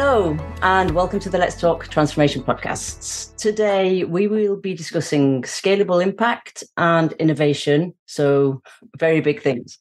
Hello, 0.00 0.36
and 0.62 0.92
welcome 0.92 1.18
to 1.18 1.28
the 1.28 1.38
Let's 1.38 1.60
Talk 1.60 1.88
Transformation 1.88 2.40
podcasts. 2.40 3.34
Today, 3.34 4.04
we 4.04 4.28
will 4.28 4.54
be 4.54 4.72
discussing 4.72 5.42
scalable 5.42 6.00
impact 6.00 6.62
and 6.76 7.14
innovation. 7.14 7.92
So, 8.06 8.62
very 8.96 9.20
big 9.20 9.42
things. 9.42 9.76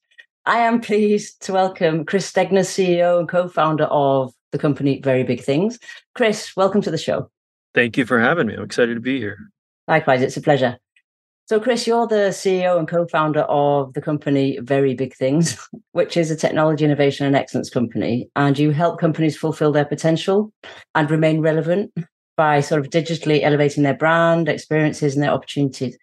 I 0.47 0.57
am 0.57 0.81
pleased 0.81 1.43
to 1.43 1.53
welcome 1.53 2.03
Chris 2.03 2.31
Stegner, 2.31 2.65
CEO 2.65 3.19
and 3.19 3.29
co 3.29 3.47
founder 3.47 3.83
of 3.83 4.33
the 4.51 4.57
company 4.57 4.99
Very 5.03 5.21
Big 5.21 5.43
Things. 5.43 5.77
Chris, 6.15 6.55
welcome 6.57 6.81
to 6.81 6.89
the 6.89 6.97
show. 6.97 7.29
Thank 7.75 7.95
you 7.95 8.07
for 8.07 8.19
having 8.19 8.47
me. 8.47 8.55
I'm 8.55 8.63
excited 8.63 8.95
to 8.95 8.99
be 8.99 9.19
here. 9.19 9.37
Likewise, 9.87 10.23
it's 10.23 10.35
a 10.35 10.41
pleasure. 10.41 10.79
So, 11.47 11.61
Chris, 11.61 11.87
you're 11.87 12.07
the 12.07 12.31
CEO 12.31 12.77
and 12.77 12.89
co 12.89 13.07
founder 13.07 13.43
of 13.43 13.93
the 13.93 14.01
company 14.01 14.59
Very 14.61 14.93
Big 14.93 15.15
Things, 15.15 15.57
which 15.93 16.17
is 16.17 16.29
a 16.29 16.35
technology 16.35 16.83
innovation 16.83 17.25
and 17.25 17.37
excellence 17.37 17.69
company. 17.69 18.29
And 18.35 18.59
you 18.59 18.71
help 18.71 18.99
companies 18.99 19.37
fulfill 19.37 19.71
their 19.71 19.85
potential 19.85 20.51
and 20.93 21.09
remain 21.09 21.39
relevant 21.39 21.93
by 22.35 22.59
sort 22.59 22.81
of 22.81 22.91
digitally 22.91 23.43
elevating 23.43 23.83
their 23.83 23.93
brand, 23.93 24.49
experiences, 24.49 25.13
and 25.15 25.23
their 25.23 25.31
opportunities. 25.31 25.97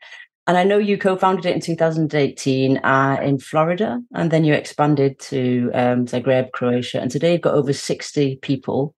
And 0.46 0.56
I 0.56 0.64
know 0.64 0.78
you 0.78 0.96
co 0.96 1.14
founded 1.14 1.44
it 1.44 1.54
in 1.54 1.60
2018 1.60 2.78
uh, 2.78 3.18
in 3.22 3.38
Florida, 3.38 4.00
and 4.14 4.30
then 4.30 4.44
you 4.44 4.54
expanded 4.54 5.18
to 5.18 5.70
um, 5.74 6.06
Zagreb, 6.06 6.52
Croatia. 6.52 7.02
And 7.02 7.10
today 7.10 7.32
you've 7.32 7.42
got 7.42 7.52
over 7.52 7.74
60 7.74 8.36
people 8.36 8.94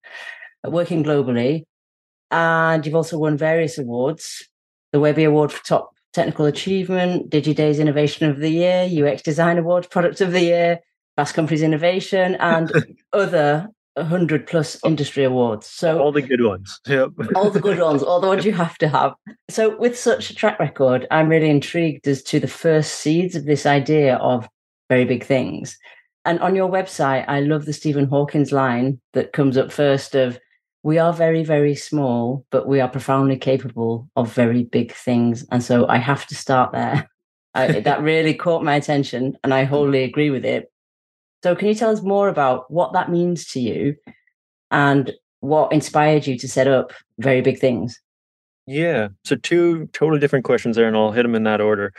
working 0.65 1.02
globally. 1.02 1.65
And 2.30 2.87
you've 2.87 2.95
also 2.95 3.18
won 3.18 3.37
various 3.37 3.78
awards 3.78 4.48
the 4.92 5.01
Webby 5.01 5.24
Award 5.24 5.52
for 5.52 5.65
Top 5.65 5.95
Technical 6.16 6.46
Achievement, 6.46 7.30
DigiDay's 7.30 7.78
Innovation 7.78 8.28
of 8.28 8.38
the 8.38 8.48
Year, 8.48 8.88
UX 8.90 9.20
Design 9.20 9.59
Award, 9.59 9.88
Product 9.90 10.22
of 10.22 10.32
the 10.32 10.40
Year, 10.40 10.80
Fast 11.14 11.34
Company's 11.34 11.60
Innovation, 11.60 12.36
and 12.36 12.72
other 13.12 13.68
100 13.96 14.46
plus 14.46 14.82
industry 14.82 15.24
awards. 15.24 15.66
So 15.66 16.00
all 16.00 16.12
the 16.12 16.22
good 16.22 16.42
ones. 16.42 16.80
Yep. 16.87 17.10
all 17.34 17.50
the 17.50 17.60
good 17.60 17.78
ones, 17.78 18.02
all 18.02 18.20
the 18.20 18.28
ones 18.28 18.46
you 18.46 18.52
have 18.64 18.78
to 18.78 18.88
have. 18.88 19.12
So 19.50 19.76
with 19.76 19.98
such 19.98 20.30
a 20.30 20.34
track 20.34 20.59
record, 20.59 21.06
I'm 21.10 21.28
really 21.28 21.50
intrigued 21.50 22.09
as 22.09 22.22
to 22.24 22.40
the 22.40 22.48
first 22.48 22.94
seeds 22.94 23.37
of 23.37 23.44
this 23.44 23.66
idea 23.66 24.16
of 24.16 24.48
very 24.88 25.04
big 25.04 25.22
things. 25.22 25.78
And 26.24 26.40
on 26.40 26.56
your 26.56 26.70
website, 26.70 27.26
I 27.28 27.40
love 27.40 27.66
the 27.66 27.74
Stephen 27.74 28.06
Hawkins 28.06 28.52
line 28.52 29.00
that 29.12 29.34
comes 29.34 29.59
up 29.59 29.70
first 29.70 30.14
of 30.14 30.38
we 30.87 30.98
are 30.98 31.12
very, 31.12 31.42
very 31.42 31.74
small, 31.74 32.46
but 32.52 32.68
we 32.68 32.80
are 32.80 32.88
profoundly 32.88 33.37
capable 33.37 34.09
of 34.15 34.32
very 34.32 34.62
big 34.62 34.93
things. 34.93 35.45
And 35.51 35.60
so 35.60 35.88
I 35.88 35.96
have 35.96 36.28
to 36.28 36.37
start 36.37 36.70
there. 36.70 37.10
I, 37.56 37.80
that 37.80 38.02
really 38.02 38.34
caught 38.34 38.62
my 38.62 38.76
attention, 38.76 39.37
and 39.43 39.52
I 39.52 39.65
mm. 39.65 39.66
wholly 39.66 40.04
agree 40.04 40.30
with 40.30 40.45
it. 40.45 40.70
So, 41.43 41.56
can 41.56 41.66
you 41.66 41.74
tell 41.74 41.90
us 41.90 42.02
more 42.02 42.28
about 42.28 42.70
what 42.70 42.93
that 42.93 43.10
means 43.10 43.46
to 43.48 43.59
you 43.59 43.96
and 44.70 45.12
what 45.40 45.73
inspired 45.73 46.24
you 46.24 46.38
to 46.38 46.48
set 46.48 46.68
up 46.68 46.93
very 47.18 47.40
big 47.40 47.59
things? 47.59 48.00
Yeah. 48.68 49.09
So, 49.24 49.34
two 49.34 49.88
totally 49.88 50.21
different 50.21 50.45
questions 50.45 50.76
there, 50.76 50.87
and 50.87 50.96
I'll 50.96 51.10
hit 51.10 51.24
them 51.24 51.34
in 51.34 51.43
that 51.43 51.60
order. 51.60 51.93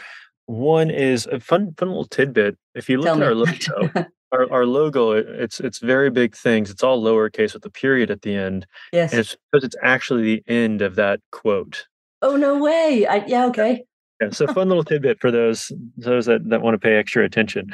One 0.46 0.90
is 0.90 1.26
a 1.26 1.42
fun, 1.42 1.74
fun 1.78 1.90
little 1.90 2.06
tidbit. 2.06 2.58
If 2.74 2.88
you 2.88 3.00
look 3.00 3.08
Tell 3.08 3.16
at 3.16 3.20
me. 3.20 3.26
our 3.26 3.36
logo, 3.36 4.08
our, 4.32 4.52
our 4.52 4.66
logo 4.66 5.12
it's 5.12 5.60
it's 5.60 5.80
very 5.80 6.10
big 6.10 6.36
things. 6.36 6.70
It's 6.70 6.84
all 6.84 7.02
lowercase 7.02 7.54
with 7.54 7.66
a 7.66 7.70
period 7.70 8.12
at 8.12 8.22
the 8.22 8.36
end 8.36 8.66
yes. 8.92 9.12
and 9.12 9.20
it's 9.22 9.36
because 9.52 9.64
it's 9.64 9.76
actually 9.82 10.24
the 10.24 10.44
end 10.48 10.82
of 10.82 10.96
that 10.96 11.20
quote. 11.32 11.88
Oh 12.22 12.36
no 12.36 12.58
way. 12.58 13.06
I, 13.08 13.26
yeah 13.28 13.46
okay. 13.48 13.84
Yeah 14.22 14.30
so 14.32 14.48
fun 14.48 14.68
little 14.68 14.84
tidbit 14.84 15.20
for 15.22 15.30
those 15.30 15.72
those 15.96 16.26
that, 16.26 16.50
that 16.50 16.62
want 16.62 16.74
to 16.74 16.80
pay 16.80 16.96
extra 16.96 17.24
attention. 17.24 17.74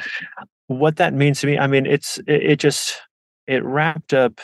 What 0.66 0.96
that 0.96 1.12
means 1.12 1.40
to 1.40 1.46
me 1.46 1.58
i 1.58 1.66
mean 1.66 1.86
it's 1.86 2.18
it, 2.26 2.42
it 2.42 2.56
just 2.58 3.00
it 3.46 3.64
wrapped 3.64 4.14
up 4.14 4.40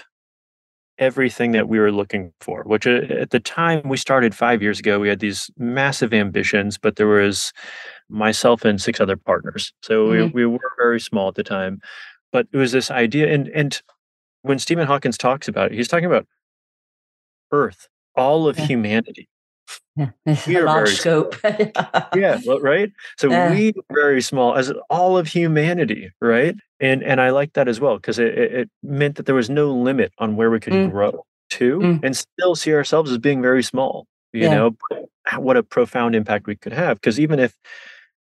everything 1.00 1.53
that 1.53 1.69
we 1.69 1.78
were 1.78 1.91
looking 1.91 2.33
for 2.41 2.62
which 2.65 2.87
uh, 2.87 3.00
at 3.11 3.31
the 3.31 3.41
time 3.41 3.83
we 3.84 3.97
started 3.97 4.34
five 4.34 4.62
years 4.62 4.78
ago 4.78 5.00
we 5.00 5.09
had 5.09 5.19
these 5.19 5.50
massive 5.56 6.15
ambitions 6.15 6.78
but 6.78 6.97
there 6.97 7.09
was 7.09 7.53
myself 8.11 8.65
and 8.65 8.81
six 8.81 9.00
other 9.00 9.16
partners. 9.16 9.72
So 9.83 10.09
mm-hmm. 10.09 10.37
we, 10.37 10.44
we 10.44 10.47
were 10.47 10.72
very 10.78 11.00
small 11.00 11.28
at 11.28 11.37
the 11.37 11.44
time, 11.44 11.81
but 12.33 12.47
it 12.53 12.56
was 12.56 12.72
this 12.72 12.91
idea. 12.91 13.33
And, 13.33 13.49
and 13.49 13.81
when 14.43 14.59
Stephen 14.59 14.87
Hawkins 14.87 15.16
talks 15.16 15.49
about 15.49 15.72
it, 15.72 15.77
he's 15.77 15.89
talking 15.89 16.06
about 16.06 16.27
Earth, 17.53 17.89
all 18.16 18.49
of 18.49 18.59
yeah. 18.59 18.66
humanity. 18.66 19.28
Yeah, 19.97 20.11
it's 20.25 20.47
we 20.47 20.57
a 20.57 20.65
large 20.65 20.95
scope. 20.95 21.37
yeah, 22.15 22.41
right. 22.61 22.91
So 23.19 23.31
yeah. 23.31 23.51
we 23.51 23.71
are 23.71 23.95
very 23.95 24.23
small 24.23 24.55
as 24.55 24.73
all 24.89 25.19
of 25.19 25.27
humanity, 25.27 26.11
right? 26.21 26.57
And 26.81 27.03
and 27.03 27.21
I 27.21 27.31
like 27.31 27.53
that 27.55 27.69
as 27.69 27.81
well 27.81 27.97
because 27.97 28.19
it, 28.19 28.35
it 28.35 28.71
meant 28.83 29.17
that 29.17 29.27
there 29.27 29.35
was 29.35 29.51
no 29.51 29.73
limit 29.73 30.13
on 30.19 30.37
where 30.37 30.51
we 30.51 30.61
could 30.61 30.73
mm. 30.73 30.91
grow 30.91 31.25
to, 31.51 31.79
mm. 31.79 32.05
and 32.05 32.17
still 32.17 32.55
see 32.55 32.73
ourselves 32.73 33.11
as 33.11 33.19
being 33.19 33.43
very 33.43 33.63
small. 33.63 34.07
You 34.33 34.43
yeah. 34.43 34.55
know, 34.55 34.77
what 35.37 35.57
a 35.57 35.63
profound 35.63 36.15
impact 36.15 36.47
we 36.47 36.57
could 36.57 36.73
have. 36.73 37.01
Because 37.01 37.19
even 37.19 37.39
if 37.39 37.57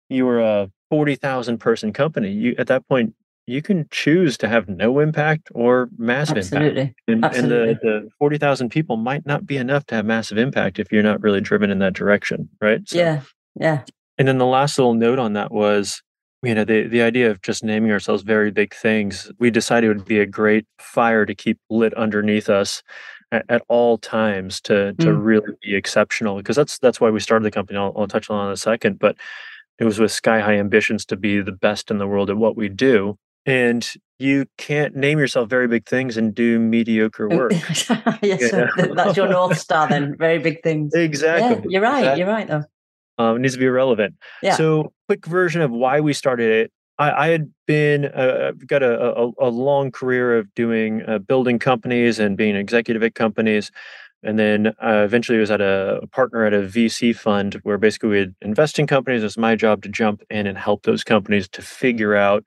you 0.08 0.24
were 0.24 0.40
a 0.40 0.70
40,000 0.90 1.58
person 1.58 1.92
company, 1.92 2.30
you 2.30 2.54
at 2.58 2.68
that 2.68 2.86
point 2.88 3.14
you 3.46 3.62
can 3.62 3.86
choose 3.90 4.36
to 4.38 4.48
have 4.48 4.68
no 4.68 4.98
impact 4.98 5.48
or 5.54 5.88
massive 5.96 6.38
Absolutely. 6.38 6.80
impact. 6.80 7.00
And, 7.06 7.24
Absolutely. 7.24 7.70
and 7.70 7.80
the, 7.80 8.00
the 8.04 8.10
40,000 8.18 8.70
people 8.70 8.96
might 8.96 9.24
not 9.24 9.46
be 9.46 9.56
enough 9.56 9.86
to 9.86 9.94
have 9.94 10.04
massive 10.04 10.36
impact 10.36 10.78
if 10.78 10.90
you're 10.90 11.02
not 11.02 11.22
really 11.22 11.40
driven 11.40 11.70
in 11.70 11.78
that 11.78 11.94
direction, 11.94 12.48
right? 12.60 12.86
So, 12.88 12.98
yeah. 12.98 13.20
Yeah. 13.58 13.84
And 14.18 14.26
then 14.26 14.38
the 14.38 14.46
last 14.46 14.78
little 14.78 14.94
note 14.94 15.18
on 15.18 15.34
that 15.34 15.52
was, 15.52 16.02
you 16.42 16.54
know, 16.54 16.64
the, 16.64 16.88
the 16.88 17.02
idea 17.02 17.30
of 17.30 17.40
just 17.42 17.62
naming 17.62 17.92
ourselves 17.92 18.22
very 18.22 18.50
big 18.50 18.74
things, 18.74 19.30
we 19.38 19.50
decided 19.50 19.90
it 19.90 19.96
would 19.96 20.04
be 20.04 20.20
a 20.20 20.26
great 20.26 20.66
fire 20.78 21.24
to 21.24 21.34
keep 21.34 21.58
lit 21.70 21.94
underneath 21.94 22.50
us 22.50 22.82
at, 23.32 23.44
at 23.48 23.62
all 23.68 23.98
times 23.98 24.60
to 24.62 24.92
to 24.94 25.06
mm. 25.06 25.24
really 25.24 25.52
be 25.62 25.74
exceptional 25.74 26.36
because 26.36 26.56
that's 26.56 26.78
that's 26.78 27.00
why 27.00 27.10
we 27.10 27.20
started 27.20 27.44
the 27.44 27.50
company. 27.50 27.78
I'll, 27.78 27.92
I'll 27.96 28.06
touch 28.06 28.30
on 28.30 28.46
in 28.46 28.52
a 28.52 28.56
second, 28.56 28.98
but 28.98 29.16
it 29.78 29.84
was 29.84 29.98
with 29.98 30.12
sky 30.12 30.40
high 30.40 30.54
ambitions 30.54 31.04
to 31.06 31.16
be 31.16 31.40
the 31.40 31.52
best 31.52 31.90
in 31.90 31.98
the 31.98 32.06
world 32.06 32.30
at 32.30 32.36
what 32.36 32.56
we 32.56 32.68
do. 32.68 33.18
And 33.46 33.88
you 34.18 34.46
can't 34.58 34.96
name 34.96 35.18
yourself 35.18 35.48
very 35.48 35.68
big 35.68 35.86
things 35.86 36.16
and 36.16 36.34
do 36.34 36.58
mediocre 36.58 37.28
work. 37.28 37.52
yes, 38.22 38.50
that's 38.50 39.16
your 39.16 39.28
north 39.28 39.58
star. 39.58 39.88
Then 39.88 40.16
very 40.18 40.38
big 40.38 40.62
things. 40.62 40.94
Exactly. 40.94 41.56
Yeah, 41.56 41.62
you're 41.68 41.82
right. 41.82 41.98
Exactly. 41.98 42.18
You're 42.20 42.28
right. 42.28 42.48
Though. 42.48 42.64
Um, 43.18 43.36
it 43.36 43.38
needs 43.40 43.54
to 43.54 43.60
be 43.60 43.68
relevant. 43.68 44.14
Yeah. 44.42 44.56
So, 44.56 44.92
quick 45.08 45.24
version 45.26 45.62
of 45.62 45.70
why 45.70 46.00
we 46.00 46.12
started 46.12 46.50
it. 46.50 46.72
I, 46.98 47.26
I 47.26 47.28
had 47.28 47.52
been 47.66 48.06
uh, 48.06 48.52
got 48.66 48.82
a, 48.82 49.16
a, 49.16 49.30
a, 49.38 49.50
long 49.50 49.90
career 49.90 50.38
of 50.38 50.52
doing 50.54 51.02
uh, 51.06 51.18
building 51.18 51.58
companies 51.58 52.18
and 52.18 52.36
being 52.36 52.56
executive 52.56 53.02
at 53.02 53.14
companies. 53.14 53.70
And 54.22 54.38
then 54.38 54.68
uh, 54.82 55.02
eventually, 55.04 55.38
I 55.38 55.40
was 55.40 55.50
at 55.50 55.60
a, 55.60 56.00
a, 56.02 56.06
partner 56.06 56.44
at 56.44 56.54
a 56.54 56.60
VC 56.60 57.14
fund 57.14 57.60
where 57.62 57.78
basically 57.78 58.08
we 58.08 58.18
would 58.20 58.34
invest 58.40 58.78
in 58.78 58.86
companies. 58.86 59.22
It's 59.22 59.36
my 59.36 59.56
job 59.56 59.82
to 59.82 59.88
jump 59.88 60.22
in 60.30 60.46
and 60.46 60.56
help 60.56 60.82
those 60.84 61.04
companies 61.04 61.48
to 61.50 61.62
figure 61.62 62.16
out 62.16 62.44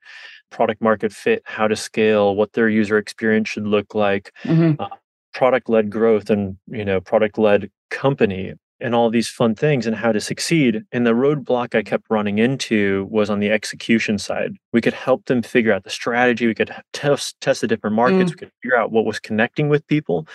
product 0.50 0.80
market 0.82 1.12
fit, 1.12 1.42
how 1.44 1.68
to 1.68 1.76
scale, 1.76 2.34
what 2.34 2.52
their 2.52 2.68
user 2.68 2.98
experience 2.98 3.48
should 3.48 3.66
look 3.66 3.94
like, 3.94 4.32
mm-hmm. 4.44 4.80
uh, 4.80 4.88
product 5.32 5.68
led 5.68 5.90
growth, 5.90 6.30
and 6.30 6.56
you 6.68 6.84
know, 6.84 7.00
product 7.00 7.38
led 7.38 7.70
company, 7.90 8.54
and 8.80 8.94
all 8.94 9.10
these 9.10 9.28
fun 9.28 9.54
things, 9.54 9.86
and 9.86 9.96
how 9.96 10.12
to 10.12 10.20
succeed. 10.20 10.82
And 10.92 11.06
the 11.06 11.12
roadblock 11.12 11.74
I 11.74 11.82
kept 11.82 12.04
running 12.10 12.38
into 12.38 13.06
was 13.10 13.30
on 13.30 13.40
the 13.40 13.50
execution 13.50 14.18
side. 14.18 14.52
We 14.72 14.80
could 14.80 14.94
help 14.94 15.26
them 15.26 15.42
figure 15.42 15.72
out 15.72 15.84
the 15.84 15.90
strategy. 15.90 16.46
We 16.46 16.54
could 16.54 16.74
test 16.92 17.40
test 17.40 17.60
the 17.60 17.66
different 17.66 17.96
markets. 17.96 18.30
Mm. 18.30 18.34
We 18.34 18.38
could 18.38 18.52
figure 18.62 18.76
out 18.76 18.92
what 18.92 19.04
was 19.04 19.20
connecting 19.20 19.68
with 19.68 19.86
people. 19.86 20.26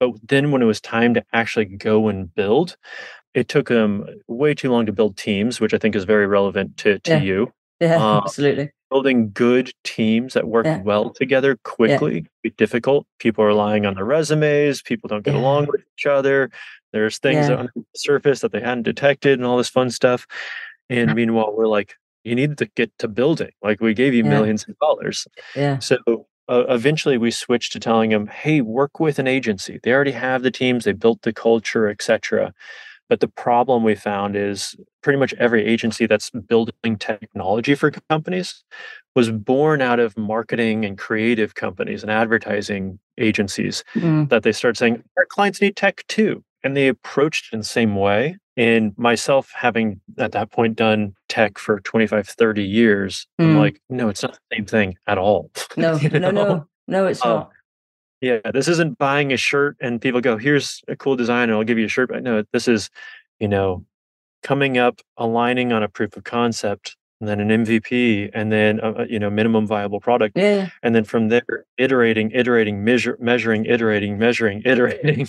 But 0.00 0.12
then 0.22 0.52
when 0.52 0.62
it 0.62 0.66
was 0.66 0.80
time 0.80 1.14
to 1.14 1.24
actually 1.32 1.64
go 1.64 2.08
and 2.08 2.32
build, 2.32 2.76
it 3.34 3.48
took 3.48 3.68
them 3.68 4.06
way 4.28 4.54
too 4.54 4.70
long 4.70 4.86
to 4.86 4.92
build 4.92 5.16
teams, 5.16 5.60
which 5.60 5.74
I 5.74 5.78
think 5.78 5.96
is 5.96 6.04
very 6.04 6.26
relevant 6.26 6.76
to, 6.78 6.98
to 7.00 7.10
yeah. 7.12 7.20
you. 7.20 7.52
Yeah, 7.80 8.02
uh, 8.02 8.20
absolutely. 8.24 8.70
Building 8.90 9.30
good 9.32 9.72
teams 9.84 10.34
that 10.34 10.48
work 10.48 10.66
yeah. 10.66 10.80
well 10.82 11.10
together 11.10 11.58
quickly 11.64 12.16
yeah. 12.16 12.28
be 12.42 12.50
difficult. 12.50 13.06
People 13.18 13.44
are 13.44 13.48
relying 13.48 13.84
on 13.84 13.94
their 13.94 14.04
resumes. 14.04 14.82
People 14.82 15.08
don't 15.08 15.24
get 15.24 15.34
yeah. 15.34 15.40
along 15.40 15.66
with 15.66 15.82
each 15.96 16.06
other. 16.06 16.50
There's 16.92 17.18
things 17.18 17.50
on 17.50 17.68
the 17.74 17.84
surface 17.94 18.40
that 18.40 18.52
they 18.52 18.60
hadn't 18.60 18.84
detected 18.84 19.38
and 19.38 19.46
all 19.46 19.58
this 19.58 19.68
fun 19.68 19.90
stuff. 19.90 20.26
And 20.88 21.14
meanwhile, 21.14 21.54
we're 21.54 21.66
like, 21.66 21.94
you 22.24 22.34
need 22.34 22.56
to 22.58 22.66
get 22.76 22.90
to 22.98 23.08
building. 23.08 23.50
Like 23.62 23.80
we 23.80 23.92
gave 23.92 24.14
you 24.14 24.24
millions 24.24 24.66
of 24.66 24.78
dollars. 24.78 25.26
Yeah. 25.54 25.80
So 25.80 25.98
uh, 26.48 26.64
eventually 26.68 27.18
we 27.18 27.30
switched 27.30 27.72
to 27.72 27.80
telling 27.80 28.10
them 28.10 28.26
hey 28.26 28.60
work 28.60 28.98
with 28.98 29.18
an 29.18 29.26
agency 29.26 29.78
they 29.82 29.92
already 29.92 30.12
have 30.12 30.42
the 30.42 30.50
teams 30.50 30.84
they 30.84 30.92
built 30.92 31.20
the 31.22 31.32
culture 31.32 31.88
etc 31.88 32.54
but 33.08 33.20
the 33.20 33.28
problem 33.28 33.82
we 33.82 33.94
found 33.94 34.36
is 34.36 34.76
pretty 35.02 35.18
much 35.18 35.34
every 35.34 35.64
agency 35.64 36.06
that's 36.06 36.30
building 36.30 36.96
technology 36.98 37.74
for 37.74 37.90
companies 38.10 38.64
was 39.14 39.30
born 39.30 39.80
out 39.80 39.98
of 39.98 40.16
marketing 40.16 40.84
and 40.84 40.98
creative 40.98 41.54
companies 41.54 42.02
and 42.02 42.12
advertising 42.12 42.98
agencies 43.18 43.82
mm. 43.94 44.28
that 44.28 44.42
they 44.42 44.52
start 44.52 44.76
saying 44.76 45.02
our 45.16 45.26
clients 45.26 45.60
need 45.60 45.76
tech 45.76 46.04
too. 46.08 46.44
And 46.62 46.76
they 46.76 46.88
approached 46.88 47.46
it 47.46 47.54
in 47.54 47.60
the 47.60 47.64
same 47.64 47.94
way. 47.94 48.36
And 48.56 48.92
myself 48.98 49.52
having 49.54 50.00
at 50.18 50.32
that 50.32 50.50
point 50.50 50.76
done 50.76 51.14
tech 51.28 51.58
for 51.58 51.80
25 51.80 52.28
30 52.28 52.62
years 52.64 53.26
mm. 53.40 53.44
i'm 53.44 53.56
like 53.56 53.80
no 53.88 54.08
it's 54.08 54.22
not 54.22 54.32
the 54.32 54.56
same 54.56 54.66
thing 54.66 54.96
at 55.06 55.18
all. 55.18 55.50
No 55.76 55.96
no 55.96 56.30
no. 56.30 56.66
No 56.88 57.06
it's 57.06 57.24
um, 57.24 57.30
not 57.30 57.50
Yeah, 58.20 58.38
this 58.52 58.68
isn't 58.68 58.98
buying 58.98 59.32
a 59.32 59.36
shirt 59.36 59.76
and 59.80 60.00
people 60.00 60.20
go, 60.20 60.36
"Here's 60.36 60.82
a 60.88 60.96
cool 60.96 61.16
design, 61.16 61.50
and 61.50 61.52
I'll 61.52 61.64
give 61.64 61.78
you 61.78 61.86
a 61.86 61.88
shirt." 61.88 62.08
But 62.08 62.22
no, 62.22 62.42
this 62.52 62.66
is, 62.66 62.90
you 63.38 63.48
know, 63.48 63.84
coming 64.42 64.78
up, 64.78 65.00
aligning 65.16 65.72
on 65.72 65.82
a 65.82 65.88
proof 65.88 66.16
of 66.16 66.24
concept, 66.24 66.96
and 67.20 67.28
then 67.28 67.40
an 67.40 67.64
MVP, 67.64 68.30
and 68.32 68.52
then 68.52 68.80
a, 68.82 69.06
you 69.06 69.18
know 69.18 69.30
minimum 69.30 69.66
viable 69.66 70.00
product, 70.00 70.36
yeah, 70.36 70.68
and 70.82 70.94
then 70.94 71.04
from 71.04 71.28
there, 71.28 71.64
iterating, 71.76 72.30
iterating, 72.32 72.84
measure, 72.84 73.16
measuring, 73.20 73.64
iterating, 73.66 74.18
measuring, 74.18 74.62
iterating, 74.64 75.28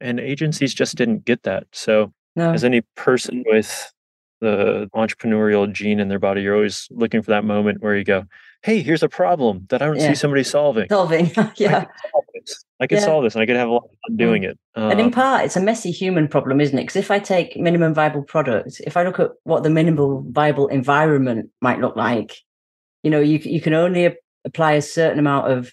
and 0.00 0.20
agencies 0.20 0.74
just 0.74 0.96
didn't 0.96 1.24
get 1.24 1.42
that. 1.44 1.66
So, 1.72 2.12
no. 2.36 2.52
as 2.52 2.64
any 2.64 2.82
person 2.96 3.44
with 3.46 3.92
the 4.40 4.88
entrepreneurial 4.94 5.70
gene 5.70 6.00
in 6.00 6.08
their 6.08 6.18
body, 6.18 6.42
you're 6.42 6.54
always 6.54 6.88
looking 6.90 7.22
for 7.22 7.30
that 7.30 7.44
moment 7.44 7.82
where 7.82 7.96
you 7.96 8.04
go, 8.04 8.24
hey, 8.62 8.82
here's 8.82 9.02
a 9.02 9.08
problem 9.08 9.66
that 9.70 9.80
I 9.82 9.86
don't 9.86 9.98
Yeah. 9.98 10.08
see 10.08 10.14
somebody 10.14 10.44
solving. 10.44 10.88
solving. 10.88 11.26
Yeah. 11.56 11.84
could 11.84 11.88
solve 12.12 12.24
this. 12.34 12.64
I 12.80 12.86
could 12.86 12.98
Yeah. 12.98 13.04
solve 13.04 13.24
this 13.24 13.34
and 13.34 13.42
I 13.42 13.46
could 13.46 13.56
have 13.56 13.68
a 13.68 13.72
lot 13.72 13.84
of 13.84 13.90
fun 14.06 14.16
doing 14.16 14.42
it. 14.44 14.58
And 14.74 15.00
in 15.00 15.06
Um, 15.06 15.12
part, 15.12 15.44
it's 15.44 15.56
a 15.56 15.60
messy 15.62 15.90
human 15.90 16.28
problem, 16.28 16.60
isn't 16.60 16.76
it? 16.78 16.82
Because 16.82 16.96
if 16.96 17.10
I 17.10 17.18
take 17.18 17.56
minimum 17.56 17.94
viable 17.94 18.22
product, 18.22 18.80
if 18.86 18.96
I 18.96 19.02
look 19.04 19.18
at 19.20 19.30
what 19.44 19.62
the 19.62 19.70
minimum 19.70 20.32
viable 20.32 20.68
environment 20.68 21.50
might 21.60 21.80
look 21.80 21.96
like, 21.96 22.32
you 23.02 23.10
know, 23.10 23.20
you 23.20 23.38
you 23.42 23.60
can 23.60 23.72
only 23.74 24.14
apply 24.44 24.72
a 24.72 24.82
certain 24.82 25.18
amount 25.18 25.50
of 25.50 25.72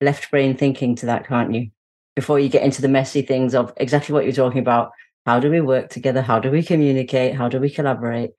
left 0.00 0.30
brain 0.30 0.56
thinking 0.56 0.94
to 0.96 1.06
that, 1.06 1.26
can't 1.26 1.52
you? 1.54 1.70
Before 2.16 2.38
you 2.38 2.48
get 2.48 2.62
into 2.62 2.82
the 2.82 2.88
messy 2.88 3.22
things 3.22 3.54
of 3.54 3.72
exactly 3.78 4.12
what 4.12 4.24
you're 4.24 4.32
talking 4.32 4.60
about. 4.60 4.90
How 5.26 5.38
do 5.38 5.50
we 5.50 5.60
work 5.60 5.90
together? 5.90 6.22
How 6.22 6.38
do 6.38 6.50
we 6.50 6.62
communicate? 6.62 7.34
How 7.34 7.48
do 7.48 7.58
we 7.60 7.68
collaborate? 7.70 8.30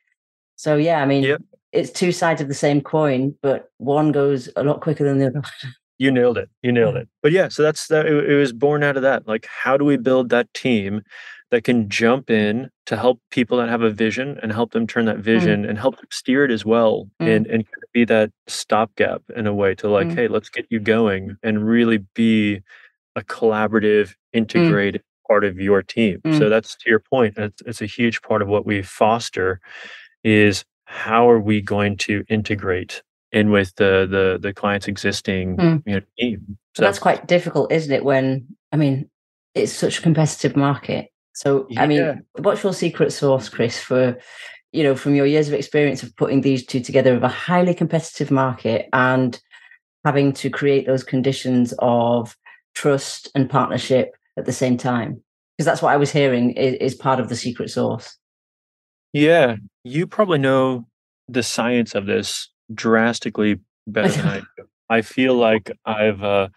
So 0.56 0.75
yeah, 0.78 1.01
I 1.01 1.06
mean, 1.06 1.24
Yep. 1.24 1.42
It's 1.71 1.91
two 1.91 2.12
sides 2.12 2.41
of 2.41 2.47
the 2.47 2.53
same 2.53 2.81
coin, 2.81 3.35
but 3.41 3.69
one 3.77 4.12
goes 4.12 4.50
a 4.56 4.63
lot 4.63 4.81
quicker 4.81 5.03
than 5.03 5.19
the 5.19 5.27
other. 5.27 5.41
you 5.97 6.12
nailed 6.12 6.38
it. 6.38 6.50
You 6.62 6.71
nailed 6.71 6.95
it. 6.97 7.07
But 7.23 7.31
yeah, 7.31 7.47
so 7.47 7.63
that's 7.63 7.88
that. 7.88 8.06
It, 8.06 8.29
it 8.31 8.35
was 8.35 8.53
born 8.53 8.83
out 8.83 8.97
of 8.97 9.03
that. 9.03 9.27
Like, 9.27 9.45
how 9.45 9.77
do 9.77 9.85
we 9.85 9.97
build 9.97 10.29
that 10.29 10.53
team 10.53 11.01
that 11.51 11.63
can 11.65 11.89
jump 11.89 12.29
in 12.29 12.69
to 12.85 12.95
help 12.95 13.19
people 13.29 13.57
that 13.57 13.68
have 13.69 13.81
a 13.81 13.89
vision 13.89 14.39
and 14.41 14.53
help 14.53 14.71
them 14.71 14.88
turn 14.88 15.03
that 15.06 15.18
vision 15.18 15.65
and 15.65 15.77
help 15.77 15.97
them 15.97 16.07
steer 16.09 16.45
it 16.45 16.51
as 16.51 16.65
well 16.65 17.09
Mm. 17.21 17.35
and 17.35 17.47
and 17.47 17.65
be 17.94 18.06
that 18.06 18.31
stopgap 18.47 19.21
in 19.35 19.47
a 19.47 19.53
way 19.53 19.75
to 19.75 19.89
like, 19.89 20.07
Mm. 20.07 20.15
hey, 20.15 20.27
let's 20.29 20.47
get 20.50 20.65
you 20.69 20.79
going 20.79 21.35
and 21.44 21.68
really 21.68 21.97
be 22.15 22.62
a 23.18 23.21
collaborative, 23.21 24.13
integrated 24.31 25.03
part 25.27 25.44
of 25.44 25.59
your 25.59 25.83
team. 25.83 26.21
So 26.25 26.45
Mm. 26.45 26.50
that's 26.50 26.75
to 26.77 26.89
your 26.89 27.00
point. 27.01 27.38
It's, 27.38 27.62
it's 27.65 27.81
a 27.81 27.85
huge 27.85 28.21
part 28.21 28.41
of 28.41 28.47
what 28.47 28.65
we 28.65 28.81
foster 28.81 29.59
is 30.23 30.63
how 30.91 31.29
are 31.29 31.39
we 31.39 31.61
going 31.61 31.95
to 31.95 32.23
integrate 32.27 33.01
in 33.31 33.49
with 33.49 33.73
the 33.75 34.05
the 34.09 34.38
the 34.41 34.53
client's 34.53 34.88
existing 34.88 35.55
Mm. 35.55 35.83
you 35.85 35.93
know, 35.95 36.01
team. 36.19 36.57
So 36.75 36.83
that's 36.83 36.99
quite 36.99 37.27
difficult, 37.27 37.71
isn't 37.71 37.93
it? 37.93 38.03
When 38.03 38.47
I 38.71 38.77
mean, 38.77 39.09
it's 39.55 39.71
such 39.71 39.99
a 39.99 40.01
competitive 40.01 40.55
market. 40.55 41.07
So 41.33 41.67
I 41.77 41.88
mean, 41.88 42.23
what's 42.39 42.61
your 42.63 42.73
secret 42.73 43.11
sauce, 43.13 43.47
Chris, 43.47 43.79
for 43.79 44.17
you 44.73 44.83
know, 44.83 44.95
from 44.95 45.15
your 45.15 45.25
years 45.25 45.47
of 45.47 45.53
experience 45.53 46.03
of 46.03 46.15
putting 46.15 46.41
these 46.41 46.65
two 46.65 46.81
together 46.81 47.15
of 47.15 47.23
a 47.23 47.27
highly 47.29 47.73
competitive 47.73 48.31
market 48.31 48.87
and 48.94 49.39
having 50.05 50.33
to 50.33 50.49
create 50.49 50.85
those 50.85 51.03
conditions 51.03 51.73
of 51.79 52.35
trust 52.73 53.29
and 53.35 53.49
partnership 53.49 54.13
at 54.37 54.45
the 54.45 54.53
same 54.53 54.77
time? 54.77 55.21
Because 55.57 55.65
that's 55.65 55.81
what 55.81 55.94
I 55.94 55.97
was 55.97 56.11
hearing 56.11 56.51
is, 56.51 56.75
is 56.75 56.95
part 56.95 57.19
of 57.19 57.29
the 57.29 57.35
secret 57.35 57.69
sauce. 57.69 58.17
Yeah, 59.13 59.57
you 59.83 60.07
probably 60.07 60.38
know 60.39 60.86
the 61.28 61.44
science 61.44 61.95
of 61.95 62.06
this 62.06 62.50
drastically 62.74 63.60
better 63.88 64.12
than 64.12 64.28
I 64.28 64.39
do. 64.57 64.66
I 64.89 65.01
feel 65.01 65.36
like 65.50 65.72
I've 65.86 66.24
uh, 66.24 66.50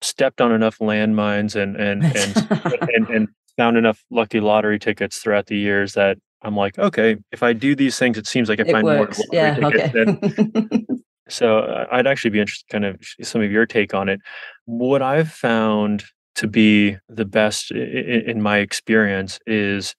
stepped 0.00 0.40
on 0.40 0.52
enough 0.52 0.78
landmines 0.78 1.54
and 1.56 1.76
and 1.76 2.02
and 2.04 2.48
and, 2.94 3.08
and 3.08 3.28
found 3.56 3.76
enough 3.76 4.02
lucky 4.10 4.40
lottery 4.40 4.78
tickets 4.78 5.18
throughout 5.18 5.46
the 5.46 5.56
years 5.56 5.92
that 5.94 6.16
I'm 6.42 6.56
like, 6.56 6.78
okay, 6.78 7.16
if 7.30 7.42
I 7.42 7.52
do 7.52 7.76
these 7.76 7.98
things, 7.98 8.16
it 8.18 8.26
seems 8.26 8.48
like 8.48 8.58
I 8.60 8.64
it 8.66 8.72
find 8.72 8.84
more 8.86 9.00
works. 9.00 9.18
lottery 9.18 9.36
Yeah. 9.38 9.54
tickets 9.70 9.94
Okay. 9.94 10.60
than 10.70 10.86
So 11.28 11.58
uh, 11.60 11.86
I'd 11.90 12.06
actually 12.06 12.30
be 12.32 12.40
interested, 12.40 12.68
kind 12.68 12.84
of 12.84 12.96
some 13.22 13.42
of 13.42 13.50
your 13.50 13.64
take 13.64 13.94
on 13.94 14.08
it. 14.08 14.20
What 14.66 15.02
I've 15.02 15.30
found 15.30 16.04
to 16.34 16.46
be 16.48 16.96
the 17.08 17.24
best 17.24 17.70
i- 17.72 17.78
i- 17.78 18.24
in 18.26 18.42
my 18.42 18.58
experience 18.58 19.38
is 19.46 19.94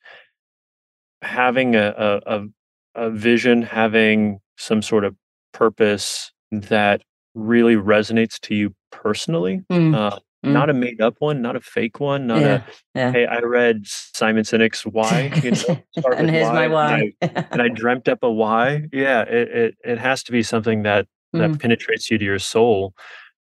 having 1.22 1.76
a, 1.76 1.94
a, 1.98 2.22
a, 2.40 2.46
a 2.96 3.10
vision, 3.10 3.62
having 3.64 4.40
some 4.58 4.82
sort 4.82 5.04
of 5.04 5.16
purpose 5.54 6.32
that 6.52 7.02
really 7.36 7.76
resonates 7.76 8.40
to 8.42 8.56
you 8.56 8.74
personally. 8.92 9.62
Mm, 9.72 9.96
Uh, 9.96 10.20
mm. 10.46 10.52
Not 10.52 10.70
a 10.70 10.74
made 10.74 11.02
up 11.02 11.16
one, 11.20 11.42
not 11.42 11.56
a 11.56 11.62
fake 11.62 12.00
one, 12.00 12.28
not 12.28 12.42
yeah. 12.42 12.62
Yeah. 12.96 13.10
a, 13.10 13.12
hey, 13.12 13.26
I 13.26 13.40
read 13.40 13.82
Simon 13.88 14.44
Sinek's 14.44 14.86
Why, 14.86 15.32
you 15.44 15.52
know, 15.52 15.82
and 16.16 16.30
here's 16.30 16.48
my 16.50 16.68
why, 16.68 17.12
why. 17.22 17.38
and 17.52 17.62
I 17.62 17.68
dreamt 17.74 18.08
up 18.08 18.20
a 18.24 18.30
why. 18.32 18.84
Yeah, 18.92 19.22
it, 19.22 19.48
it 19.50 19.76
it 19.84 19.98
has 19.98 20.22
to 20.24 20.32
be 20.32 20.44
something 20.44 20.84
that 20.84 21.08
that 21.34 21.50
Mm. 21.52 21.60
penetrates 21.60 22.12
you 22.12 22.18
to 22.20 22.26
your 22.26 22.38
soul 22.40 22.94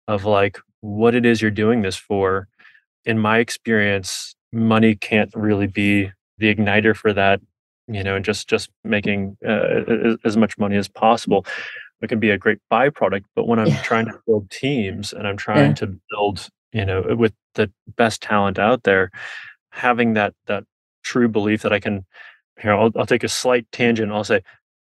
of 0.08 0.24
like 0.24 0.58
what 0.80 1.14
it 1.14 1.26
is 1.26 1.42
you're 1.42 1.50
doing 1.50 1.82
this 1.82 1.96
for. 1.96 2.48
In 3.04 3.18
my 3.18 3.38
experience, 3.38 4.34
money 4.52 4.94
can't 4.94 5.30
really 5.34 5.66
be 5.66 6.10
the 6.38 6.54
igniter 6.54 6.96
for 6.96 7.12
that. 7.12 7.40
You 7.92 8.02
know, 8.04 8.16
and 8.16 8.24
just 8.24 8.48
just 8.48 8.70
making 8.84 9.36
uh, 9.46 10.16
as, 10.24 10.36
much 10.36 10.56
money 10.58 10.76
as 10.76 10.88
possible. 10.88 11.44
It 12.00 12.08
can 12.08 12.18
be 12.20 12.30
a 12.30 12.38
great 12.38 12.58
byproduct, 12.70 13.24
but 13.36 13.46
when 13.46 13.58
I'm 13.58 13.68
Yeah. 13.68 13.82
trying 13.82 14.06
to 14.06 14.18
build 14.26 14.50
teams 14.50 15.12
and 15.12 15.26
I'm 15.28 15.36
trying 15.36 15.68
Yeah. 15.70 15.74
to 15.74 15.86
build, 16.10 16.48
you 16.72 16.84
know, 16.84 17.02
with 17.16 17.32
the 17.54 17.70
best 17.96 18.22
talent 18.22 18.58
out 18.58 18.82
there, 18.84 19.10
having 19.70 20.14
that 20.14 20.34
that 20.46 20.64
true 21.04 21.28
belief 21.28 21.62
that 21.62 21.72
I 21.72 21.80
can 21.80 22.04
here 22.60 22.72
I'll, 22.74 22.90
I'll 22.96 23.06
take 23.06 23.24
a 23.24 23.28
slight 23.28 23.66
tangent 23.72 24.12
i'll 24.12 24.22
say 24.24 24.42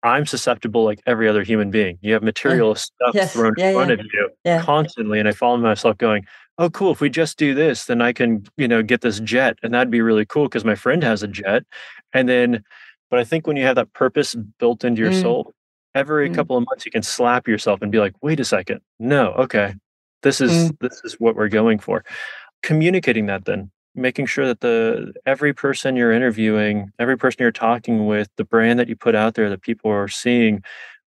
i'm 0.03 0.25
susceptible 0.27 0.85
like 0.85 1.01
every 1.07 1.29
other 1.29 1.43
human 1.43 1.71
being 1.71 1.99
you 2.01 2.15
have 2.15 2.23
material 2.23 2.75
stuff 2.75 3.15
Yes. 3.15 3.35
thrown 3.35 3.53
Yeah, 3.59 3.69
in 3.69 3.75
front 3.75 3.91
yeah. 3.91 3.95
of 3.95 4.01
you 4.13 4.31
Yeah. 4.45 4.63
constantly 4.63 5.19
and 5.21 5.29
i 5.29 5.33
find 5.33 5.63
myself 5.63 5.99
going 5.99 6.25
oh 6.59 6.71
cool 6.71 6.93
if 6.93 7.01
we 7.01 7.09
just 7.11 7.39
do 7.39 7.55
this 7.55 7.87
then 7.87 8.01
i 8.03 8.13
can 8.13 8.45
you 8.57 8.69
know 8.69 8.83
get 8.83 9.01
this 9.01 9.21
jet 9.21 9.57
and 9.63 9.73
that'd 9.75 9.91
be 9.91 10.01
really 10.01 10.27
cool 10.27 10.45
because 10.45 10.65
my 10.65 10.75
friend 10.75 11.03
has 11.03 11.23
a 11.23 11.29
jet 11.29 11.65
and 12.13 12.29
then 12.29 12.63
but 13.11 13.19
i 13.19 13.25
think 13.25 13.47
when 13.47 13.57
you 13.57 13.65
have 13.65 13.77
that 13.77 13.93
purpose 13.93 14.35
built 14.59 14.85
into 14.85 15.01
your 15.01 15.11
Mm. 15.11 15.23
soul 15.23 15.53
every 15.95 16.29
Mm. 16.31 16.35
couple 16.35 16.57
of 16.57 16.65
months 16.67 16.85
you 16.85 16.93
can 16.93 17.03
slap 17.03 17.47
yourself 17.49 17.81
and 17.83 17.91
be 17.93 17.99
like 17.99 18.15
wait 18.23 18.41
a 18.41 18.45
second 18.45 18.81
no 18.99 19.33
okay 19.33 19.75
this 20.23 20.41
is 20.41 20.71
Mm. 20.71 20.79
this 20.81 21.01
is 21.05 21.15
what 21.21 21.37
we're 21.37 21.49
going 21.49 21.79
for 21.79 22.05
communicating 22.63 23.27
that 23.27 23.45
then 23.45 23.71
making 23.95 24.25
sure 24.25 24.47
that 24.47 24.61
the 24.61 25.13
every 25.27 25.53
person 25.53 25.97
you're 25.97 26.13
interviewing 26.13 26.91
every 26.99 27.17
person 27.17 27.39
you're 27.41 27.51
talking 27.53 28.07
with 28.07 28.29
the 28.37 28.45
brand 28.45 28.79
that 28.79 28.89
you 28.89 28.97
put 28.97 29.15
out 29.15 29.35
there 29.35 29.51
that 29.51 29.63
people 29.63 29.91
are 29.91 30.09
seeing 30.09 30.63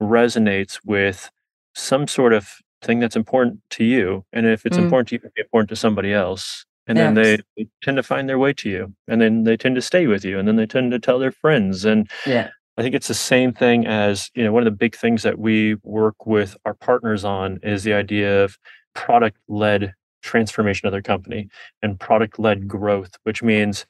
resonates 0.01 0.79
with 0.85 1.29
some 1.75 2.07
sort 2.07 2.33
of 2.33 2.49
thing 2.81 2.99
that's 2.99 3.15
important 3.15 3.59
to 3.71 3.83
you 3.83 4.25
and 4.33 4.45
if 4.45 4.65
it's 4.65 4.77
Mm. 4.77 4.83
important 4.83 5.09
to 5.09 5.15
you 5.15 5.19
be 5.35 5.41
important 5.41 5.69
to 5.69 5.75
somebody 5.75 6.13
else 6.13 6.65
and 6.87 6.97
then 6.97 7.13
they, 7.13 7.37
they 7.57 7.67
tend 7.83 7.97
to 7.97 8.03
find 8.03 8.27
their 8.27 8.39
way 8.39 8.53
to 8.53 8.69
you 8.69 8.93
and 9.07 9.21
then 9.21 9.43
they 9.43 9.55
tend 9.55 9.75
to 9.75 9.81
stay 9.81 10.07
with 10.07 10.25
you 10.25 10.39
and 10.39 10.47
then 10.47 10.55
they 10.55 10.65
tend 10.65 10.91
to 10.91 10.99
tell 10.99 11.19
their 11.19 11.31
friends 11.31 11.85
and 11.85 12.09
Yeah. 12.25 12.49
I 12.77 12.83
think 12.83 12.95
it's 12.95 13.09
the 13.09 13.13
same 13.13 13.51
thing 13.53 13.85
as, 13.85 14.31
you 14.33 14.43
know, 14.43 14.51
one 14.53 14.65
of 14.65 14.65
the 14.73 14.77
big 14.77 14.95
things 14.95 15.23
that 15.23 15.37
we 15.37 15.75
work 15.83 16.25
with 16.25 16.55
our 16.65 16.73
partners 16.73 17.23
on 17.25 17.59
is 17.61 17.83
the 17.83 17.93
idea 17.93 18.43
of 18.43 18.57
product 18.95 19.37
led 19.49 19.93
transformation 20.23 20.87
of 20.87 20.91
their 20.93 21.01
company 21.01 21.49
and 21.81 21.99
product 21.99 22.39
led 22.39 22.67
growth, 22.69 23.11
which 23.23 23.43
means 23.43 23.85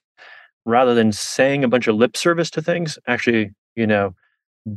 rather 0.65 0.93
than 0.95 1.11
saying 1.11 1.63
a 1.63 1.67
bunch 1.67 1.87
of 1.87 1.95
lip 1.95 2.17
service 2.17 2.49
to 2.51 2.61
things, 2.61 2.97
actually, 3.07 3.51
you 3.75 3.85
know, 3.87 4.15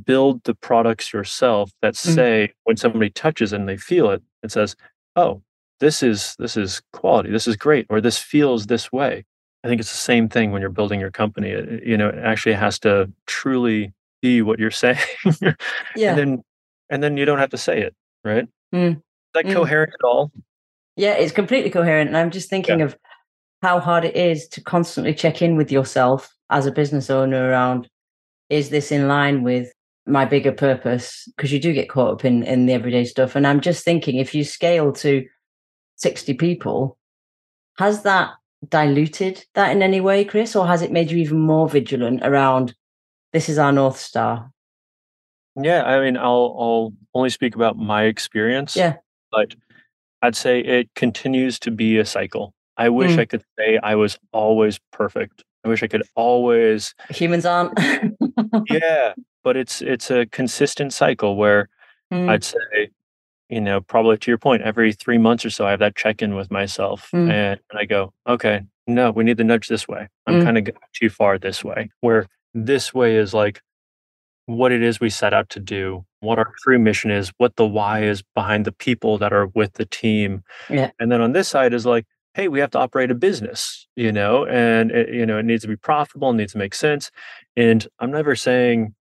build 0.04 0.42
the 0.44 0.54
products 0.54 1.12
yourself 1.12 1.70
that 1.82 1.94
Mm. 1.94 2.14
say 2.14 2.52
when 2.64 2.76
somebody 2.76 3.10
touches 3.10 3.52
and 3.52 3.68
they 3.68 3.76
feel 3.76 4.10
it, 4.10 4.22
it 4.42 4.50
says, 4.50 4.76
"Oh, 5.16 5.42
this 5.80 6.02
is 6.02 6.34
this 6.38 6.56
is 6.56 6.80
quality. 6.92 7.30
This 7.30 7.46
is 7.46 7.56
great," 7.56 7.86
or 7.90 8.00
"This 8.00 8.18
feels 8.18 8.66
this 8.66 8.90
way." 8.92 9.24
I 9.62 9.68
think 9.68 9.80
it's 9.80 9.92
the 9.92 9.98
same 9.98 10.28
thing 10.28 10.52
when 10.52 10.60
you're 10.60 10.70
building 10.70 11.00
your 11.00 11.10
company. 11.10 11.50
It, 11.50 11.84
you 11.84 11.96
know, 11.96 12.08
it 12.08 12.18
actually 12.18 12.54
has 12.54 12.78
to 12.80 13.10
truly 13.26 13.92
be 14.22 14.42
what 14.42 14.58
you're 14.58 14.70
saying, 14.84 14.98
Yeah. 15.96 16.10
and 16.10 16.18
then 16.18 16.42
and 16.90 17.02
then 17.02 17.16
you 17.16 17.24
don't 17.24 17.38
have 17.38 17.50
to 17.50 17.58
say 17.58 17.80
it, 17.82 17.94
right? 18.24 18.46
Mm. 18.74 18.96
Is 18.96 19.02
that 19.34 19.46
Mm. 19.46 19.54
coherent 19.54 19.92
at 20.00 20.04
all? 20.06 20.30
Yeah, 20.96 21.12
it's 21.14 21.32
completely 21.32 21.70
coherent. 21.70 22.08
And 22.08 22.16
I'm 22.16 22.30
just 22.30 22.48
thinking 22.50 22.80
of 22.82 22.96
how 23.62 23.80
hard 23.80 24.04
it 24.04 24.14
is 24.16 24.46
to 24.48 24.60
constantly 24.62 25.12
check 25.14 25.42
in 25.42 25.56
with 25.56 25.72
yourself 25.72 26.32
as 26.50 26.66
a 26.66 26.70
business 26.72 27.08
owner 27.10 27.48
around 27.48 27.88
is 28.50 28.68
this 28.70 28.92
in 28.92 29.08
line 29.08 29.42
with 29.42 29.72
my 30.06 30.24
bigger 30.24 30.52
purpose? 30.52 31.28
Because 31.36 31.52
you 31.52 31.60
do 31.60 31.72
get 31.72 31.88
caught 31.88 32.12
up 32.12 32.24
in, 32.24 32.42
in 32.42 32.66
the 32.66 32.72
everyday 32.72 33.04
stuff. 33.04 33.36
And 33.36 33.46
I'm 33.46 33.60
just 33.60 33.84
thinking 33.84 34.16
if 34.16 34.34
you 34.34 34.44
scale 34.44 34.92
to 34.94 35.26
60 35.96 36.34
people, 36.34 36.98
has 37.78 38.02
that 38.02 38.30
diluted 38.68 39.44
that 39.54 39.72
in 39.72 39.82
any 39.82 40.00
way, 40.00 40.24
Chris? 40.24 40.56
Or 40.56 40.66
has 40.66 40.82
it 40.82 40.92
made 40.92 41.10
you 41.10 41.18
even 41.18 41.40
more 41.40 41.68
vigilant 41.68 42.20
around 42.22 42.74
this 43.32 43.48
is 43.48 43.58
our 43.58 43.72
North 43.72 43.98
Star? 43.98 44.50
Yeah, 45.56 45.84
I 45.84 46.00
mean, 46.00 46.16
I'll 46.16 46.56
I'll 46.58 46.92
only 47.14 47.30
speak 47.30 47.54
about 47.54 47.76
my 47.76 48.04
experience. 48.04 48.74
Yeah. 48.74 48.96
but 49.30 49.54
I'd 50.22 50.36
say 50.36 50.60
it 50.60 50.88
continues 50.94 51.58
to 51.60 51.70
be 51.70 51.98
a 51.98 52.04
cycle. 52.04 52.54
I 52.76 52.88
wish 52.88 53.12
mm. 53.12 53.18
I 53.20 53.24
could 53.24 53.44
say 53.58 53.78
I 53.82 53.94
was 53.94 54.18
always 54.32 54.80
perfect. 54.90 55.44
I 55.64 55.68
wish 55.68 55.82
I 55.82 55.86
could 55.86 56.02
always 56.16 56.94
humans 57.10 57.46
aren't. 57.46 57.78
yeah, 58.70 59.12
but 59.44 59.56
it's 59.56 59.82
it's 59.82 60.10
a 60.10 60.26
consistent 60.26 60.92
cycle 60.92 61.36
where 61.36 61.68
mm. 62.12 62.28
I'd 62.28 62.42
say, 62.42 62.88
you 63.48 63.60
know, 63.60 63.80
probably 63.80 64.16
to 64.18 64.30
your 64.30 64.38
point, 64.38 64.62
every 64.62 64.92
three 64.92 65.18
months 65.18 65.44
or 65.44 65.50
so, 65.50 65.66
I 65.66 65.70
have 65.70 65.80
that 65.80 65.94
check 65.94 66.22
in 66.22 66.34
with 66.34 66.50
myself, 66.50 67.10
mm. 67.14 67.30
and, 67.30 67.60
and, 67.70 67.78
I 67.78 67.84
go, 67.84 68.12
okay, 68.26 68.62
no, 68.86 69.10
we 69.10 69.22
need 69.22 69.36
to 69.36 69.44
nudge 69.44 69.68
this 69.68 69.86
way. 69.86 70.08
I'm 70.26 70.40
mm. 70.40 70.44
kind 70.44 70.58
of 70.58 70.64
going 70.64 70.78
too 70.94 71.10
far 71.10 71.38
this 71.38 71.62
way. 71.62 71.90
Where 72.00 72.26
this 72.54 72.92
way 72.92 73.16
is 73.16 73.34
like 73.34 73.60
what 74.46 74.72
it 74.72 74.82
is 74.82 75.00
we 75.00 75.10
set 75.10 75.32
out 75.32 75.48
to 75.50 75.60
do, 75.60 76.04
what 76.20 76.38
our 76.38 76.52
true 76.62 76.78
mission 76.78 77.10
is, 77.10 77.32
what 77.38 77.56
the 77.56 77.66
why 77.66 78.02
is 78.02 78.22
behind 78.34 78.64
the 78.64 78.72
people 78.72 79.18
that 79.18 79.32
are 79.32 79.46
with 79.48 79.74
the 79.74 79.86
team. 79.86 80.42
Yeah. 80.68 80.90
And 80.98 81.10
then 81.10 81.20
on 81.20 81.32
this 81.32 81.48
side 81.48 81.72
is 81.72 81.86
like, 81.86 82.04
hey, 82.34 82.48
we 82.48 82.60
have 82.60 82.70
to 82.70 82.78
operate 82.78 83.10
a 83.10 83.14
business, 83.14 83.86
you 83.96 84.12
know, 84.12 84.44
and 84.46 84.90
it, 84.90 85.08
you 85.08 85.24
know, 85.24 85.38
it 85.38 85.44
needs 85.44 85.62
to 85.62 85.68
be 85.68 85.76
profitable, 85.76 86.30
it 86.30 86.34
needs 86.34 86.52
to 86.52 86.58
make 86.58 86.74
sense. 86.74 87.10
And 87.56 87.86
I'm 88.00 88.10
never 88.10 88.34
saying 88.34 88.94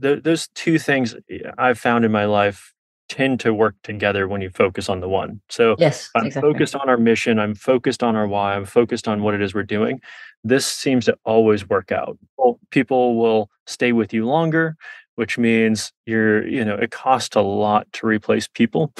th- 0.00 0.22
those 0.22 0.48
two 0.54 0.78
things 0.78 1.14
I've 1.58 1.78
found 1.78 2.04
in 2.04 2.12
my 2.12 2.24
life 2.24 2.72
tend 3.08 3.40
to 3.40 3.54
work 3.54 3.76
together 3.82 4.26
when 4.26 4.40
you 4.40 4.50
focus 4.50 4.88
on 4.88 5.00
the 5.00 5.08
one. 5.08 5.40
So 5.48 5.76
yes, 5.78 6.10
I'm 6.14 6.26
exactly. 6.26 6.52
focused 6.52 6.74
on 6.74 6.88
our 6.88 6.96
mission, 6.96 7.38
I'm 7.38 7.54
focused 7.54 8.02
on 8.02 8.16
our 8.16 8.26
why, 8.26 8.54
I'm 8.54 8.64
focused 8.64 9.06
on 9.06 9.22
what 9.22 9.34
it 9.34 9.42
is 9.42 9.54
we're 9.54 9.62
doing. 9.62 10.00
This 10.42 10.66
seems 10.66 11.04
to 11.06 11.16
always 11.24 11.68
work 11.68 11.92
out. 11.92 12.18
Well, 12.36 12.58
people 12.70 13.16
will 13.16 13.50
stay 13.66 13.92
with 13.92 14.12
you 14.12 14.26
longer, 14.26 14.76
which 15.14 15.38
means 15.38 15.92
you're, 16.04 16.46
you 16.46 16.64
know, 16.64 16.74
it 16.74 16.90
costs 16.90 17.36
a 17.36 17.40
lot 17.40 17.86
to 17.92 18.06
replace 18.06 18.48
people. 18.48 18.92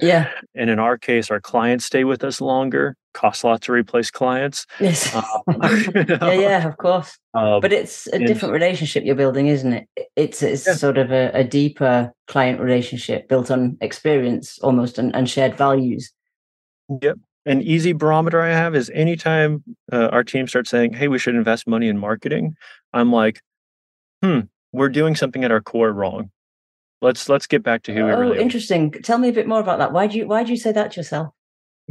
Yeah. 0.00 0.30
And 0.54 0.70
in 0.70 0.78
our 0.78 0.96
case, 0.96 1.30
our 1.30 1.40
clients 1.40 1.84
stay 1.84 2.04
with 2.04 2.22
us 2.22 2.40
longer, 2.40 2.96
costs 3.14 3.42
a 3.42 3.48
lot 3.48 3.62
to 3.62 3.72
replace 3.72 4.10
clients. 4.10 4.64
Yes. 4.78 5.12
Um, 5.14 5.24
you 5.94 6.04
know? 6.04 6.18
Yeah, 6.22 6.32
yeah, 6.32 6.68
of 6.68 6.76
course. 6.76 7.18
Um, 7.34 7.60
but 7.60 7.72
it's 7.72 8.06
a 8.08 8.18
different 8.18 8.52
relationship 8.52 9.04
you're 9.04 9.16
building, 9.16 9.48
isn't 9.48 9.72
it? 9.72 9.88
It's 10.14 10.42
it's 10.42 10.66
yeah. 10.66 10.74
sort 10.74 10.98
of 10.98 11.10
a, 11.10 11.30
a, 11.34 11.44
deeper 11.44 12.12
client 12.26 12.60
relationship 12.60 13.28
built 13.28 13.50
on 13.50 13.76
experience 13.80 14.58
almost 14.60 14.98
and, 14.98 15.14
and 15.14 15.28
shared 15.28 15.56
values. 15.56 16.12
Yep. 17.02 17.18
An 17.46 17.62
easy 17.62 17.92
barometer 17.92 18.40
I 18.40 18.50
have 18.50 18.74
is 18.74 18.90
anytime 18.94 19.64
uh, 19.92 20.08
our 20.08 20.22
team 20.22 20.46
starts 20.46 20.70
saying, 20.70 20.92
hey, 20.92 21.08
we 21.08 21.18
should 21.18 21.34
invest 21.34 21.66
money 21.66 21.88
in 21.88 21.98
marketing, 21.98 22.56
I'm 22.92 23.10
like, 23.10 23.40
hmm, 24.22 24.40
we're 24.72 24.90
doing 24.90 25.16
something 25.16 25.44
at 25.44 25.50
our 25.50 25.60
core 25.60 25.92
wrong 25.92 26.30
let's 27.02 27.28
let's 27.28 27.46
get 27.46 27.62
back 27.62 27.82
to 27.84 27.94
who 27.94 28.00
oh, 28.00 28.06
we 28.06 28.12
really 28.12 28.40
interesting. 28.40 28.94
Are. 28.94 29.00
tell 29.00 29.18
me 29.18 29.28
a 29.28 29.32
bit 29.32 29.46
more 29.46 29.60
about 29.60 29.78
that. 29.78 29.92
Why 29.92 30.06
do 30.06 30.18
you 30.18 30.26
why 30.26 30.44
do 30.44 30.50
you 30.50 30.56
say 30.56 30.72
that 30.72 30.92
to 30.92 31.00
yourself? 31.00 31.32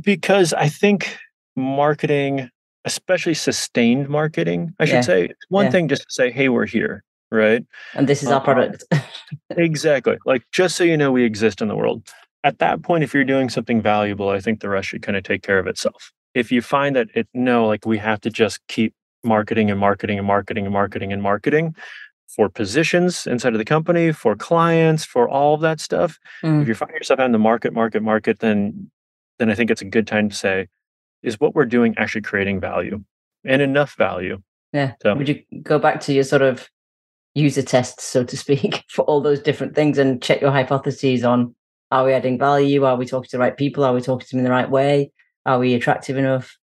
Because 0.04 0.54
i 0.54 0.70
think 0.70 1.18
marketing 1.56 2.52
especially 2.86 3.34
sustained 3.34 4.08
marketing 4.08 4.72
i 4.80 4.86
should 4.86 4.94
yeah. 4.94 5.02
say 5.02 5.30
one 5.50 5.66
yeah. 5.66 5.72
thing 5.72 5.88
just 5.88 6.04
to 6.04 6.12
say 6.12 6.30
hey 6.30 6.50
we're 6.50 6.68
here 6.68 7.04
right? 7.32 7.66
And 7.94 8.08
this 8.08 8.24
is 8.24 8.30
um, 8.30 8.36
our 8.36 8.42
product. 8.42 8.84
exactly. 9.52 10.18
Like 10.26 10.44
just 10.52 10.76
so 10.76 10.84
you 10.84 10.98
know 10.98 11.12
we 11.12 11.24
exist 11.24 11.62
in 11.62 11.68
the 11.68 11.76
world. 11.76 12.08
At 12.44 12.60
that 12.60 12.82
point 12.82 13.04
if 13.04 13.14
you're 13.14 13.26
doing 13.26 13.50
something 13.50 13.82
valuable 13.82 14.30
i 14.30 14.40
think 14.40 14.62
the 14.62 14.70
rest 14.70 14.90
should 14.90 15.02
kind 15.02 15.18
of 15.18 15.24
take 15.24 15.42
care 15.42 15.60
of 15.60 15.68
itself. 15.68 16.12
If 16.34 16.52
you 16.52 16.62
find 16.62 16.96
that 16.96 17.08
it 17.14 17.28
no 17.34 17.66
like 17.68 17.86
we 17.86 17.98
have 17.98 18.22
to 18.22 18.30
just 18.30 18.60
keep 18.68 18.94
marketing 19.24 19.70
and 19.70 19.80
marketing 19.80 20.18
and 20.18 20.28
marketing 20.28 20.66
and 20.66 20.74
marketing 20.74 21.12
and 21.12 21.22
marketing 21.22 21.76
for 22.27 22.50
positions 22.50 23.25
inside 23.25 23.53
of 23.53 23.60
the 23.60 23.65
company, 23.65 24.12
for 24.12 24.36
clients, 24.36 25.05
for 25.05 25.29
all 25.29 25.55
of 25.55 25.62
that 25.62 25.79
stuff. 25.79 26.19
Mm. 26.43 26.62
If 26.62 26.67
you 26.67 26.75
find 26.75 26.91
yourself 26.91 27.19
out 27.19 27.25
in 27.25 27.31
the 27.31 27.39
market, 27.39 27.74
market, 27.74 28.03
market, 28.03 28.39
then 28.39 28.91
then 29.39 29.50
I 29.50 29.55
think 29.55 29.69
it's 29.69 29.81
a 29.81 29.86
good 29.86 30.07
time 30.07 30.29
to 30.29 30.36
say, 30.36 30.67
is 31.22 31.39
what 31.39 31.53
we're 31.53 31.65
doing 31.65 31.93
actually 31.98 32.22
creating 32.22 32.60
value 32.60 33.03
and 33.46 33.62
enough 33.62 33.96
value? 33.96 34.41
Yeah. 34.74 34.93
So, 35.01 35.15
Would 35.15 35.29
you 35.29 35.43
go 35.62 35.79
back 35.79 36.00
to 36.01 36.13
your 36.13 36.24
sort 36.24 36.41
of 36.41 36.69
user 37.36 37.62
tests, 37.62 38.03
so 38.03 38.24
to 38.24 38.36
speak, 38.36 38.84
for 38.89 39.03
all 39.03 39.22
those 39.22 39.39
different 39.39 39.75
things 39.75 39.98
and 39.98 40.22
check 40.22 40.41
your 40.41 40.51
hypotheses 40.51 41.24
on 41.24 41.53
are 41.89 42.03
we 42.03 42.13
adding 42.13 42.38
value? 42.38 42.84
Are 42.84 42.98
we 42.98 43.05
talking 43.05 43.29
to 43.29 43.38
the 43.38 43.41
right 43.41 43.55
people? 43.55 43.84
Are 43.84 43.93
we 43.93 44.01
talking 44.01 44.25
to 44.25 44.31
them 44.31 44.39
in 44.39 44.43
the 44.43 44.51
right 44.51 44.69
way? 44.69 45.12
Are 45.46 45.60
we 45.60 45.74
attractive 45.74 46.17
enough? 46.17 46.57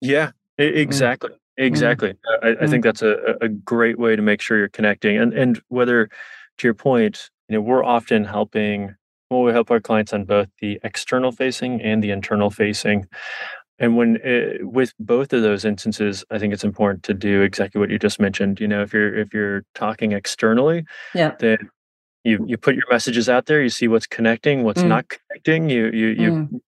Yeah, 0.00 0.32
mm. 0.58 0.76
exactly. 0.76 1.30
Mm. 1.30 1.38
Exactly. 1.56 2.10
Mm. 2.10 2.16
I, 2.42 2.64
I, 2.64 2.66
think 2.66 2.82
mm. 2.82 2.84
that's 2.84 3.02
a, 3.02 3.36
a 3.40 3.48
great 3.48 3.98
way 3.98 4.16
to 4.16 4.22
make 4.22 4.40
sure 4.40 4.58
you're 4.58 4.68
connecting. 4.68 5.16
And 5.16 5.32
and 5.32 5.60
whether 5.68 6.08
to 6.58 6.66
your 6.66 6.74
point, 6.74 7.30
you 7.48 7.54
know, 7.54 7.60
we're 7.60 7.84
often 7.84 8.24
helping 8.24 8.94
well, 9.30 9.42
we 9.42 9.52
help 9.52 9.70
our 9.70 9.80
clients 9.80 10.12
on 10.12 10.24
both 10.24 10.48
the 10.60 10.78
external 10.84 11.32
facing 11.32 11.80
and 11.82 12.04
the 12.04 12.10
internal 12.10 12.50
facing. 12.50 13.08
And 13.78 13.96
when 13.96 14.16
it, 14.16 14.60
eh, 14.60 14.64
with 14.64 14.92
both 15.00 15.32
of 15.32 15.42
those 15.42 15.64
instances, 15.64 16.24
I 16.30 16.38
think 16.38 16.52
it's 16.52 16.62
important 16.62 17.02
to 17.04 17.14
do 17.14 17.42
exactly 17.42 17.80
what 17.80 17.90
you 17.90 17.98
just 17.98 18.20
mentioned. 18.20 18.60
You 18.60 18.68
know, 18.68 18.82
if 18.82 18.92
you're 18.92 19.14
if 19.14 19.34
you're 19.34 19.64
talking 19.74 20.12
externally, 20.12 20.84
yeah, 21.14 21.34
then 21.40 21.70
you 22.22 22.44
you 22.46 22.56
put 22.56 22.76
your 22.76 22.84
messages 22.90 23.28
out 23.28 23.46
there. 23.46 23.62
You 23.62 23.70
see 23.70 23.88
what's 23.88 24.06
connecting, 24.06 24.62
what's 24.62 24.82
mm. 24.82 24.88
not 24.88 25.06
connecting. 25.08 25.70
You 25.70 25.86
you 25.86 26.06
you 26.08 26.30
mm 26.30 26.60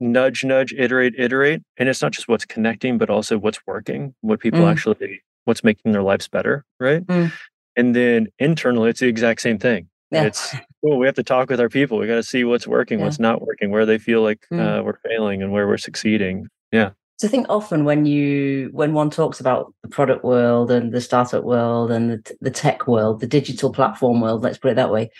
nudge, 0.00 0.44
nudge, 0.44 0.72
iterate, 0.76 1.14
iterate. 1.18 1.62
And 1.76 1.88
it's 1.88 2.02
not 2.02 2.12
just 2.12 2.28
what's 2.28 2.44
connecting, 2.44 2.98
but 2.98 3.10
also 3.10 3.38
what's 3.38 3.66
working, 3.66 4.14
what 4.20 4.40
people 4.40 4.60
mm. 4.60 4.70
actually, 4.70 5.22
what's 5.44 5.64
making 5.64 5.92
their 5.92 6.02
lives 6.02 6.28
better. 6.28 6.64
Right. 6.78 7.06
Mm. 7.06 7.32
And 7.76 7.94
then 7.94 8.28
internally, 8.38 8.90
it's 8.90 9.00
the 9.00 9.06
exact 9.06 9.40
same 9.40 9.58
thing. 9.58 9.88
Yeah. 10.10 10.24
It's, 10.24 10.54
oh, 10.84 10.96
we 10.96 11.06
have 11.06 11.14
to 11.16 11.22
talk 11.22 11.50
with 11.50 11.60
our 11.60 11.68
people. 11.68 11.98
We 11.98 12.06
got 12.06 12.14
to 12.14 12.22
see 12.22 12.42
what's 12.44 12.66
working, 12.66 12.98
yeah. 12.98 13.04
what's 13.04 13.18
not 13.18 13.42
working, 13.42 13.70
where 13.70 13.84
they 13.84 13.98
feel 13.98 14.22
like 14.22 14.46
mm. 14.52 14.58
uh, 14.58 14.82
we're 14.82 14.98
failing 15.04 15.42
and 15.42 15.52
where 15.52 15.68
we're 15.68 15.76
succeeding. 15.76 16.48
Yeah. 16.72 16.90
So 17.18 17.26
I 17.26 17.30
think 17.30 17.46
often 17.48 17.84
when 17.84 18.06
you 18.06 18.70
when 18.72 18.94
one 18.94 19.10
talks 19.10 19.40
about 19.40 19.74
the 19.82 19.88
product 19.88 20.24
world 20.24 20.70
and 20.70 20.92
the 20.92 21.00
startup 21.00 21.42
world 21.42 21.90
and 21.90 22.10
the, 22.12 22.36
the 22.40 22.50
tech 22.50 22.86
world, 22.86 23.20
the 23.20 23.26
digital 23.26 23.72
platform 23.72 24.20
world, 24.20 24.42
let's 24.44 24.56
put 24.58 24.70
it 24.70 24.76
that 24.76 24.92
way, 24.92 25.10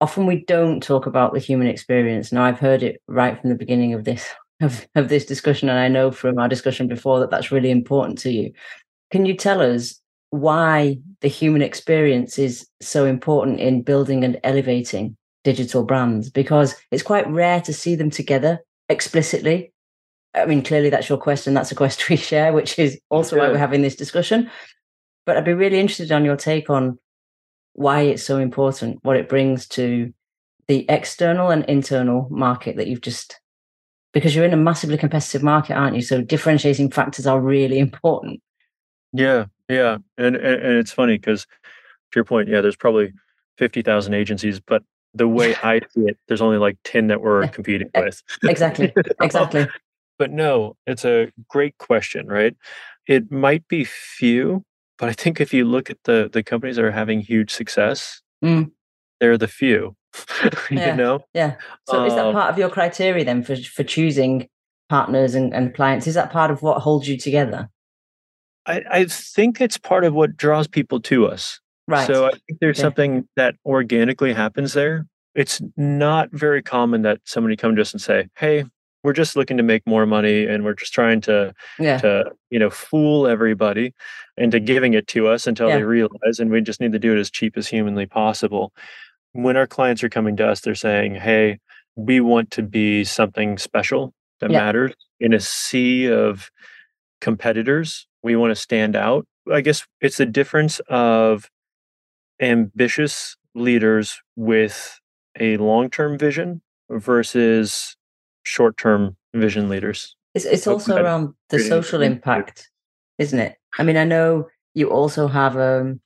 often 0.00 0.26
we 0.26 0.44
don't 0.44 0.82
talk 0.82 1.06
about 1.06 1.32
the 1.32 1.38
human 1.38 1.66
experience. 1.66 2.32
Now, 2.32 2.44
I've 2.44 2.58
heard 2.58 2.82
it 2.82 3.00
right 3.06 3.38
from 3.38 3.50
the 3.50 3.56
beginning 3.56 3.94
of 3.94 4.04
this 4.04 4.26
of, 4.60 4.86
of 4.94 5.08
this 5.08 5.24
discussion, 5.24 5.68
and 5.68 5.78
I 5.78 5.88
know 5.88 6.10
from 6.10 6.38
our 6.38 6.48
discussion 6.48 6.86
before 6.86 7.20
that 7.20 7.30
that's 7.30 7.52
really 7.52 7.70
important 7.70 8.18
to 8.20 8.30
you. 8.30 8.52
Can 9.10 9.24
you 9.24 9.34
tell 9.34 9.60
us 9.60 10.00
why 10.30 10.98
the 11.20 11.28
human 11.28 11.62
experience 11.62 12.38
is 12.38 12.66
so 12.80 13.06
important 13.06 13.58
in 13.58 13.82
building 13.82 14.22
and 14.22 14.38
elevating 14.44 15.16
digital 15.44 15.82
brands? 15.82 16.30
Because 16.30 16.76
it's 16.90 17.02
quite 17.02 17.28
rare 17.28 17.60
to 17.62 17.72
see 17.72 17.94
them 17.94 18.10
together 18.10 18.60
explicitly. 18.88 19.72
I 20.34 20.44
mean, 20.44 20.62
clearly 20.62 20.90
that's 20.90 21.08
your 21.08 21.18
question. 21.18 21.54
That's 21.54 21.72
a 21.72 21.74
question 21.74 22.06
we 22.10 22.16
share, 22.16 22.52
which 22.52 22.78
is 22.78 23.00
also 23.08 23.36
yeah. 23.36 23.42
why 23.42 23.48
we're 23.48 23.58
having 23.58 23.82
this 23.82 23.96
discussion. 23.96 24.50
But 25.24 25.36
I'd 25.36 25.44
be 25.44 25.54
really 25.54 25.80
interested 25.80 26.12
on 26.12 26.24
your 26.24 26.36
take 26.36 26.68
on 26.68 26.98
why 27.74 28.02
it's 28.02 28.22
so 28.22 28.38
important, 28.38 28.98
what 29.02 29.16
it 29.16 29.28
brings 29.28 29.66
to 29.68 30.12
the 30.68 30.86
external 30.88 31.50
and 31.50 31.64
internal 31.64 32.28
market 32.30 32.76
that 32.76 32.86
you've 32.86 33.00
just 33.00 33.40
because 34.12 34.34
you're 34.34 34.44
in 34.44 34.52
a 34.52 34.56
massively 34.56 34.98
competitive 34.98 35.42
market, 35.42 35.74
aren't 35.74 35.96
you? 35.96 36.02
So 36.02 36.20
differentiating 36.20 36.90
factors 36.90 37.26
are 37.26 37.40
really 37.40 37.78
important. 37.88 38.40
Yeah, 39.12 39.46
yeah, 39.68 39.98
and 40.16 40.36
and, 40.36 40.62
and 40.62 40.76
it's 40.78 40.92
funny 40.92 41.16
because 41.16 41.44
to 41.44 42.16
your 42.16 42.24
point, 42.24 42.48
yeah, 42.48 42.60
there's 42.60 42.76
probably 42.76 43.12
fifty 43.58 43.82
thousand 43.82 44.14
agencies, 44.14 44.60
but 44.60 44.82
the 45.14 45.26
way 45.26 45.56
I 45.56 45.80
see 45.90 46.02
it, 46.02 46.18
there's 46.28 46.40
only 46.40 46.58
like 46.58 46.78
ten 46.84 47.08
that 47.08 47.20
we're 47.20 47.48
competing 47.48 47.90
with. 47.94 48.22
exactly, 48.44 48.92
exactly. 49.20 49.66
but 50.18 50.30
no, 50.30 50.76
it's 50.86 51.04
a 51.04 51.32
great 51.48 51.76
question, 51.78 52.26
right? 52.28 52.56
It 53.08 53.32
might 53.32 53.66
be 53.66 53.84
few, 53.84 54.64
but 55.00 55.08
I 55.08 55.14
think 55.14 55.40
if 55.40 55.54
you 55.54 55.64
look 55.64 55.88
at 55.90 55.96
the 56.04 56.28
the 56.30 56.42
companies 56.42 56.76
that 56.76 56.84
are 56.84 56.92
having 56.92 57.20
huge 57.20 57.50
success, 57.50 58.20
mm. 58.44 58.70
they're 59.18 59.38
the 59.38 59.48
few. 59.48 59.96
yeah. 60.70 60.90
You 60.90 60.96
know? 60.96 61.20
Yeah. 61.32 61.56
So 61.88 62.00
um, 62.00 62.06
is 62.06 62.14
that 62.14 62.26
um 62.26 62.34
part 62.34 62.52
of 62.52 62.58
your 62.58 62.68
criteria 62.68 63.24
then 63.24 63.42
for 63.42 63.56
for 63.56 63.82
choosing 63.82 64.48
partners 64.90 65.34
and, 65.34 65.54
and 65.54 65.74
clients? 65.74 66.06
Is 66.06 66.14
that 66.14 66.30
part 66.30 66.50
of 66.50 66.62
what 66.62 66.82
holds 66.82 67.08
you 67.08 67.16
together? 67.16 67.70
I, 68.66 68.82
I 68.90 69.04
think 69.06 69.60
it's 69.60 69.78
part 69.78 70.04
of 70.04 70.12
what 70.12 70.36
draws 70.36 70.68
people 70.68 71.00
to 71.02 71.26
us. 71.26 71.60
Right. 71.88 72.06
So 72.06 72.26
I 72.26 72.32
think 72.32 72.60
there's 72.60 72.76
okay. 72.76 72.82
something 72.82 73.28
that 73.36 73.54
organically 73.64 74.34
happens 74.34 74.74
there. 74.74 75.06
It's 75.34 75.62
not 75.78 76.28
very 76.30 76.62
common 76.62 77.02
that 77.02 77.20
somebody 77.24 77.56
come 77.56 77.74
to 77.74 77.80
us 77.80 77.92
and 77.92 78.02
say, 78.02 78.28
"Hey, 78.36 78.64
we're 79.02 79.12
just 79.12 79.36
looking 79.36 79.56
to 79.56 79.62
make 79.62 79.86
more 79.86 80.06
money 80.06 80.44
and 80.46 80.64
we're 80.64 80.74
just 80.74 80.92
trying 80.92 81.20
to 81.22 81.52
yeah. 81.78 81.98
to 81.98 82.24
you 82.50 82.58
know 82.58 82.70
fool 82.70 83.26
everybody 83.26 83.94
into 84.36 84.60
giving 84.60 84.94
it 84.94 85.06
to 85.08 85.28
us 85.28 85.46
until 85.46 85.68
yeah. 85.68 85.76
they 85.76 85.82
realize 85.82 86.38
and 86.38 86.50
we 86.50 86.60
just 86.60 86.80
need 86.80 86.92
to 86.92 86.98
do 86.98 87.16
it 87.16 87.20
as 87.20 87.30
cheap 87.30 87.56
as 87.56 87.68
humanly 87.68 88.06
possible 88.06 88.72
when 89.32 89.56
our 89.56 89.66
clients 89.66 90.02
are 90.02 90.08
coming 90.08 90.36
to 90.36 90.46
us 90.46 90.60
they're 90.60 90.74
saying 90.74 91.14
hey 91.14 91.58
we 91.96 92.20
want 92.20 92.50
to 92.50 92.62
be 92.62 93.04
something 93.04 93.58
special 93.58 94.12
that 94.40 94.50
yeah. 94.50 94.58
matters 94.58 94.94
in 95.18 95.32
a 95.32 95.40
sea 95.40 96.10
of 96.10 96.50
competitors 97.20 98.06
we 98.22 98.36
want 98.36 98.50
to 98.50 98.60
stand 98.60 98.96
out 98.96 99.26
i 99.52 99.60
guess 99.60 99.86
it's 100.00 100.16
the 100.16 100.26
difference 100.26 100.80
of 100.88 101.48
ambitious 102.40 103.36
leaders 103.54 104.20
with 104.36 104.98
a 105.38 105.56
long-term 105.58 106.18
vision 106.18 106.62
versus 106.88 107.96
short-term 108.44 109.16
vision 109.34 109.68
leaders. 109.68 110.16
It's 110.34 110.44
it's 110.44 110.66
also 110.66 110.96
around 110.96 111.34
the 111.48 111.58
social 111.58 112.02
impact, 112.02 112.70
isn't 113.18 113.38
it? 113.38 113.56
I 113.78 113.82
mean, 113.82 113.96
I 113.96 114.04
know 114.04 114.48
you 114.74 114.90
also 114.90 115.26
have 115.26 115.56
um, 115.56 116.00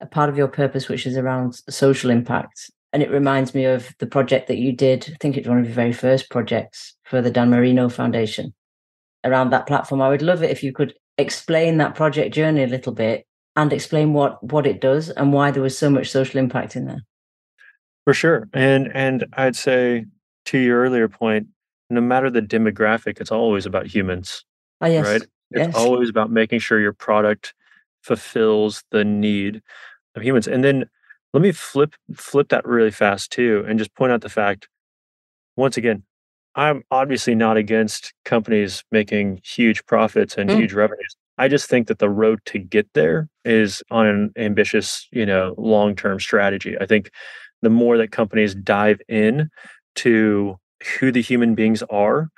a 0.00 0.06
part 0.06 0.30
of 0.30 0.36
your 0.36 0.48
purpose 0.48 0.88
which 0.88 1.06
is 1.06 1.16
around 1.16 1.54
social 1.68 2.10
impact, 2.10 2.70
and 2.92 3.02
it 3.02 3.10
reminds 3.10 3.54
me 3.54 3.64
of 3.64 3.94
the 3.98 4.06
project 4.06 4.48
that 4.48 4.58
you 4.58 4.72
did. 4.72 5.10
I 5.12 5.16
think 5.20 5.36
it's 5.36 5.48
one 5.48 5.58
of 5.58 5.66
your 5.66 5.74
very 5.74 5.92
first 5.92 6.30
projects 6.30 6.96
for 7.04 7.20
the 7.20 7.30
Dan 7.30 7.50
Marino 7.50 7.88
Foundation 7.88 8.54
around 9.24 9.50
that 9.50 9.66
platform. 9.66 10.00
I 10.00 10.08
would 10.08 10.22
love 10.22 10.42
it 10.42 10.50
if 10.50 10.62
you 10.62 10.72
could 10.72 10.94
explain 11.18 11.76
that 11.78 11.94
project 11.94 12.34
journey 12.34 12.62
a 12.62 12.66
little 12.66 12.92
bit 12.92 13.26
and 13.56 13.72
explain 13.72 14.12
what 14.12 14.42
what 14.42 14.66
it 14.66 14.80
does 14.80 15.10
and 15.10 15.32
why 15.32 15.50
there 15.50 15.62
was 15.62 15.76
so 15.76 15.90
much 15.90 16.10
social 16.10 16.38
impact 16.38 16.76
in 16.76 16.86
there. 16.86 17.02
For 18.04 18.14
sure, 18.14 18.48
and 18.52 18.90
and 18.94 19.26
I'd 19.34 19.56
say 19.56 20.06
to 20.46 20.58
your 20.58 20.80
earlier 20.80 21.08
point, 21.08 21.48
no 21.90 22.00
matter 22.00 22.30
the 22.30 22.42
demographic, 22.42 23.20
it's 23.20 23.32
always 23.32 23.66
about 23.66 23.86
humans. 23.86 24.44
Oh 24.80 24.86
yes, 24.86 25.06
right. 25.06 25.22
It's 25.50 25.66
yes. 25.66 25.74
always 25.74 26.08
about 26.08 26.30
making 26.30 26.58
sure 26.58 26.80
your 26.80 26.92
product 26.92 27.54
fulfills 28.02 28.82
the 28.90 29.04
need 29.04 29.62
of 30.14 30.22
humans. 30.22 30.46
And 30.46 30.64
then 30.64 30.88
let 31.32 31.42
me 31.42 31.52
flip 31.52 31.94
flip 32.14 32.48
that 32.48 32.66
really 32.66 32.90
fast 32.90 33.30
too, 33.30 33.64
and 33.68 33.78
just 33.78 33.94
point 33.94 34.12
out 34.12 34.20
the 34.20 34.28
fact. 34.28 34.68
Once 35.56 35.76
again, 35.76 36.02
I'm 36.56 36.82
obviously 36.90 37.34
not 37.34 37.56
against 37.56 38.12
companies 38.24 38.82
making 38.90 39.40
huge 39.44 39.84
profits 39.86 40.36
and 40.36 40.50
mm. 40.50 40.56
huge 40.56 40.72
revenues. 40.72 41.16
I 41.38 41.48
just 41.48 41.68
think 41.68 41.88
that 41.88 41.98
the 41.98 42.10
road 42.10 42.40
to 42.46 42.58
get 42.58 42.88
there 42.94 43.28
is 43.44 43.82
on 43.90 44.06
an 44.06 44.32
ambitious, 44.36 45.08
you 45.10 45.26
know, 45.26 45.54
long-term 45.58 46.20
strategy. 46.20 46.76
I 46.80 46.86
think 46.86 47.10
the 47.62 47.70
more 47.70 47.96
that 47.98 48.12
companies 48.12 48.54
dive 48.54 49.00
in 49.08 49.48
to 49.96 50.58
who 50.98 51.10
the 51.12 51.22
human 51.22 51.54
beings 51.54 51.82
are 51.90 52.30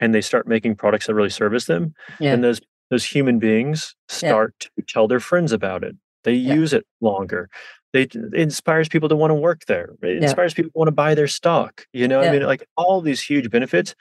and 0.00 0.14
they 0.14 0.20
start 0.20 0.46
making 0.46 0.76
products 0.76 1.06
that 1.06 1.14
really 1.14 1.30
service 1.30 1.66
them, 1.66 1.94
yeah. 2.20 2.32
and 2.32 2.44
those 2.44 2.60
those 2.90 3.04
human 3.04 3.38
beings 3.38 3.94
start 4.08 4.54
yeah. 4.60 4.68
to 4.76 4.86
tell 4.86 5.08
their 5.08 5.20
friends 5.20 5.52
about 5.52 5.82
it. 5.82 5.96
They 6.24 6.34
yeah. 6.34 6.54
use 6.54 6.72
it 6.72 6.86
longer. 7.00 7.48
They, 7.92 8.02
it 8.02 8.14
inspires 8.34 8.88
people 8.88 9.08
to 9.08 9.16
want 9.16 9.30
to 9.30 9.34
work 9.34 9.66
there. 9.66 9.90
It 10.02 10.22
inspires 10.22 10.52
people 10.52 10.70
to 10.70 10.78
want 10.78 10.88
to 10.88 10.92
buy 10.92 11.14
their 11.14 11.28
stock. 11.28 11.86
You 11.92 12.08
know, 12.08 12.20
I 12.20 12.30
mean, 12.30 12.42
like 12.42 12.66
all 12.76 13.00
these 13.00 13.22
huge 13.22 13.50
benefits. 13.50 13.94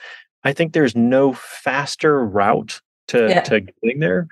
I 0.43 0.51
think 0.51 0.73
there's 0.73 0.95
no 0.95 1.33
faster 1.33 2.25
route 2.25 2.81
to 3.09 3.41
to 3.43 3.61
getting 3.61 3.99
there 3.99 4.27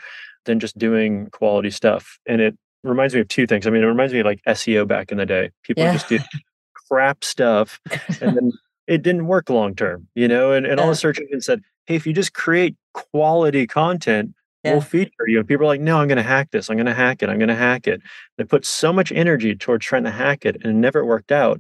than 0.45 0.59
just 0.59 0.77
doing 0.77 1.27
quality 1.31 1.69
stuff. 1.69 2.17
And 2.25 2.41
it 2.41 2.57
reminds 2.83 3.13
me 3.13 3.21
of 3.21 3.27
two 3.27 3.45
things. 3.45 3.67
I 3.67 3.69
mean, 3.69 3.83
it 3.83 3.88
reminds 3.88 4.13
me 4.13 4.19
of 4.19 4.25
like 4.25 4.41
SEO 4.47 4.88
back 4.88 5.11
in 5.11 5.17
the 5.17 5.25
day. 5.25 5.51
People 5.63 5.83
just 5.83 6.09
did 6.09 6.23
crap 6.88 7.23
stuff 7.23 7.79
and 8.19 8.35
then 8.35 8.51
it 8.88 9.01
didn't 9.01 9.27
work 9.27 9.50
long 9.50 9.75
term, 9.75 10.07
you 10.15 10.27
know, 10.27 10.51
and, 10.51 10.65
and 10.65 10.77
yeah. 10.77 10.83
all 10.83 10.89
the 10.89 10.95
search 10.95 11.19
engines 11.19 11.45
said, 11.45 11.61
Hey, 11.85 11.95
if 11.95 12.05
you 12.05 12.13
just 12.13 12.33
create 12.33 12.75
quality 12.93 13.67
content, 13.67 14.33
yeah. 14.63 14.73
we'll 14.73 14.81
feature 14.81 15.27
you. 15.27 15.39
And 15.39 15.47
people 15.47 15.65
are 15.65 15.67
like, 15.67 15.81
no, 15.81 15.97
I'm 15.97 16.07
going 16.07 16.17
to 16.17 16.23
hack 16.23 16.51
this. 16.51 16.69
I'm 16.69 16.77
going 16.77 16.85
to 16.85 16.93
hack 16.93 17.23
it. 17.23 17.29
I'm 17.29 17.39
going 17.39 17.50
to 17.50 17.55
hack 17.55 17.88
it. 17.88 18.01
They 18.38 18.43
put 18.43 18.65
so 18.65 18.93
much 18.93 19.11
energy 19.11 19.55
towards 19.55 19.85
trying 19.85 20.03
to 20.03 20.11
hack 20.11 20.45
it 20.45 20.55
and 20.55 20.65
it 20.65 20.73
never 20.73 21.05
worked 21.05 21.31
out. 21.31 21.59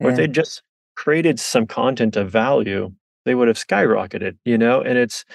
Or 0.00 0.10
if 0.10 0.16
they 0.16 0.26
just 0.26 0.62
created 0.96 1.38
some 1.38 1.66
content 1.66 2.16
of 2.16 2.30
value, 2.30 2.92
they 3.26 3.34
would 3.34 3.48
have 3.48 3.58
skyrocketed, 3.58 4.38
you 4.46 4.56
know, 4.56 4.80
and 4.80 4.96
it's, 4.96 5.26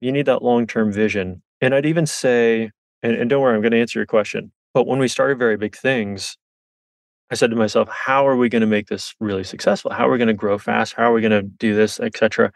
you 0.00 0.10
need 0.10 0.26
that 0.26 0.42
long 0.42 0.66
term 0.66 0.90
vision. 0.90 1.42
And 1.60 1.74
I'd 1.74 1.86
even 1.86 2.06
say, 2.06 2.70
and, 3.02 3.14
and 3.14 3.28
don't 3.28 3.42
worry, 3.42 3.54
I'm 3.54 3.60
going 3.60 3.72
to 3.72 3.80
answer 3.80 3.98
your 3.98 4.06
question. 4.06 4.50
But 4.72 4.86
when 4.86 4.98
we 4.98 5.08
started 5.08 5.38
Very 5.38 5.58
Big 5.58 5.76
Things, 5.76 6.38
I 7.34 7.36
said 7.36 7.50
to 7.50 7.56
myself, 7.56 7.88
how 7.88 8.28
are 8.28 8.36
we 8.36 8.48
going 8.48 8.60
to 8.60 8.66
make 8.68 8.86
this 8.86 9.12
really 9.18 9.42
successful? 9.42 9.90
How 9.90 10.06
are 10.06 10.12
we 10.12 10.18
going 10.18 10.28
to 10.28 10.34
grow 10.34 10.56
fast? 10.56 10.92
How 10.92 11.10
are 11.10 11.12
we 11.12 11.20
going 11.20 11.32
to 11.32 11.42
do 11.42 11.74
this, 11.74 11.98
etc. 11.98 12.52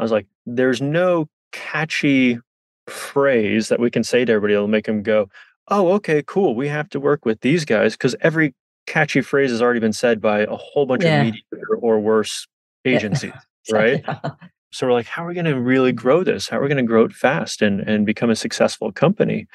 I 0.00 0.02
was 0.02 0.10
like, 0.10 0.26
there's 0.46 0.82
no 0.82 1.28
catchy 1.52 2.40
phrase 2.88 3.68
that 3.68 3.78
we 3.78 3.88
can 3.88 4.02
say 4.02 4.24
to 4.24 4.32
everybody 4.32 4.54
that'll 4.54 4.66
make 4.66 4.86
them 4.86 5.04
go, 5.04 5.28
oh, 5.68 5.92
okay, 5.92 6.24
cool. 6.26 6.56
We 6.56 6.66
have 6.66 6.88
to 6.88 6.98
work 6.98 7.24
with 7.24 7.40
these 7.42 7.64
guys 7.64 7.92
because 7.92 8.16
every 8.20 8.52
catchy 8.88 9.20
phrase 9.20 9.52
has 9.52 9.62
already 9.62 9.78
been 9.78 9.92
said 9.92 10.20
by 10.20 10.40
a 10.40 10.56
whole 10.56 10.86
bunch 10.86 11.04
yeah. 11.04 11.20
of 11.20 11.26
media 11.26 11.42
or 11.80 12.00
worse 12.00 12.48
agencies, 12.84 13.30
yeah. 13.68 13.76
right? 13.76 14.04
So 14.76 14.86
we're 14.86 14.92
like, 14.92 15.06
how 15.06 15.24
are 15.24 15.28
we 15.28 15.34
going 15.34 15.46
to 15.46 15.58
really 15.58 15.90
grow 15.90 16.22
this? 16.22 16.50
How 16.50 16.58
are 16.58 16.62
we 16.62 16.68
going 16.68 16.76
to 16.76 16.82
grow 16.82 17.04
it 17.04 17.14
fast 17.14 17.62
and, 17.62 17.80
and 17.80 18.04
become 18.04 18.28
a 18.28 18.36
successful 18.36 18.92
company 18.92 19.46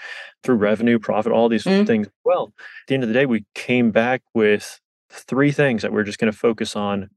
through 0.42 0.56
revenue, 0.56 0.98
profit, 0.98 1.32
all 1.32 1.48
these 1.48 1.64
mm. 1.64 1.86
things? 1.86 2.08
Well, 2.26 2.54
at 2.58 2.88
the 2.88 2.96
end 2.96 3.04
of 3.04 3.08
the 3.08 3.14
day, 3.14 3.28
we 3.28 3.46
came 3.54 3.92
back 3.92 4.24
with 4.34 4.80
three 5.12 5.52
things 5.52 5.84
that 5.84 5.94
we're 5.94 6.06
just 6.06 6.18
going 6.18 6.32
to 6.32 6.38
focus 6.38 6.76
on 6.76 7.12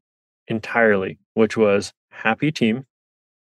entirely, 0.48 1.18
which 1.32 1.56
was 1.56 1.94
happy 2.10 2.52
team, 2.52 2.84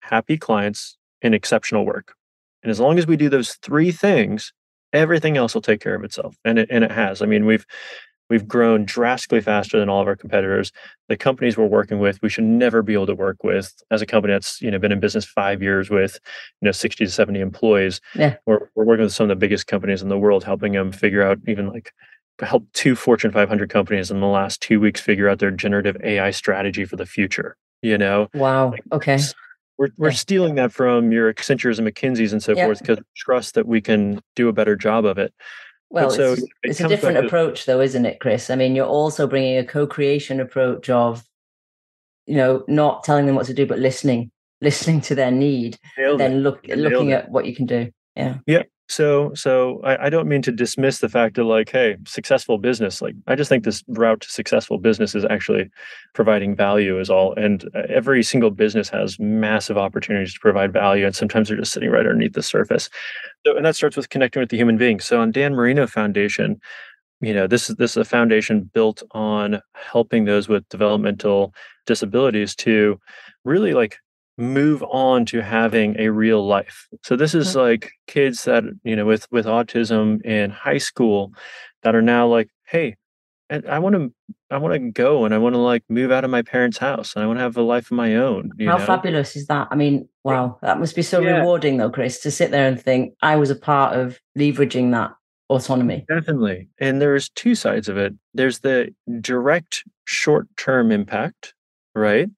happy 0.03 0.38
clients, 0.38 0.99
and 1.21 1.35
exceptional 1.35 1.85
work. 1.85 2.14
And 2.62 2.71
as 2.71 2.79
long 2.79 2.97
as 2.97 3.09
we 3.09 3.17
do 3.17 3.29
those 3.29 3.55
three 3.55 3.90
things, 3.90 4.53
everything 4.93 5.37
else 5.37 5.55
will 5.55 5.62
take 5.62 5.81
care 5.81 5.97
of 5.97 6.05
itself. 6.05 6.37
And 6.45 6.61
it, 6.61 6.69
and 6.71 6.85
it 6.85 6.93
has. 6.93 7.23
I 7.23 7.27
mean, 7.27 7.45
we've 7.45 7.67
We've 8.30 8.48
grown 8.48 8.84
drastically 8.84 9.40
faster 9.40 9.78
than 9.78 9.88
all 9.88 10.00
of 10.00 10.08
our 10.08 10.16
competitors. 10.16 10.72
The 11.08 11.16
companies 11.16 11.56
we're 11.56 11.66
working 11.66 11.98
with, 11.98 12.20
we 12.22 12.30
should 12.30 12.44
never 12.44 12.82
be 12.82 12.94
able 12.94 13.06
to 13.06 13.14
work 13.14 13.44
with 13.44 13.74
as 13.90 14.00
a 14.00 14.06
company 14.06 14.32
that's 14.32 14.62
you 14.62 14.70
know 14.70 14.78
been 14.78 14.92
in 14.92 15.00
business 15.00 15.24
five 15.24 15.62
years 15.62 15.90
with 15.90 16.18
you 16.60 16.66
know 16.66 16.72
60 16.72 17.04
to 17.04 17.10
70 17.10 17.40
employees. 17.40 18.00
Yeah. 18.14 18.37
We're, 18.46 18.70
we're 18.74 18.84
working 18.84 19.04
with 19.04 19.12
some 19.12 19.24
of 19.24 19.28
the 19.28 19.37
biggest 19.37 19.66
companies 19.66 20.02
in 20.02 20.08
the 20.08 20.18
world, 20.18 20.44
helping 20.44 20.72
them 20.72 20.92
figure 20.92 21.22
out 21.22 21.38
even 21.46 21.68
like 21.68 21.92
help 22.40 22.66
two 22.72 22.96
Fortune 22.96 23.30
500 23.30 23.70
companies 23.70 24.10
in 24.10 24.20
the 24.20 24.26
last 24.26 24.60
two 24.60 24.80
weeks 24.80 25.00
figure 25.00 25.28
out 25.28 25.38
their 25.38 25.50
generative 25.50 25.96
AI 26.02 26.30
strategy 26.30 26.84
for 26.84 26.96
the 26.96 27.06
future. 27.06 27.56
You 27.82 27.98
know? 27.98 28.28
Wow. 28.34 28.70
Like, 28.72 28.82
okay. 28.92 29.18
We're, 29.76 29.88
we're 29.98 30.10
yeah. 30.10 30.14
stealing 30.14 30.54
that 30.54 30.72
from 30.72 31.12
your 31.12 31.32
Accentures 31.32 31.78
and 31.78 31.87
McKinseys 31.87 32.32
and 32.32 32.42
so 32.42 32.54
yeah. 32.54 32.64
forth 32.64 32.80
because 32.80 32.98
trust 33.16 33.54
that 33.54 33.66
we 33.66 33.80
can 33.80 34.20
do 34.37 34.48
a 34.48 34.52
better 34.52 34.76
job 34.76 35.04
of 35.04 35.18
it. 35.18 35.34
Well, 35.94 36.11
so 36.11 36.33
it's, 36.33 36.42
it 36.42 36.50
it's 36.64 36.80
a 36.80 36.88
different 36.88 37.18
approach, 37.18 37.66
though, 37.66 37.80
isn't 37.80 38.04
it, 38.04 38.18
Chris? 38.18 38.50
I 38.50 38.57
mean, 38.57 38.74
you're 38.74 38.85
also 38.85 39.28
bringing 39.28 39.59
a 39.59 39.64
co-creation 39.64 40.40
approach 40.40 40.90
of, 40.90 41.22
you 42.26 42.35
know, 42.35 42.64
not 42.66 43.04
telling 43.04 43.26
them 43.26 43.37
what 43.37 43.46
to 43.46 43.54
do, 43.54 43.64
but 43.64 43.78
listening, 43.78 44.33
listening 44.61 45.00
to 45.02 45.14
their 45.14 45.30
need, 45.30 45.78
Nailed 45.96 46.18
then 46.18 46.40
look 46.40 46.66
looking 46.66 47.11
it. 47.11 47.12
at 47.14 47.30
what 47.30 47.46
you 47.46 47.54
can 47.54 47.66
do. 47.66 47.92
Yeah. 48.16 48.38
Yeah. 48.46 48.64
So, 48.88 49.33
so 49.35 49.81
I, 49.83 50.07
I, 50.07 50.11
don't 50.11 50.29
mean 50.29 50.42
to 50.42 50.53
dismiss 50.53 50.99
the 50.99 51.09
fact 51.09 51.37
that 51.37 51.44
like, 51.44 51.70
hey, 51.70 51.97
successful 52.07 52.59
business. 52.59 53.01
Like, 53.01 53.14
I 53.27 53.35
just 53.35 53.49
think 53.49 53.64
this 53.64 53.83
route 53.88 54.20
to 54.20 54.31
successful 54.31 54.77
business 54.77 55.14
is 55.14 55.25
actually 55.25 55.70
providing 56.12 56.55
value 56.55 57.01
is 57.01 57.09
all. 57.09 57.33
And 57.35 57.64
uh, 57.75 57.83
every 57.88 58.23
single 58.23 58.51
business 58.51 58.90
has 58.90 59.18
massive 59.18 59.79
opportunities 59.79 60.35
to 60.35 60.40
provide 60.40 60.73
value, 60.73 61.07
and 61.07 61.16
sometimes 61.16 61.49
they're 61.49 61.57
just 61.57 61.73
sitting 61.73 61.88
right 61.88 62.01
underneath 62.01 62.35
the 62.35 62.42
surface. 62.42 62.90
So, 63.47 63.57
and 63.57 63.64
that 63.64 63.75
starts 63.75 63.97
with 63.97 64.11
connecting 64.11 64.40
with 64.40 64.51
the 64.51 64.59
human 64.59 64.77
being. 64.77 65.01
So, 65.01 65.18
on 65.18 65.33
Dan 65.33 65.55
Marino 65.55 65.87
Foundation, 65.87 66.61
you 67.23 67.33
know, 67.33 67.47
this 67.47 67.70
is 67.70 67.77
this 67.77 67.92
is 67.92 67.97
a 67.97 68.05
foundation 68.05 68.70
built 68.75 69.03
on 69.12 69.62
helping 69.73 70.27
those 70.27 70.47
with 70.47 70.68
developmental 70.68 71.55
disabilities 71.87 72.55
to 72.57 73.01
really 73.44 73.73
like 73.73 73.99
move 74.37 74.83
on 74.85 75.25
to 75.27 75.40
having 75.40 75.99
a 75.99 76.09
real 76.09 76.47
life. 76.47 76.88
So 77.03 77.16
this 77.16 77.35
is 77.35 77.49
mm-hmm. 77.49 77.59
like 77.59 77.92
kids 78.07 78.44
that, 78.44 78.64
you 78.83 78.97
know, 78.97 79.07
with 79.07 79.31
with 79.31 79.47
autism 79.47 80.25
in 80.25 80.51
high 80.51 80.79
school 80.79 81.33
that 81.83 81.94
are 81.94 82.03
now 82.03 82.27
like, 82.27 82.49
hey, 82.66 82.97
I 83.51 83.79
want 83.79 83.94
to 83.94 84.12
I 84.51 84.57
want 84.59 84.75
to 84.75 84.90
go 84.90 85.25
and 85.25 85.35
I 85.35 85.38
want 85.38 85.55
to 85.55 85.59
like 85.59 85.85
move 85.88 86.11
out 86.11 86.25
of 86.25 86.31
my 86.31 86.42
parents' 86.42 86.79
house 86.79 87.14
and 87.14 87.23
I 87.23 87.27
want 87.27 87.38
to 87.38 87.42
have 87.42 87.57
a 87.57 87.62
life 87.62 87.90
of 87.90 87.97
my 87.97 88.16
own. 88.16 88.51
How 88.61 88.79
know? 88.79 88.85
fabulous 88.85 89.37
is 89.37 89.47
that? 89.47 89.68
I 89.70 89.77
mean, 89.77 90.09
wow, 90.25 90.59
that 90.62 90.81
must 90.81 90.97
be 90.97 91.03
so 91.03 91.20
yeah. 91.20 91.38
rewarding 91.38 91.77
though, 91.77 91.90
Chris, 91.90 92.20
to 92.20 92.31
sit 92.31 92.51
there 92.51 92.66
and 92.66 92.81
think 92.81 93.14
I 93.23 93.37
was 93.37 93.51
a 93.51 93.57
part 93.57 93.97
of 93.97 94.18
leveraging 94.37 94.92
that 94.92 95.12
autonomy. 95.51 96.05
Definitely. 96.09 96.68
And 96.79 97.01
there's 97.01 97.29
two 97.29 97.55
sides 97.55 97.88
of 97.88 97.99
it. 97.99 98.14
There's 98.33 98.61
the 98.61 98.94
direct 99.20 99.85
short-term 100.07 100.90
impact, 100.90 101.55
right? 101.94 102.29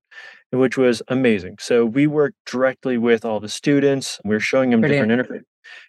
Which 0.51 0.77
was 0.77 1.03
amazing. 1.09 1.57
So 1.61 1.85
we 1.85 2.07
worked 2.07 2.37
directly 2.47 2.99
with 2.99 3.25
all 3.25 3.41
the 3.41 3.49
students. 3.49 4.21
We 4.25 4.35
were 4.35 4.41
showing 4.41 4.71
them 4.71 4.81
Brilliant. 4.81 5.09
different 5.09 5.29
interfaces. 5.29 5.45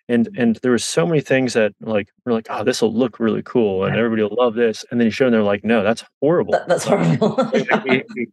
And 0.09 0.29
and 0.37 0.55
there 0.63 0.71
were 0.71 0.79
so 0.79 1.05
many 1.05 1.21
things 1.21 1.53
that 1.53 1.73
like 1.81 2.09
we're 2.25 2.33
like, 2.33 2.47
oh, 2.49 2.63
this 2.63 2.81
will 2.81 2.93
look 2.93 3.19
really 3.19 3.43
cool, 3.43 3.83
and 3.83 3.95
everybody 3.95 4.23
will 4.23 4.35
love 4.35 4.55
this. 4.55 4.83
And 4.89 4.99
then 4.99 5.05
you 5.05 5.11
show 5.11 5.25
them, 5.25 5.33
they're 5.33 5.43
like, 5.43 5.63
no, 5.63 5.83
that's 5.83 6.03
horrible. 6.19 6.53
That, 6.53 6.67
that's 6.67 6.85
horrible. 6.85 7.51
we, 7.85 8.03
we, 8.15 8.27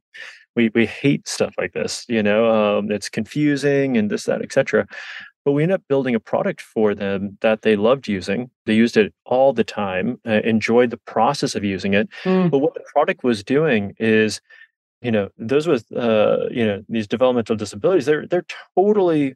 we, 0.57 0.71
we 0.75 0.87
hate 0.87 1.29
stuff 1.29 1.55
like 1.59 1.73
this. 1.73 2.07
You 2.09 2.23
know, 2.23 2.79
um, 2.79 2.91
it's 2.91 3.09
confusing 3.09 3.97
and 3.97 4.11
this, 4.11 4.25
that, 4.25 4.41
etc. 4.41 4.87
But 5.45 5.53
we 5.53 5.63
ended 5.63 5.75
up 5.75 5.83
building 5.89 6.15
a 6.15 6.21
product 6.21 6.63
for 6.63 6.95
them 6.95 7.37
that 7.43 7.63
they 7.63 7.77
loved 7.77 8.09
using. 8.09 8.51
They 8.65 8.75
used 8.75 8.97
it 8.97 9.13
all 9.27 9.53
the 9.53 9.65
time, 9.65 10.19
uh, 10.27 10.41
enjoyed 10.43 10.89
the 10.89 10.97
process 10.97 11.55
of 11.55 11.65
using 11.65 11.93
it. 11.93 12.09
Mm. 12.23 12.51
But 12.51 12.61
what 12.61 12.73
the 12.73 12.85
product 12.95 13.25
was 13.25 13.45
doing 13.45 13.95
is 13.99 14.41
you 15.05 15.11
know 15.11 15.29
those 15.39 15.69
with 15.69 15.85
uh, 15.93 16.47
you 16.51 16.67
know 16.67 16.83
these 16.89 17.07
developmental 17.07 17.55
disabilities 17.55 18.07
they're 18.07 18.27
they're 18.27 18.47
totally 18.77 19.35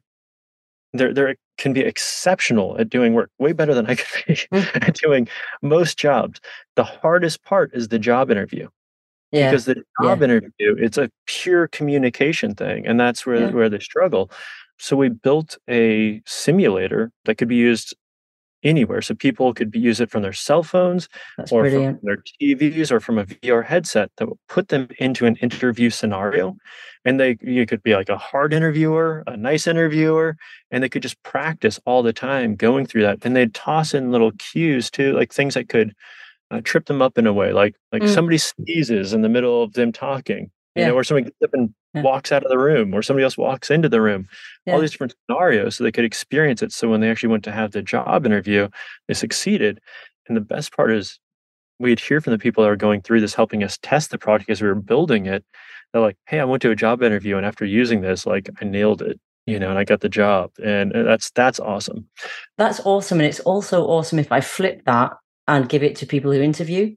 they're 0.93 1.13
they 1.13 1.35
can 1.57 1.71
be 1.73 1.81
exceptional 1.81 2.75
at 2.79 2.89
doing 2.89 3.13
work 3.13 3.29
way 3.37 3.53
better 3.53 3.73
than 3.73 3.85
i 3.85 3.95
could 3.99 4.25
be 4.27 4.33
mm. 4.33 4.87
at 4.87 4.95
doing 4.95 5.27
most 5.61 5.97
jobs 5.97 6.41
the 6.75 6.83
hardest 6.83 7.43
part 7.43 7.69
is 7.73 7.87
the 7.89 7.99
job 7.99 8.31
interview 8.31 8.67
Yeah. 9.31 9.49
because 9.49 9.65
the 9.65 9.75
job 10.01 10.19
Yeah. 10.19 10.25
interview 10.25 10.75
it's 10.85 10.97
a 10.97 11.09
pure 11.27 11.67
communication 11.67 12.55
thing 12.55 12.87
and 12.87 12.99
that's 12.99 13.25
where 13.25 13.41
Yeah. 13.41 13.51
where 13.51 13.69
they 13.69 13.79
struggle 13.79 14.31
so 14.79 14.95
we 14.95 15.09
built 15.09 15.57
a 15.69 16.21
simulator 16.25 17.11
that 17.25 17.35
could 17.37 17.49
be 17.49 17.55
used 17.55 17.95
anywhere 18.63 19.01
so 19.01 19.15
people 19.15 19.53
could 19.53 19.71
be, 19.71 19.79
use 19.79 19.99
it 19.99 20.09
from 20.11 20.21
their 20.21 20.33
cell 20.33 20.63
phones 20.63 21.07
That's 21.37 21.51
or 21.51 21.63
brilliant. 21.63 21.99
from 21.99 22.07
their 22.07 22.23
TVs 22.41 22.91
or 22.91 22.99
from 22.99 23.17
a 23.17 23.25
VR 23.25 23.63
headset 23.65 24.11
that 24.17 24.27
will 24.27 24.39
put 24.49 24.67
them 24.69 24.87
into 24.99 25.25
an 25.25 25.35
interview 25.37 25.89
scenario. 25.89 26.55
And 27.05 27.19
they 27.19 27.37
you 27.41 27.65
could 27.65 27.81
be 27.81 27.95
like 27.95 28.09
a 28.09 28.17
hard 28.17 28.53
interviewer, 28.53 29.23
a 29.27 29.37
nice 29.37 29.67
interviewer, 29.67 30.35
and 30.71 30.83
they 30.83 30.89
could 30.89 31.01
just 31.01 31.21
practice 31.23 31.79
all 31.85 32.03
the 32.03 32.11
time 32.13 32.55
going 32.55 32.85
through 32.85 33.03
that. 33.03 33.19
And 33.23 33.35
they'd 33.35 33.53
toss 33.53 33.93
in 33.93 34.11
little 34.11 34.31
cues 34.33 34.91
too, 34.91 35.13
like 35.13 35.31
things 35.33 35.53
that 35.53 35.69
could 35.69 35.93
uh, 36.51 36.61
trip 36.63 36.87
them 36.87 37.01
up 37.01 37.17
in 37.17 37.25
a 37.27 37.33
way, 37.33 37.53
like 37.53 37.75
like 37.93 38.03
Mm. 38.03 38.13
somebody 38.13 38.37
sneezes 38.37 39.13
in 39.13 39.21
the 39.21 39.29
middle 39.29 39.63
of 39.63 39.73
them 39.73 39.91
talking, 39.93 40.51
you 40.75 40.81
Yeah. 40.81 40.87
know, 40.89 40.95
or 40.95 41.03
somebody 41.03 41.25
gets 41.25 41.41
up 41.43 41.53
and 41.53 41.73
Yeah. 41.95 42.03
walks 42.03 42.31
out 42.31 42.43
of 42.43 42.49
the 42.49 42.57
room, 42.59 42.93
or 42.93 43.01
somebody 43.01 43.23
else 43.23 43.35
walks 43.37 43.71
into 43.71 43.89
the 43.89 43.99
room. 44.01 44.27
All 44.67 44.79
these 44.79 44.91
different 44.91 45.15
scenarios, 45.27 45.75
so 45.75 45.83
they 45.83 45.91
could 45.91 46.05
experience 46.05 46.61
it. 46.61 46.71
So 46.71 46.87
when 46.87 47.01
they 47.01 47.09
actually 47.09 47.29
went 47.29 47.43
to 47.45 47.51
have 47.51 47.71
the 47.71 47.81
job 47.81 48.27
interview, 48.27 48.67
they 49.07 49.15
succeeded. 49.15 49.79
And 50.27 50.37
the 50.37 50.41
best 50.41 50.71
part 50.75 50.91
is 50.91 51.19
we'd 51.79 51.99
hear 51.99 52.21
from 52.21 52.31
the 52.31 52.37
people 52.37 52.63
that 52.63 52.69
are 52.69 52.75
going 52.75 53.01
through 53.01 53.21
this, 53.21 53.33
helping 53.33 53.63
us 53.63 53.79
test 53.81 54.11
the 54.11 54.19
product 54.19 54.51
as 54.51 54.61
we 54.61 54.67
were 54.67 54.75
building 54.75 55.25
it. 55.25 55.43
They're 55.91 56.01
like, 56.03 56.17
"Hey, 56.27 56.39
I 56.39 56.43
went 56.45 56.61
to 56.61 56.69
a 56.69 56.75
job 56.75 57.01
interview, 57.01 57.37
and 57.37 57.45
after 57.45 57.65
using 57.65 58.01
this, 58.01 58.27
like 58.27 58.49
I 58.61 58.65
nailed 58.65 59.01
it, 59.01 59.19
you 59.47 59.57
know, 59.57 59.71
and 59.71 59.79
I 59.79 59.83
got 59.83 60.01
the 60.01 60.09
job." 60.09 60.51
And 60.63 60.95
uh, 60.95 61.01
that's 61.01 61.31
that's 61.31 61.59
awesome. 61.59 62.07
That's 62.59 62.79
awesome. 62.85 63.19
And 63.19 63.27
it's 63.27 63.39
also 63.39 63.85
awesome 63.87 64.19
if 64.19 64.31
I 64.31 64.41
flip 64.41 64.83
that 64.85 65.13
and 65.47 65.67
give 65.67 65.81
it 65.81 65.95
to 65.95 66.05
people 66.05 66.31
who 66.31 66.39
interview. 66.39 66.95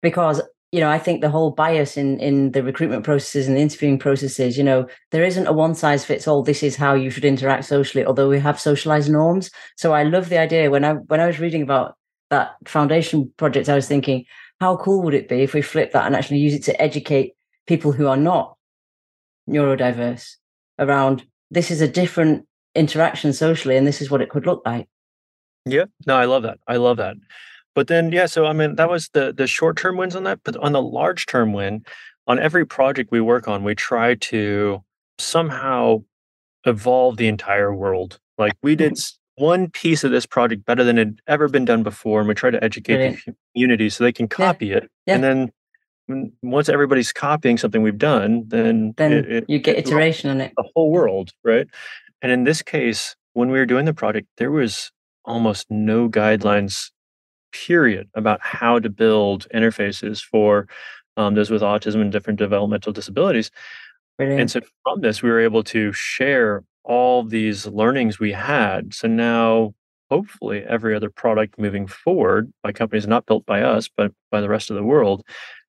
Because, 0.00 0.40
you 0.74 0.80
know, 0.80 0.90
I 0.90 0.98
think 0.98 1.20
the 1.20 1.30
whole 1.30 1.52
bias 1.52 1.96
in 1.96 2.18
in 2.18 2.50
the 2.50 2.64
recruitment 2.64 3.04
processes 3.04 3.46
and 3.46 3.56
the 3.56 3.60
interviewing 3.60 3.96
processes, 3.96 4.58
you 4.58 4.64
know, 4.64 4.88
there 5.12 5.22
isn't 5.22 5.46
a 5.46 5.52
one 5.52 5.76
size 5.76 6.04
fits 6.04 6.26
all, 6.26 6.42
this 6.42 6.64
is 6.64 6.74
how 6.74 6.94
you 6.94 7.10
should 7.10 7.24
interact 7.24 7.66
socially, 7.66 8.04
although 8.04 8.28
we 8.28 8.40
have 8.40 8.58
socialized 8.58 9.08
norms. 9.08 9.52
So 9.76 9.92
I 9.92 10.02
love 10.02 10.30
the 10.30 10.38
idea. 10.38 10.72
When 10.72 10.84
I 10.84 10.94
when 11.10 11.20
I 11.20 11.28
was 11.28 11.38
reading 11.38 11.62
about 11.62 11.94
that 12.30 12.56
foundation 12.66 13.32
project, 13.36 13.68
I 13.68 13.76
was 13.76 13.86
thinking, 13.86 14.24
how 14.60 14.76
cool 14.76 15.04
would 15.04 15.14
it 15.14 15.28
be 15.28 15.42
if 15.42 15.54
we 15.54 15.62
flip 15.62 15.92
that 15.92 16.06
and 16.06 16.16
actually 16.16 16.38
use 16.38 16.54
it 16.54 16.64
to 16.64 16.82
educate 16.82 17.34
people 17.68 17.92
who 17.92 18.08
are 18.08 18.16
not 18.16 18.56
neurodiverse 19.48 20.26
around 20.80 21.24
this 21.52 21.70
is 21.70 21.82
a 21.82 21.86
different 21.86 22.48
interaction 22.74 23.32
socially 23.32 23.76
and 23.76 23.86
this 23.86 24.02
is 24.02 24.10
what 24.10 24.22
it 24.22 24.28
could 24.28 24.44
look 24.44 24.62
like. 24.66 24.88
Yeah. 25.66 25.84
No, 26.04 26.16
I 26.16 26.24
love 26.24 26.42
that. 26.42 26.58
I 26.66 26.78
love 26.78 26.96
that. 26.96 27.14
But 27.74 27.88
then, 27.88 28.12
yeah, 28.12 28.26
so 28.26 28.46
I 28.46 28.52
mean, 28.52 28.76
that 28.76 28.88
was 28.88 29.08
the 29.12 29.32
the 29.32 29.46
short 29.46 29.76
term 29.76 29.96
wins 29.96 30.16
on 30.16 30.24
that. 30.24 30.40
But 30.44 30.56
on 30.56 30.72
the 30.72 30.82
large 30.82 31.26
term 31.26 31.52
win, 31.52 31.84
on 32.26 32.38
every 32.38 32.66
project 32.66 33.10
we 33.10 33.20
work 33.20 33.48
on, 33.48 33.64
we 33.64 33.74
try 33.74 34.14
to 34.14 34.82
somehow 35.18 36.02
evolve 36.64 37.16
the 37.16 37.28
entire 37.28 37.74
world. 37.74 38.18
Like 38.38 38.54
we 38.62 38.74
did 38.74 38.94
mm-hmm. 38.94 39.44
one 39.44 39.70
piece 39.70 40.04
of 40.04 40.10
this 40.10 40.26
project 40.26 40.64
better 40.64 40.84
than 40.84 40.98
it 40.98 41.06
had 41.06 41.20
ever 41.26 41.48
been 41.48 41.64
done 41.64 41.82
before, 41.82 42.20
and 42.20 42.28
we 42.28 42.34
try 42.34 42.50
to 42.50 42.62
educate 42.62 43.16
the 43.24 43.34
community 43.52 43.90
so 43.90 44.04
they 44.04 44.12
can 44.12 44.28
copy 44.28 44.72
it. 44.72 44.90
Yeah. 45.06 45.14
And 45.14 45.24
then 45.24 45.52
mm, 46.10 46.32
once 46.42 46.68
everybody's 46.68 47.12
copying 47.12 47.58
something 47.58 47.82
we've 47.82 47.98
done, 47.98 48.44
then 48.48 48.94
Then 48.96 49.12
it, 49.12 49.32
it, 49.32 49.44
you 49.48 49.58
get 49.58 49.76
it 49.76 49.86
iteration 49.86 50.30
on 50.30 50.40
it. 50.40 50.52
the 50.56 50.64
whole 50.74 50.90
world, 50.90 51.32
right? 51.44 51.66
And 52.22 52.32
in 52.32 52.44
this 52.44 52.62
case, 52.62 53.16
when 53.34 53.50
we 53.50 53.58
were 53.58 53.66
doing 53.66 53.84
the 53.84 53.94
project, 53.94 54.28
there 54.38 54.50
was 54.50 54.90
almost 55.24 55.66
no 55.70 56.08
guidelines, 56.08 56.90
period, 57.66 58.08
about 58.14 58.40
how 58.42 58.78
to 58.80 58.90
build 58.90 59.46
interfaces 59.54 60.22
for 60.22 60.66
um, 61.16 61.34
those 61.34 61.50
with 61.50 61.62
autism 61.62 62.00
and 62.00 62.12
different 62.12 62.38
developmental 62.38 62.92
disabilities. 62.92 63.50
Brilliant. 64.18 64.40
And 64.40 64.50
so 64.50 64.60
from 64.82 65.00
this, 65.00 65.22
we 65.22 65.30
were 65.30 65.40
able 65.40 65.62
to 65.64 65.92
share 65.92 66.64
all 66.84 67.22
these 67.22 67.66
learnings 67.66 68.18
we 68.18 68.32
had. 68.32 68.92
So 68.92 69.08
now, 69.08 69.74
hopefully, 70.10 70.64
every 70.68 70.94
other 70.94 71.10
product 71.10 71.58
moving 71.58 71.86
forward 71.86 72.52
by 72.62 72.72
companies 72.72 73.06
not 73.06 73.26
built 73.26 73.46
by 73.46 73.62
us, 73.62 73.88
but 73.96 74.12
by 74.30 74.40
the 74.40 74.48
rest 74.48 74.70
of 74.70 74.76
the 74.76 74.84
world, 74.84 75.22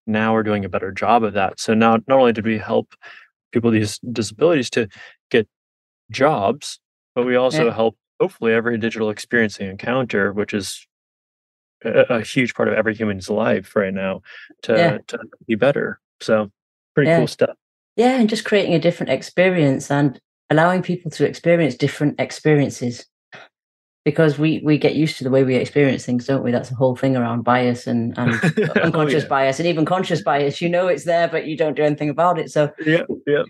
now 0.08 0.34
we're 0.34 0.44
doing 0.44 0.66
a 0.66 0.70
better 0.70 0.92
job 0.92 1.24
of 1.24 1.34
that. 1.34 1.60
So 1.60 1.74
now, 1.74 1.98
not 2.08 2.20
only 2.20 2.34
did 2.34 2.46
we 2.46 2.58
help 2.58 2.94
people 3.52 3.72
with 3.72 3.80
these 3.80 4.00
disabilities 4.00 4.70
to 4.72 4.88
get 5.32 5.48
jobs, 6.12 6.80
but 7.16 7.26
we 7.26 7.36
also 7.36 7.66
Yeah. 7.66 7.74
help 7.74 7.98
hopefully 8.20 8.54
every 8.54 8.78
digital 8.78 9.10
experience 9.10 9.58
they 9.58 9.68
encounter, 9.70 10.34
which 10.34 10.54
is 10.54 10.88
a, 11.86 12.16
a 12.16 12.22
huge 12.22 12.54
part 12.56 12.68
of 12.68 12.74
every 12.74 12.96
human's 12.96 13.30
life 13.30 13.76
right 13.76 13.94
now, 13.94 14.22
to 14.64 14.74
Yeah. 14.74 14.98
to 15.08 15.20
be 15.48 15.56
better. 15.56 16.00
So 16.22 16.52
pretty 16.94 17.10
Yeah. 17.10 17.18
cool 17.20 17.28
stuff. 17.28 17.56
yeah, 17.96 18.20
and 18.20 18.30
just 18.30 18.46
creating 18.46 18.74
a 18.74 18.80
different 18.80 19.12
experience 19.12 19.90
and 19.92 20.20
allowing 20.50 20.82
people 20.82 21.10
to 21.12 21.28
experience 21.28 21.76
different 21.76 22.20
experiences. 22.20 23.06
Because 24.04 24.38
we 24.38 24.62
we 24.64 24.78
get 24.78 24.94
used 24.94 25.18
to 25.18 25.24
the 25.24 25.32
way 25.32 25.44
we 25.44 25.56
experience 25.56 26.06
things, 26.06 26.28
don't 26.28 26.44
we? 26.44 26.52
That's 26.52 26.70
the 26.70 26.76
whole 26.76 26.96
thing 26.96 27.16
around 27.18 27.42
bias 27.44 27.88
and, 27.88 28.16
and 28.20 28.40
Oh, 28.76 28.82
unconscious 28.84 29.24
yeah. 29.24 29.30
bias 29.30 29.60
and 29.60 29.68
even 29.68 29.84
conscious 29.84 30.22
bias. 30.22 30.62
You 30.62 30.70
know 30.70 30.88
it's 30.88 31.06
there, 31.06 31.28
but 31.28 31.48
you 31.48 31.58
don't 31.58 31.76
do 31.76 31.82
anything 31.84 32.10
about 32.10 32.38
it. 32.38 32.52
So 32.52 32.72
Yeah, 32.86 33.02
yeah. 33.26 33.44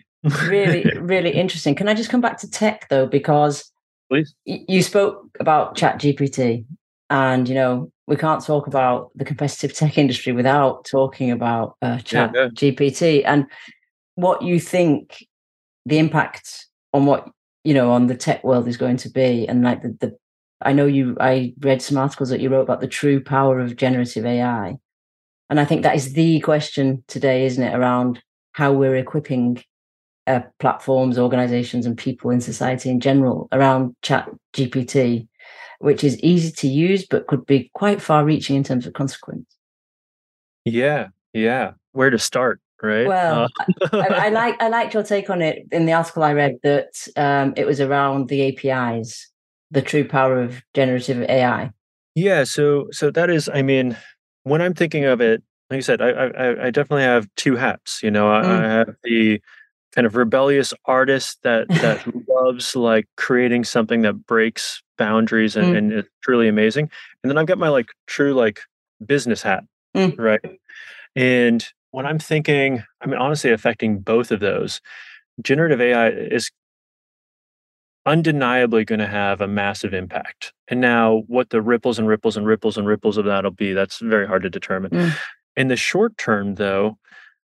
really, 0.47 0.85
really 0.99 1.31
interesting. 1.31 1.75
Can 1.75 1.89
I 1.89 1.93
just 1.93 2.09
come 2.09 2.21
back 2.21 2.37
to 2.39 2.49
tech 2.49 2.87
though? 2.89 3.05
Because 3.05 3.69
Please. 4.09 4.33
y- 4.47 4.63
you 4.69 4.81
spoke 4.81 5.27
about 5.41 5.75
chat 5.75 5.99
gpt 5.99 6.63
and 7.09 7.49
you 7.49 7.55
know 7.55 7.91
we 8.07 8.15
can't 8.15 8.43
talk 8.43 8.67
about 8.67 9.11
the 9.15 9.25
competitive 9.25 9.73
tech 9.73 9.97
industry 9.97 10.31
without 10.31 10.85
talking 10.85 11.31
about 11.31 11.75
uh, 11.81 11.97
chat 11.99 12.31
yeah. 12.35 12.47
gpt 12.47 13.23
and 13.25 13.45
what 14.15 14.41
you 14.41 14.59
think 14.59 15.25
the 15.85 15.97
impact 15.97 16.67
on 16.93 17.05
what 17.05 17.27
you 17.63 17.73
know 17.73 17.91
on 17.91 18.07
the 18.07 18.15
tech 18.15 18.43
world 18.43 18.67
is 18.67 18.77
going 18.77 18.97
to 18.97 19.09
be 19.09 19.47
and 19.47 19.63
like 19.63 19.81
the, 19.81 19.97
the 19.99 20.17
i 20.61 20.71
know 20.71 20.85
you 20.85 21.15
i 21.19 21.53
read 21.59 21.81
some 21.81 21.97
articles 21.97 22.29
that 22.29 22.39
you 22.39 22.49
wrote 22.49 22.61
about 22.61 22.81
the 22.81 22.87
true 22.87 23.21
power 23.21 23.59
of 23.59 23.75
generative 23.75 24.25
ai 24.25 24.75
and 25.49 25.59
i 25.59 25.65
think 25.65 25.83
that 25.83 25.95
is 25.95 26.13
the 26.13 26.39
question 26.41 27.03
today 27.07 27.45
isn't 27.45 27.63
it 27.63 27.75
around 27.75 28.21
how 28.53 28.71
we're 28.71 28.95
equipping 28.95 29.61
uh, 30.27 30.41
platforms, 30.59 31.19
organizations, 31.19 31.85
and 31.85 31.97
people 31.97 32.31
in 32.31 32.41
society 32.41 32.89
in 32.89 32.99
general 32.99 33.47
around 33.51 33.95
Chat 34.01 34.29
GPT, 34.53 35.27
which 35.79 36.03
is 36.03 36.19
easy 36.19 36.51
to 36.51 36.67
use 36.67 37.05
but 37.05 37.27
could 37.27 37.45
be 37.45 37.69
quite 37.73 38.01
far 38.01 38.25
reaching 38.25 38.55
in 38.55 38.63
terms 38.63 38.85
of 38.85 38.93
consequence. 38.93 39.45
Yeah, 40.63 41.09
yeah. 41.33 41.73
Where 41.91 42.09
to 42.09 42.19
start, 42.19 42.59
right? 42.81 43.07
Well, 43.07 43.49
Uh, 43.81 43.87
I, 43.93 44.27
I 44.27 44.29
like 44.41 44.61
I 44.61 44.69
liked 44.69 44.93
your 44.93 45.03
take 45.03 45.29
on 45.29 45.41
it 45.41 45.67
in 45.71 45.85
the 45.85 45.93
article 45.93 46.23
I 46.23 46.33
read 46.33 46.57
that 46.63 46.89
um, 47.15 47.53
it 47.55 47.65
was 47.65 47.79
around 47.79 48.29
the 48.29 48.41
APIs, 48.49 49.31
the 49.71 49.81
true 49.81 50.07
power 50.07 50.41
of 50.41 50.61
generative 50.73 51.21
AI. 51.29 51.71
Yeah, 52.15 52.43
so 52.45 52.87
so 52.91 53.11
that 53.11 53.29
is, 53.29 53.49
I 53.53 53.61
mean, 53.61 53.97
when 54.43 54.61
I'm 54.61 54.73
thinking 54.73 55.05
of 55.05 55.21
it, 55.21 55.43
like 55.69 55.77
I 55.77 55.81
said, 55.81 56.01
I 56.01 56.09
I, 56.09 56.65
I 56.67 56.71
definitely 56.71 57.03
have 57.03 57.27
two 57.35 57.55
hats. 57.55 58.01
You 58.01 58.11
know, 58.11 58.31
I, 58.31 58.41
Mm. 58.41 58.45
I 58.45 58.63
have 58.69 58.95
the 59.03 59.41
kind 59.95 60.05
of 60.05 60.15
rebellious 60.15 60.73
artist 60.85 61.39
that 61.43 61.67
that 61.81 62.05
loves 62.27 62.75
like 62.75 63.07
creating 63.17 63.63
something 63.63 64.01
that 64.01 64.25
breaks 64.25 64.83
boundaries 64.97 65.55
and, 65.55 65.67
Mm. 65.73 65.77
and 65.77 65.93
is 65.93 66.05
truly 66.21 66.47
amazing. 66.47 66.89
And 67.23 67.29
then 67.31 67.37
I've 67.37 67.47
got 67.47 67.57
my 67.57 67.69
like 67.69 67.87
true 68.07 68.33
like 68.33 68.61
business 69.05 69.41
hat, 69.41 69.63
Mm. 69.95 70.17
right? 70.19 70.41
And 71.15 71.65
when 71.91 72.05
I'm 72.05 72.19
thinking, 72.19 72.83
I 73.01 73.05
mean, 73.07 73.17
honestly, 73.17 73.51
affecting 73.51 73.99
both 73.99 74.31
of 74.31 74.41
those, 74.41 74.81
generative 75.41 75.79
AI 75.81 76.09
is 76.09 76.51
undeniably 78.05 78.85
going 78.85 78.99
to 78.99 79.07
have 79.07 79.41
a 79.41 79.47
massive 79.47 79.93
impact. 79.93 80.53
And 80.67 80.79
now, 80.81 81.23
what 81.27 81.49
the 81.49 81.61
ripples 81.61 81.97
and 81.97 82.07
ripples 82.07 82.37
and 82.37 82.45
ripples 82.45 82.77
and 82.77 82.85
ripples 82.87 83.17
of 83.17 83.25
that'll 83.25 83.51
be, 83.51 83.73
that's 83.73 83.99
very 83.99 84.27
hard 84.27 84.43
to 84.43 84.49
determine. 84.49 84.91
Mm. 84.91 85.11
In 85.55 85.67
the 85.69 85.75
short 85.75 86.17
term, 86.17 86.55
though, 86.55 86.97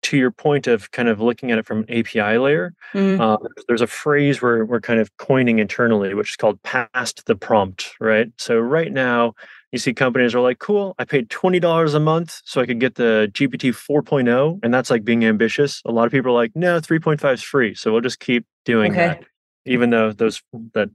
to 0.05 0.17
your 0.17 0.31
point 0.31 0.67
of 0.67 0.91
kind 0.93 1.09
of 1.09 1.21
looking 1.21 1.51
at 1.51 1.59
it 1.59 1.67
from 1.67 1.81
an 1.89 1.91
API 1.91 2.39
layer, 2.39 2.75
Mm, 2.95 3.19
uh, 3.19 3.37
there's 3.69 3.81
a 3.81 3.87
phrase 3.87 4.43
we're, 4.43 4.65
we're 4.65 4.81
kind 4.81 5.01
of 5.01 5.17
coining 5.19 5.59
internally, 5.59 6.15
which 6.15 6.31
is 6.33 6.37
called 6.37 6.63
past 6.63 7.27
the 7.27 7.37
prompt, 7.37 7.93
right? 8.01 8.29
So, 8.39 8.59
right 8.59 8.93
now, 8.93 9.35
you 9.73 9.79
see 9.79 9.93
companies 9.95 10.35
are 10.35 10.41
like, 10.41 10.59
cool, 10.61 10.95
I 10.99 11.05
paid 11.05 11.29
$20 11.29 11.95
a 11.95 12.01
month 12.01 12.41
so 12.45 12.61
I 12.61 12.67
could 12.67 12.81
get 12.81 12.97
the 12.97 13.29
GPT 13.33 13.73
4.0. 13.73 14.61
And 14.63 14.73
that's 14.75 14.91
like 14.91 15.05
being 15.05 15.25
ambitious. 15.25 15.81
A 15.85 15.93
lot 15.93 16.07
of 16.07 16.13
people 16.13 16.31
are 16.33 16.35
like, 16.35 16.53
no, 16.55 16.81
3.5 16.81 17.35
is 17.35 17.43
free. 17.43 17.75
So, 17.75 17.93
we'll 17.93 18.01
just 18.01 18.21
keep 18.21 18.47
doing 18.65 18.93
Okay. 18.93 19.07
that 19.09 19.25
even 19.67 19.91
though 19.91 20.13
those 20.13 20.43
that 20.75 20.91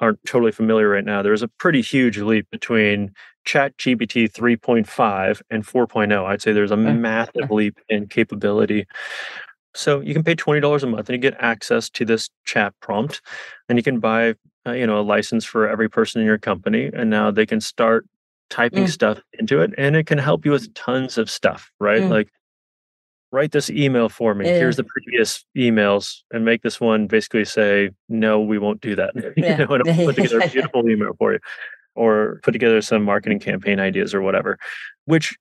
aren't 0.00 0.24
totally 0.26 0.52
familiar 0.52 0.88
right 0.88 1.04
now, 1.04 1.22
there's 1.22 1.42
a 1.42 1.48
pretty 1.48 1.80
huge 1.82 2.18
leap 2.18 2.46
between 2.50 3.12
Chat 3.44 3.76
GPT 3.78 4.30
3.5 4.30 5.42
and 5.50 5.66
4.0. 5.66 6.24
I'd 6.24 6.42
say 6.42 6.52
there's 6.52 6.70
a 6.70 6.76
massive 6.76 7.50
leap 7.50 7.78
in 7.88 8.06
capability. 8.06 8.86
So 9.74 10.00
you 10.00 10.14
can 10.14 10.22
pay 10.22 10.36
twenty 10.36 10.60
dollars 10.60 10.84
a 10.84 10.86
month 10.86 11.08
and 11.08 11.16
you 11.16 11.18
get 11.30 11.38
access 11.40 11.90
to 11.90 12.04
this 12.04 12.30
chat 12.44 12.72
prompt, 12.80 13.20
and 13.68 13.76
you 13.76 13.82
can 13.82 13.98
buy, 13.98 14.34
uh, 14.66 14.70
you 14.72 14.86
know, 14.86 15.00
a 15.00 15.02
license 15.02 15.44
for 15.44 15.68
every 15.68 15.90
person 15.90 16.20
in 16.20 16.26
your 16.26 16.38
company, 16.38 16.90
and 16.94 17.10
now 17.10 17.32
they 17.32 17.44
can 17.44 17.60
start 17.60 18.06
typing 18.50 18.84
Mm. 18.84 18.88
stuff 18.90 19.20
into 19.38 19.60
it, 19.60 19.72
and 19.76 19.96
it 19.96 20.06
can 20.06 20.18
help 20.18 20.44
you 20.44 20.52
with 20.52 20.72
tons 20.74 21.18
of 21.18 21.28
stuff, 21.28 21.72
right? 21.80 22.02
Mm. 22.02 22.10
Like 22.10 22.28
write 23.32 23.50
this 23.50 23.68
email 23.68 24.08
for 24.08 24.32
me. 24.32 24.46
Yeah. 24.46 24.58
Here's 24.58 24.76
the 24.76 24.84
previous 24.84 25.44
emails 25.56 26.20
and 26.32 26.44
make 26.44 26.62
this 26.62 26.80
one 26.80 27.08
basically 27.08 27.44
say, 27.44 27.90
no, 28.08 28.40
we 28.40 28.58
won't 28.58 28.80
do 28.80 28.94
that. 28.94 29.10
Yeah. 29.36 29.58
you 29.58 29.66
know, 29.66 29.74
and 29.74 29.88
I'll 29.88 30.04
put 30.06 30.14
together 30.14 30.38
a 30.38 30.48
beautiful 30.52 30.88
email 30.88 31.14
for 31.18 31.32
you 31.32 31.40
or 31.94 32.40
put 32.42 32.52
together 32.52 32.80
some 32.80 33.04
marketing 33.04 33.38
campaign 33.40 33.80
ideas 33.80 34.14
or 34.14 34.20
whatever, 34.22 34.58
which 35.06 35.36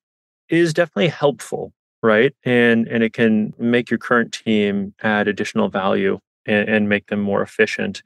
is 0.50 0.74
definitely 0.74 1.08
helpful, 1.08 1.74
right? 2.02 2.34
And 2.44 2.88
and 2.88 3.04
it 3.04 3.14
can 3.14 3.54
make 3.58 3.90
your 3.90 3.98
current 3.98 4.32
team 4.34 4.94
add 5.02 5.28
additional 5.28 5.70
value 5.70 6.20
and, 6.46 6.68
and 6.70 6.90
make 6.90 7.08
them 7.08 7.22
more 7.22 7.42
efficient. 7.42 8.04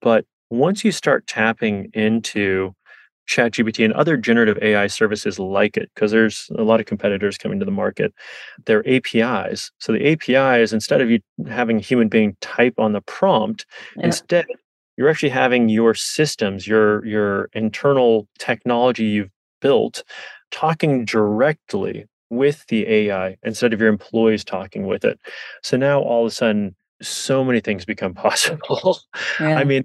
But 0.00 0.24
once 0.50 0.84
you 0.84 0.92
start 0.92 1.26
tapping 1.26 1.90
into 1.94 2.74
ChatGPT 3.28 3.84
and 3.84 3.94
other 3.94 4.16
generative 4.16 4.58
AI 4.60 4.88
services 4.88 5.38
like 5.38 5.76
it, 5.76 5.90
because 5.94 6.10
there's 6.10 6.50
a 6.58 6.62
lot 6.62 6.80
of 6.80 6.86
competitors 6.86 7.38
coming 7.38 7.58
to 7.60 7.64
the 7.64 7.70
market, 7.70 8.12
they're 8.66 8.86
APIs. 8.86 9.70
So 9.78 9.92
the 9.92 10.06
APIs, 10.08 10.72
instead 10.72 11.00
of 11.00 11.08
you 11.10 11.20
having 11.48 11.78
a 11.78 11.80
human 11.80 12.08
being 12.08 12.36
type 12.40 12.74
on 12.78 12.92
the 12.92 13.00
prompt, 13.02 13.64
Yeah. 13.96 14.06
instead 14.06 14.46
you're 15.02 15.10
actually 15.10 15.30
having 15.30 15.68
your 15.68 15.94
systems, 15.94 16.64
your 16.64 17.04
your 17.04 17.48
internal 17.54 18.28
technology 18.38 19.04
you've 19.04 19.32
built, 19.60 20.04
talking 20.52 21.04
directly 21.04 22.06
with 22.30 22.64
the 22.68 22.86
AI 22.86 23.36
instead 23.42 23.72
of 23.72 23.80
your 23.80 23.88
employees 23.88 24.44
talking 24.44 24.86
with 24.86 25.04
it. 25.04 25.18
So 25.64 25.76
now 25.76 26.00
all 26.00 26.24
of 26.24 26.30
a 26.30 26.34
sudden, 26.34 26.76
so 27.00 27.42
many 27.42 27.58
things 27.58 27.84
become 27.84 28.14
possible. 28.26 29.00
Yeah. 29.40 29.58
I 29.58 29.64
mean, 29.64 29.82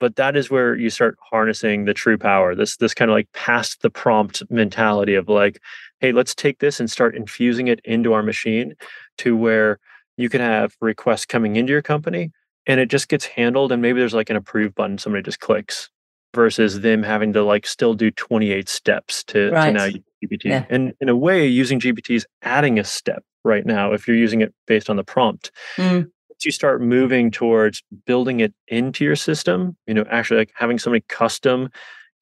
but 0.00 0.16
that 0.16 0.36
is 0.36 0.50
where 0.50 0.74
you 0.74 0.90
start 0.90 1.16
harnessing 1.30 1.84
the 1.84 1.94
true 1.94 2.18
power. 2.18 2.56
This 2.56 2.76
this 2.76 2.92
kind 2.92 3.08
of 3.08 3.14
like 3.14 3.30
past 3.32 3.82
the 3.82 3.90
prompt 3.90 4.42
mentality 4.50 5.14
of 5.14 5.28
like, 5.28 5.60
hey, 6.00 6.10
let's 6.10 6.34
take 6.34 6.58
this 6.58 6.80
and 6.80 6.90
start 6.90 7.14
infusing 7.14 7.68
it 7.68 7.80
into 7.84 8.14
our 8.14 8.24
machine 8.24 8.74
to 9.18 9.36
where 9.36 9.78
you 10.16 10.28
can 10.28 10.40
have 10.40 10.74
requests 10.80 11.24
coming 11.24 11.54
into 11.54 11.70
your 11.72 11.82
company 11.82 12.32
and 12.66 12.78
it 12.80 12.86
just 12.90 13.08
gets 13.08 13.24
handled 13.24 13.72
and 13.72 13.80
maybe 13.82 13.98
there's 14.00 14.14
like 14.14 14.30
an 14.30 14.36
approve 14.36 14.74
button 14.74 14.98
somebody 14.98 15.22
just 15.22 15.40
clicks 15.40 15.90
versus 16.34 16.80
them 16.80 17.02
having 17.02 17.32
to 17.32 17.42
like 17.42 17.66
still 17.66 17.94
do 17.94 18.10
28 18.10 18.68
steps 18.68 19.24
to, 19.24 19.50
to 19.50 19.54
Right. 19.54 19.72
now 19.74 19.84
use 19.84 19.98
GPT. 20.24 20.44
Yeah. 20.44 20.64
And 20.70 20.92
in 21.00 21.08
a 21.08 21.16
way, 21.16 21.46
using 21.46 21.80
GPT 21.80 22.14
is 22.14 22.26
adding 22.42 22.78
a 22.78 22.84
step 22.84 23.24
right 23.44 23.66
now 23.66 23.92
if 23.92 24.06
you're 24.06 24.16
using 24.16 24.40
it 24.42 24.54
based 24.66 24.88
on 24.90 24.96
the 24.96 25.02
prompt 25.04 25.50
Mm. 25.76 26.02
once 26.28 26.44
you 26.44 26.52
start 26.52 26.80
moving 26.82 27.30
towards 27.30 27.82
building 28.06 28.40
it 28.40 28.52
into 28.68 29.04
your 29.04 29.16
system, 29.16 29.76
you 29.86 29.94
know, 29.94 30.04
actually 30.10 30.38
like 30.38 30.52
having 30.54 30.78
somebody 30.78 31.04
custom 31.08 31.68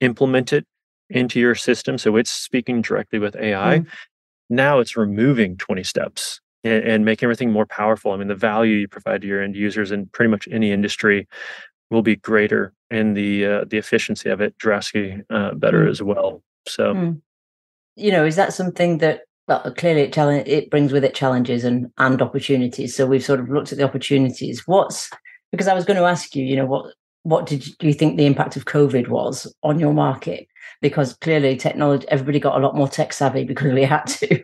implement 0.00 0.52
it 0.52 0.64
into 1.10 1.40
your 1.40 1.54
system 1.54 1.98
so 1.98 2.16
it's 2.16 2.30
speaking 2.30 2.80
directly 2.82 3.18
with 3.18 3.34
AI, 3.36 3.82
now 4.48 4.78
it's 4.78 4.96
removing 4.96 5.56
20 5.56 5.82
steps 5.82 6.40
and, 6.68 6.84
and 6.84 7.04
making 7.04 7.26
everything 7.26 7.50
more 7.50 7.66
powerful. 7.66 8.12
I 8.12 8.16
mean, 8.16 8.28
the 8.28 8.34
value 8.34 8.76
you 8.76 8.88
provide 8.88 9.22
to 9.22 9.26
your 9.26 9.42
end 9.42 9.56
users 9.56 9.90
in 9.90 10.06
pretty 10.06 10.30
much 10.30 10.48
any 10.50 10.70
industry 10.72 11.26
will 11.90 12.02
be 12.02 12.16
greater 12.16 12.72
and 12.90 13.16
the 13.16 13.46
uh, 13.46 13.64
the 13.66 13.78
efficiency 13.78 14.28
of 14.28 14.40
it 14.40 14.56
drastically 14.58 15.22
uh, 15.30 15.54
better 15.54 15.88
as 15.88 16.02
well. 16.02 16.42
So 16.66 16.94
Mm. 16.94 17.20
You 17.96 18.12
know, 18.12 18.24
is 18.24 18.36
that 18.36 18.52
something 18.52 18.98
that 18.98 19.22
well, 19.48 19.74
clearly 19.76 20.02
it 20.02 20.12
challenge 20.12 20.46
it 20.46 20.70
brings 20.70 20.92
with 20.92 21.04
it 21.04 21.14
challenges 21.14 21.64
and 21.64 21.90
and 21.98 22.22
opportunities. 22.22 22.94
So 22.94 23.06
we've 23.06 23.24
sort 23.24 23.40
of 23.40 23.48
looked 23.48 23.72
at 23.72 23.78
the 23.78 23.84
opportunities. 23.84 24.62
What's 24.66 25.10
because 25.50 25.68
I 25.68 25.74
was 25.74 25.84
going 25.84 25.96
to 25.96 26.04
ask 26.04 26.36
you, 26.36 26.44
you 26.44 26.56
know, 26.56 26.66
what 26.66 26.94
what 27.22 27.46
did 27.46 27.66
you, 27.66 27.72
do 27.78 27.86
you 27.86 27.94
think 27.94 28.16
the 28.16 28.26
impact 28.26 28.56
of 28.56 28.66
COVID 28.66 29.08
was 29.08 29.52
on 29.62 29.80
your 29.80 29.92
market? 29.92 30.46
Because 30.80 31.14
clearly 31.14 31.56
technology, 31.56 32.06
everybody 32.08 32.38
got 32.38 32.56
a 32.56 32.64
lot 32.64 32.76
more 32.76 32.88
tech 32.88 33.12
savvy 33.12 33.44
because 33.44 33.72
we 33.72 33.82
had 33.82 34.04
to. 34.06 34.42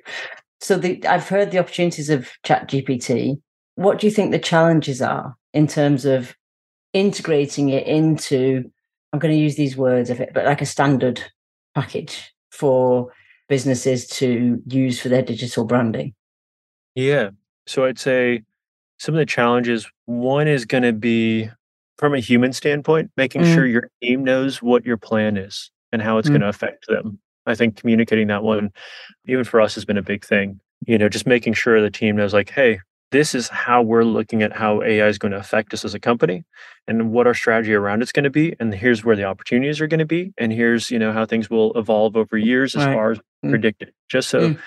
So 0.64 0.78
the, 0.78 1.06
I've 1.06 1.28
heard 1.28 1.50
the 1.50 1.58
opportunities 1.58 2.08
of 2.08 2.30
Chat 2.42 2.70
GPT. 2.70 3.38
What 3.74 3.98
do 3.98 4.06
you 4.06 4.10
think 4.10 4.30
the 4.30 4.38
challenges 4.38 5.02
are 5.02 5.36
in 5.52 5.66
terms 5.66 6.06
of 6.06 6.34
integrating 6.94 7.68
it 7.68 7.86
into? 7.86 8.64
I'm 9.12 9.18
going 9.18 9.34
to 9.34 9.38
use 9.38 9.56
these 9.56 9.76
words 9.76 10.08
of 10.08 10.20
it, 10.20 10.30
but 10.32 10.46
like 10.46 10.62
a 10.62 10.66
standard 10.66 11.20
package 11.74 12.32
for 12.50 13.12
businesses 13.46 14.06
to 14.06 14.62
use 14.66 14.98
for 14.98 15.10
their 15.10 15.20
digital 15.20 15.66
branding. 15.66 16.14
Yeah. 16.94 17.30
So 17.66 17.84
I'd 17.84 17.98
say 17.98 18.42
some 18.98 19.14
of 19.14 19.18
the 19.18 19.26
challenges, 19.26 19.86
one 20.06 20.48
is 20.48 20.64
going 20.64 20.84
to 20.84 20.94
be 20.94 21.50
from 21.98 22.14
a 22.14 22.20
human 22.20 22.54
standpoint, 22.54 23.10
making 23.18 23.42
Mm. 23.42 23.54
sure 23.54 23.66
your 23.66 23.90
team 24.02 24.24
knows 24.24 24.62
what 24.62 24.86
your 24.86 24.96
plan 24.96 25.36
is 25.36 25.70
and 25.92 26.00
how 26.00 26.16
it's 26.16 26.28
Mm. 26.28 26.32
going 26.32 26.40
to 26.40 26.48
affect 26.48 26.86
them. 26.88 27.18
I 27.46 27.54
think 27.54 27.76
communicating 27.76 28.26
that 28.28 28.42
one, 28.42 28.72
even 29.26 29.44
for 29.44 29.60
us, 29.60 29.74
has 29.74 29.84
been 29.84 29.98
a 29.98 30.02
big 30.02 30.24
thing. 30.24 30.60
You 30.86 30.98
know, 30.98 31.08
just 31.08 31.26
making 31.26 31.54
sure 31.54 31.80
the 31.80 31.90
team 31.90 32.16
knows, 32.16 32.34
like, 32.34 32.50
hey, 32.50 32.80
this 33.10 33.34
is 33.34 33.48
how 33.48 33.80
we're 33.82 34.02
looking 34.04 34.42
at 34.42 34.52
how 34.52 34.82
AI 34.82 35.06
is 35.06 35.18
going 35.18 35.32
to 35.32 35.38
affect 35.38 35.72
us 35.72 35.84
as 35.84 35.94
a 35.94 36.00
company 36.00 36.44
and 36.88 37.12
what 37.12 37.26
our 37.26 37.34
strategy 37.34 37.72
around 37.74 38.02
it's 38.02 38.12
going 38.12 38.24
to 38.24 38.30
be. 38.30 38.54
And 38.58 38.74
here's 38.74 39.04
where 39.04 39.14
the 39.16 39.24
opportunities 39.24 39.80
are 39.80 39.86
going 39.86 40.00
to 40.00 40.04
be. 40.06 40.32
And 40.36 40.52
here's, 40.52 40.90
you 40.90 40.98
know, 40.98 41.12
how 41.12 41.24
things 41.24 41.48
will 41.48 41.72
evolve 41.78 42.16
over 42.16 42.36
years 42.36 42.74
as 42.74 42.84
Right. 42.84 42.94
far 42.94 43.10
as 43.12 43.18
Mm. 43.44 43.50
predicted. 43.50 43.92
Just 44.08 44.30
so, 44.30 44.40
Mm. 44.40 44.58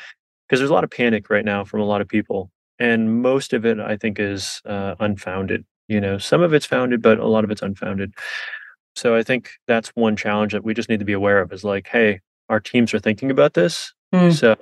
because 0.47 0.59
there's 0.59 0.69
a 0.69 0.73
lot 0.73 0.83
of 0.85 0.91
panic 0.91 1.29
right 1.29 1.43
now 1.43 1.63
from 1.65 1.81
a 1.81 1.85
lot 1.85 1.99
of 1.99 2.07
people. 2.07 2.51
And 2.79 3.21
most 3.21 3.53
of 3.53 3.65
it, 3.65 3.79
I 3.79 3.97
think, 3.97 4.19
is 4.19 4.61
uh, 4.65 4.95
unfounded. 4.99 5.65
You 5.87 5.99
know, 5.99 6.17
some 6.17 6.41
of 6.41 6.53
it's 6.53 6.65
founded, 6.65 7.01
but 7.01 7.19
a 7.19 7.25
lot 7.27 7.43
of 7.43 7.51
it's 7.51 7.61
unfounded. 7.61 8.13
So 8.95 9.15
I 9.15 9.23
think 9.23 9.51
that's 9.67 9.89
one 9.89 10.15
challenge 10.15 10.53
that 10.53 10.63
we 10.63 10.73
just 10.73 10.89
need 10.89 10.99
to 10.99 11.05
be 11.05 11.13
aware 11.13 11.39
of 11.41 11.51
is 11.51 11.63
like, 11.63 11.87
hey, 11.87 12.21
our 12.49 12.59
teams 12.59 12.93
are 12.93 12.99
thinking 12.99 13.31
about 13.31 13.53
this. 13.53 13.93
Mm. 14.13 14.33
So, 14.33 14.55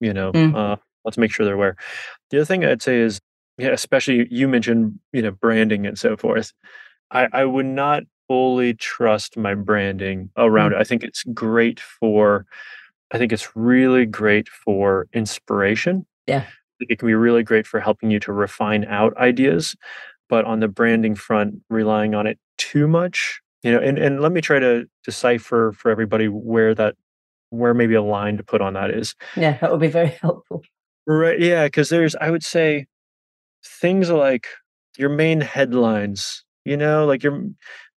you 0.00 0.12
know, 0.12 0.32
Mm. 0.32 0.54
uh, 0.54 0.76
let's 1.04 1.18
make 1.18 1.32
sure 1.32 1.44
they're 1.44 1.54
aware. 1.54 1.76
The 2.30 2.38
other 2.38 2.44
thing 2.44 2.64
I'd 2.64 2.82
say 2.82 2.98
is, 2.98 3.20
yeah, 3.58 3.70
especially 3.70 4.26
you 4.30 4.48
mentioned, 4.48 4.98
you 5.12 5.22
know, 5.22 5.30
branding 5.30 5.86
and 5.86 5.98
so 5.98 6.16
forth. 6.16 6.52
I, 7.10 7.28
I 7.32 7.44
would 7.44 7.66
not 7.66 8.04
fully 8.28 8.74
trust 8.74 9.36
my 9.36 9.54
branding 9.54 10.30
around 10.36 10.72
Mm. 10.72 10.76
it. 10.76 10.80
I 10.80 10.84
think 10.84 11.04
it's 11.04 11.22
great 11.34 11.78
for, 11.80 12.46
I 13.12 13.18
think 13.18 13.32
it's 13.32 13.54
really 13.54 14.06
great 14.06 14.48
for 14.48 15.06
inspiration. 15.12 16.06
Yeah. 16.26 16.44
It 16.80 16.98
can 16.98 17.06
be 17.06 17.14
really 17.14 17.42
great 17.42 17.66
for 17.66 17.80
helping 17.80 18.10
you 18.10 18.18
to 18.20 18.32
refine 18.32 18.84
out 18.86 19.16
ideas. 19.16 19.76
But 20.28 20.46
on 20.46 20.60
the 20.60 20.68
branding 20.68 21.14
front, 21.14 21.56
relying 21.68 22.14
on 22.14 22.26
it 22.26 22.38
too 22.56 22.88
much, 22.88 23.40
you 23.62 23.70
know, 23.70 23.78
and, 23.78 23.98
and 23.98 24.20
let 24.20 24.32
me 24.32 24.40
try 24.40 24.58
to 24.58 24.86
decipher 25.04 25.72
for 25.76 25.90
everybody 25.90 26.28
where 26.28 26.74
that, 26.74 26.96
where 27.54 27.74
maybe 27.74 27.94
a 27.94 28.02
line 28.02 28.36
to 28.36 28.42
put 28.42 28.60
on 28.60 28.74
that 28.74 28.90
is. 28.90 29.14
Yeah, 29.36 29.56
that 29.60 29.70
would 29.70 29.80
be 29.80 29.88
very 29.88 30.08
helpful. 30.20 30.62
Right. 31.06 31.38
Yeah. 31.40 31.68
Cause 31.68 31.88
there's, 31.88 32.16
I 32.16 32.30
would 32.30 32.42
say, 32.44 32.86
things 33.64 34.10
like 34.10 34.46
your 34.96 35.10
main 35.10 35.40
headlines, 35.40 36.44
you 36.64 36.76
know, 36.76 37.06
like 37.06 37.22
your, 37.22 37.42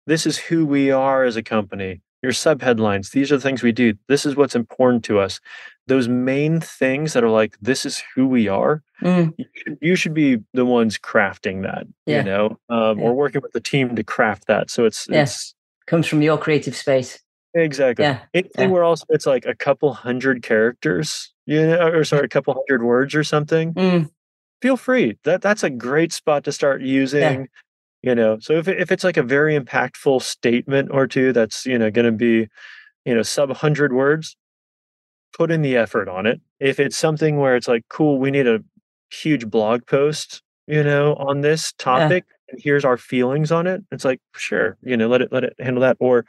this 0.06 0.26
is 0.26 0.38
who 0.38 0.66
we 0.66 0.92
are 0.92 1.24
as 1.24 1.36
a 1.36 1.44
company, 1.44 2.02
your 2.22 2.32
sub 2.32 2.62
headlines, 2.62 3.12
these 3.12 3.32
are 3.32 3.38
the 3.38 3.42
things 3.42 3.64
we 3.64 3.72
do. 3.72 3.94
This 4.08 4.26
is 4.26 4.36
what's 4.36 4.56
important 4.56 5.04
to 5.06 5.20
us. 5.20 5.40
Those 5.88 6.08
main 6.10 6.60
things 6.60 7.14
that 7.14 7.24
are 7.24 7.30
like, 7.30 7.56
this 7.62 7.86
is 7.86 8.04
who 8.16 8.28
we 8.28 8.48
are. 8.50 8.84
Mm. 9.02 9.34
You 9.38 9.46
should, 9.54 9.78
you 9.82 9.96
should 9.96 10.14
be 10.14 10.40
the 10.54 10.66
ones 10.66 10.98
crafting 10.98 11.64
that, 11.64 11.88
Yeah. 12.06 12.18
you 12.18 12.24
know, 12.24 12.60
um, 12.70 13.00
Yeah. 13.00 13.06
or 13.06 13.14
working 13.14 13.42
with 13.42 13.54
the 13.54 13.62
team 13.62 13.96
to 13.96 14.04
craft 14.04 14.48
that. 14.48 14.70
So 14.70 14.86
it's, 14.86 15.08
Yeah. 15.10 15.24
it's 15.24 15.54
Comes 15.86 16.06
from 16.08 16.22
your 16.22 16.38
creative 16.38 16.76
space. 16.76 17.18
Exactly 17.62 18.06
Yeah. 18.06 18.20
anything 18.34 18.52
yeah. 18.66 18.68
where 18.68 18.84
also 18.84 19.06
it's 19.10 19.26
like 19.26 19.46
a 19.46 19.56
couple 19.56 19.94
hundred 19.94 20.42
characters, 20.44 21.34
you 21.46 21.66
know, 21.66 21.88
or 21.88 22.04
sorry, 22.04 22.26
a 22.26 22.30
couple 22.30 22.54
hundred 22.54 22.84
words 22.84 23.16
or 23.16 23.24
something 23.24 23.74
Mm. 23.74 24.10
feel 24.62 24.78
free. 24.78 25.18
That 25.24 25.42
that's 25.42 25.64
a 25.64 25.70
great 25.70 26.12
spot 26.14 26.44
to 26.46 26.52
start 26.52 26.82
using. 26.82 27.48
You 28.04 28.14
know, 28.16 28.38
so 28.40 28.54
if 28.54 28.68
if 28.68 28.92
it's 28.92 29.04
like 29.04 29.18
a 29.18 29.24
very 29.24 29.60
impactful 29.60 30.22
statement 30.22 30.90
or 30.92 31.08
two 31.08 31.34
that's 31.34 31.66
you 31.66 31.78
know 31.80 31.90
going 31.92 32.06
to 32.06 32.12
be, 32.12 32.48
you 33.06 33.16
know, 33.16 33.24
sub 33.24 33.52
hundred 33.52 33.92
words, 33.92 34.38
put 35.36 35.52
in 35.52 35.62
the 35.62 35.76
effort 35.76 36.08
on 36.08 36.26
it. 36.26 36.40
If 36.60 36.80
it's 36.80 36.98
something 36.98 37.38
where 37.38 37.56
it's 37.56 37.68
like, 37.68 37.86
cool, 37.90 38.20
we 38.20 38.32
need 38.32 38.48
a 38.48 38.64
huge 39.12 39.48
blog 39.50 39.86
post, 39.88 40.42
you 40.68 40.84
know, 40.84 41.16
on 41.16 41.42
this 41.42 41.74
topic, 41.74 42.26
and 42.50 42.62
here's 42.62 42.86
our 42.86 42.98
feelings 42.98 43.52
on 43.52 43.68
it. 43.68 43.84
It's 43.92 44.06
like, 44.06 44.22
sure, 44.36 44.78
you 44.84 44.96
know, 44.96 45.08
let 45.08 45.22
it 45.22 45.32
let 45.32 45.44
it 45.44 45.54
handle 45.60 45.82
that, 45.82 45.98
or 46.00 46.26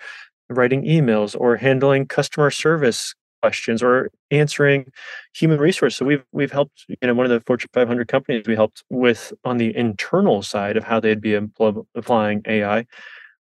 writing 0.51 0.83
emails, 0.85 1.37
or 1.39 1.57
handling 1.57 2.07
customer 2.07 2.51
service 2.51 3.15
questions, 3.43 3.83
or 3.83 4.11
answering 4.31 4.91
human 5.35 5.59
resource. 5.61 5.97
So 5.97 6.05
we've 6.05 6.25
we've 6.33 6.53
helped, 6.53 6.85
you 6.89 6.97
know, 7.03 7.15
one 7.15 7.27
of 7.27 7.31
the 7.31 7.41
Fortune 7.47 7.71
500 7.73 8.09
companies 8.09 8.45
we 8.47 8.55
helped 8.57 8.83
with 8.91 9.33
on 9.45 9.59
the 9.59 9.77
internal 9.77 10.43
side 10.43 10.77
of 10.77 10.85
how 10.85 11.01
they'd 11.01 11.21
be 11.21 11.31
empl- 11.33 11.87
applying 11.95 12.43
AI 12.47 12.87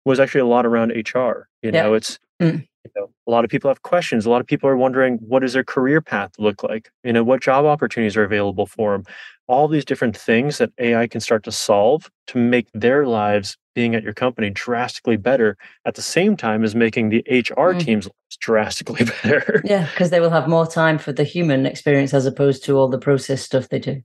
was 0.05 0.19
actually 0.19 0.41
a 0.41 0.45
lot 0.45 0.65
around 0.65 0.91
HR. 0.91 1.47
You 1.61 1.71
Yeah. 1.73 1.83
know, 1.83 1.93
it's 1.95 2.19
Mm. 2.41 2.67
you 2.85 2.91
know, 2.95 3.09
a 3.27 3.31
lot 3.31 3.43
of 3.43 3.49
people 3.49 3.69
have 3.69 3.81
questions. 3.81 4.25
A 4.25 4.29
lot 4.29 4.39
of 4.41 4.47
people 4.47 4.69
are 4.69 4.77
wondering 4.77 5.17
what 5.17 5.39
does 5.41 5.53
their 5.53 5.63
career 5.63 6.01
path 6.01 6.31
look 6.39 6.63
like? 6.63 6.89
You 7.03 7.11
know, 7.13 7.23
what 7.23 7.41
job 7.41 7.65
opportunities 7.65 8.15
are 8.15 8.23
available 8.23 8.65
for 8.67 8.93
them? 8.93 9.03
All 9.47 9.67
these 9.67 9.85
different 9.85 10.15
things 10.17 10.57
that 10.57 10.71
AI 10.77 11.07
can 11.07 11.21
start 11.21 11.43
to 11.45 11.51
solve 11.51 12.09
to 12.27 12.37
make 12.37 12.67
their 12.73 13.05
lives 13.05 13.57
being 13.75 13.95
at 13.95 14.03
your 14.03 14.13
company 14.13 14.49
drastically 14.49 15.17
better 15.17 15.55
at 15.85 15.95
the 15.95 16.01
same 16.01 16.35
time 16.35 16.63
as 16.63 16.75
making 16.75 17.09
the 17.09 17.23
HR 17.29 17.73
Mm. 17.73 17.79
teams 17.79 18.05
lives 18.05 18.37
drastically 18.39 19.05
better. 19.23 19.61
Yeah, 19.63 19.85
because 19.91 20.09
they 20.09 20.19
will 20.19 20.31
have 20.31 20.47
more 20.49 20.67
time 20.67 20.97
for 20.97 21.13
the 21.13 21.23
human 21.23 21.65
experience 21.65 22.13
as 22.13 22.25
opposed 22.25 22.63
to 22.65 22.77
all 22.77 22.89
the 22.89 22.97
process 22.99 23.41
stuff 23.41 23.69
they 23.69 23.79
do. 23.79 24.01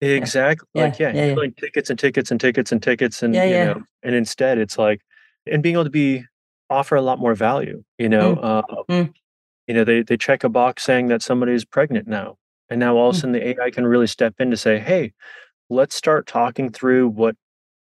Exactly. 0.00 0.68
Yeah, 0.74 0.84
Like, 0.84 0.98
yeah, 0.98 1.12
yeah, 1.14 1.26
yeah. 1.26 1.34
like 1.34 1.56
tickets 1.56 1.90
and 1.90 1.98
tickets 1.98 2.30
and 2.30 2.40
tickets 2.40 2.70
and 2.72 2.82
tickets 2.82 3.22
and, 3.22 3.34
Yeah, 3.34 3.44
you 3.44 3.50
yeah. 3.54 3.64
know, 3.64 3.82
and 4.02 4.14
instead 4.14 4.58
it's 4.58 4.76
like 4.78 5.00
and 5.50 5.62
being 5.62 5.74
able 5.74 5.84
to 5.84 5.90
be 5.90 6.24
offer 6.70 6.94
a 6.96 7.02
lot 7.02 7.18
more 7.18 7.34
value, 7.34 7.82
you 7.98 8.08
know, 8.08 8.36
Mm, 8.36 8.44
uh, 8.44 8.62
mm, 8.90 9.14
you 9.66 9.74
know, 9.74 9.84
they 9.84 10.02
they 10.02 10.16
check 10.16 10.44
a 10.44 10.48
box 10.48 10.82
saying 10.82 11.08
that 11.08 11.22
somebody 11.22 11.52
is 11.52 11.64
pregnant 11.64 12.06
now. 12.06 12.36
And 12.70 12.80
now 12.80 12.96
all 12.96 13.10
of 13.10 13.16
a 13.16 13.18
mm, 13.18 13.20
sudden 13.20 13.32
the 13.32 13.48
AI 13.48 13.70
can 13.70 13.86
really 13.86 14.06
step 14.06 14.34
in 14.40 14.50
to 14.50 14.56
say, 14.56 14.78
"Hey, 14.78 15.12
let's 15.70 15.94
start 15.96 16.26
talking 16.26 16.70
through 16.70 17.08
what, 17.08 17.36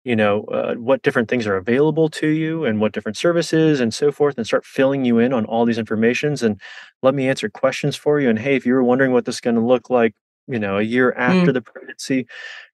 you 0.04 0.16
know, 0.16 0.44
uh, 0.44 0.74
what 0.76 1.02
different 1.02 1.28
things 1.28 1.46
are 1.46 1.56
available 1.56 2.08
to 2.10 2.28
you 2.28 2.64
and 2.64 2.80
what 2.80 2.92
different 2.92 3.16
services 3.16 3.80
and 3.80 3.92
so 3.94 4.12
forth 4.12 4.36
and 4.38 4.46
start 4.46 4.64
filling 4.64 5.04
you 5.04 5.18
in 5.18 5.32
on 5.32 5.44
all 5.46 5.64
these 5.64 5.78
informations 5.78 6.42
and 6.42 6.60
let 7.02 7.14
me 7.14 7.28
answer 7.28 7.48
questions 7.48 7.96
for 7.96 8.20
you 8.20 8.28
and 8.30 8.38
hey, 8.38 8.56
if 8.56 8.66
you 8.66 8.74
were 8.74 8.84
wondering 8.84 9.12
what 9.12 9.24
this 9.24 9.36
is 9.36 9.40
going 9.40 9.56
to 9.56 9.62
look 9.66 9.90
like, 9.90 10.14
you 10.48 10.58
know, 10.60 10.78
a 10.78 10.82
year 10.82 11.12
after 11.14 11.50
mm, 11.50 11.54
the 11.54 11.62
pregnancy, 11.62 12.26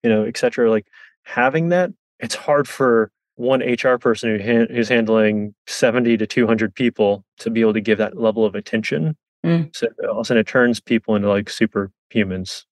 you 0.02 0.10
know, 0.10 0.24
et 0.24 0.36
cetera, 0.36 0.70
like 0.70 0.86
having 1.24 1.68
that, 1.70 1.90
it's 2.20 2.34
hard 2.34 2.68
for 2.68 3.10
one 3.36 3.62
HR 3.62 3.98
person 3.98 4.30
who 4.36 4.42
han- 4.42 4.68
who's 4.70 4.88
handling 4.88 5.54
70 5.66 6.16
to 6.16 6.26
200 6.26 6.74
people 6.74 7.24
to 7.38 7.50
be 7.50 7.60
able 7.60 7.72
to 7.74 7.80
give 7.80 7.98
that 7.98 8.16
level 8.18 8.44
of 8.44 8.54
attention. 8.54 9.16
Mm. 9.44 9.74
So 9.76 9.88
all 10.04 10.20
of 10.20 10.20
a 10.20 10.24
sudden 10.24 10.40
it 10.40 10.46
turns 10.46 10.80
people 10.80 11.14
into 11.16 11.28
like 11.28 11.46
superhumans 11.46 12.40
is, 12.42 12.64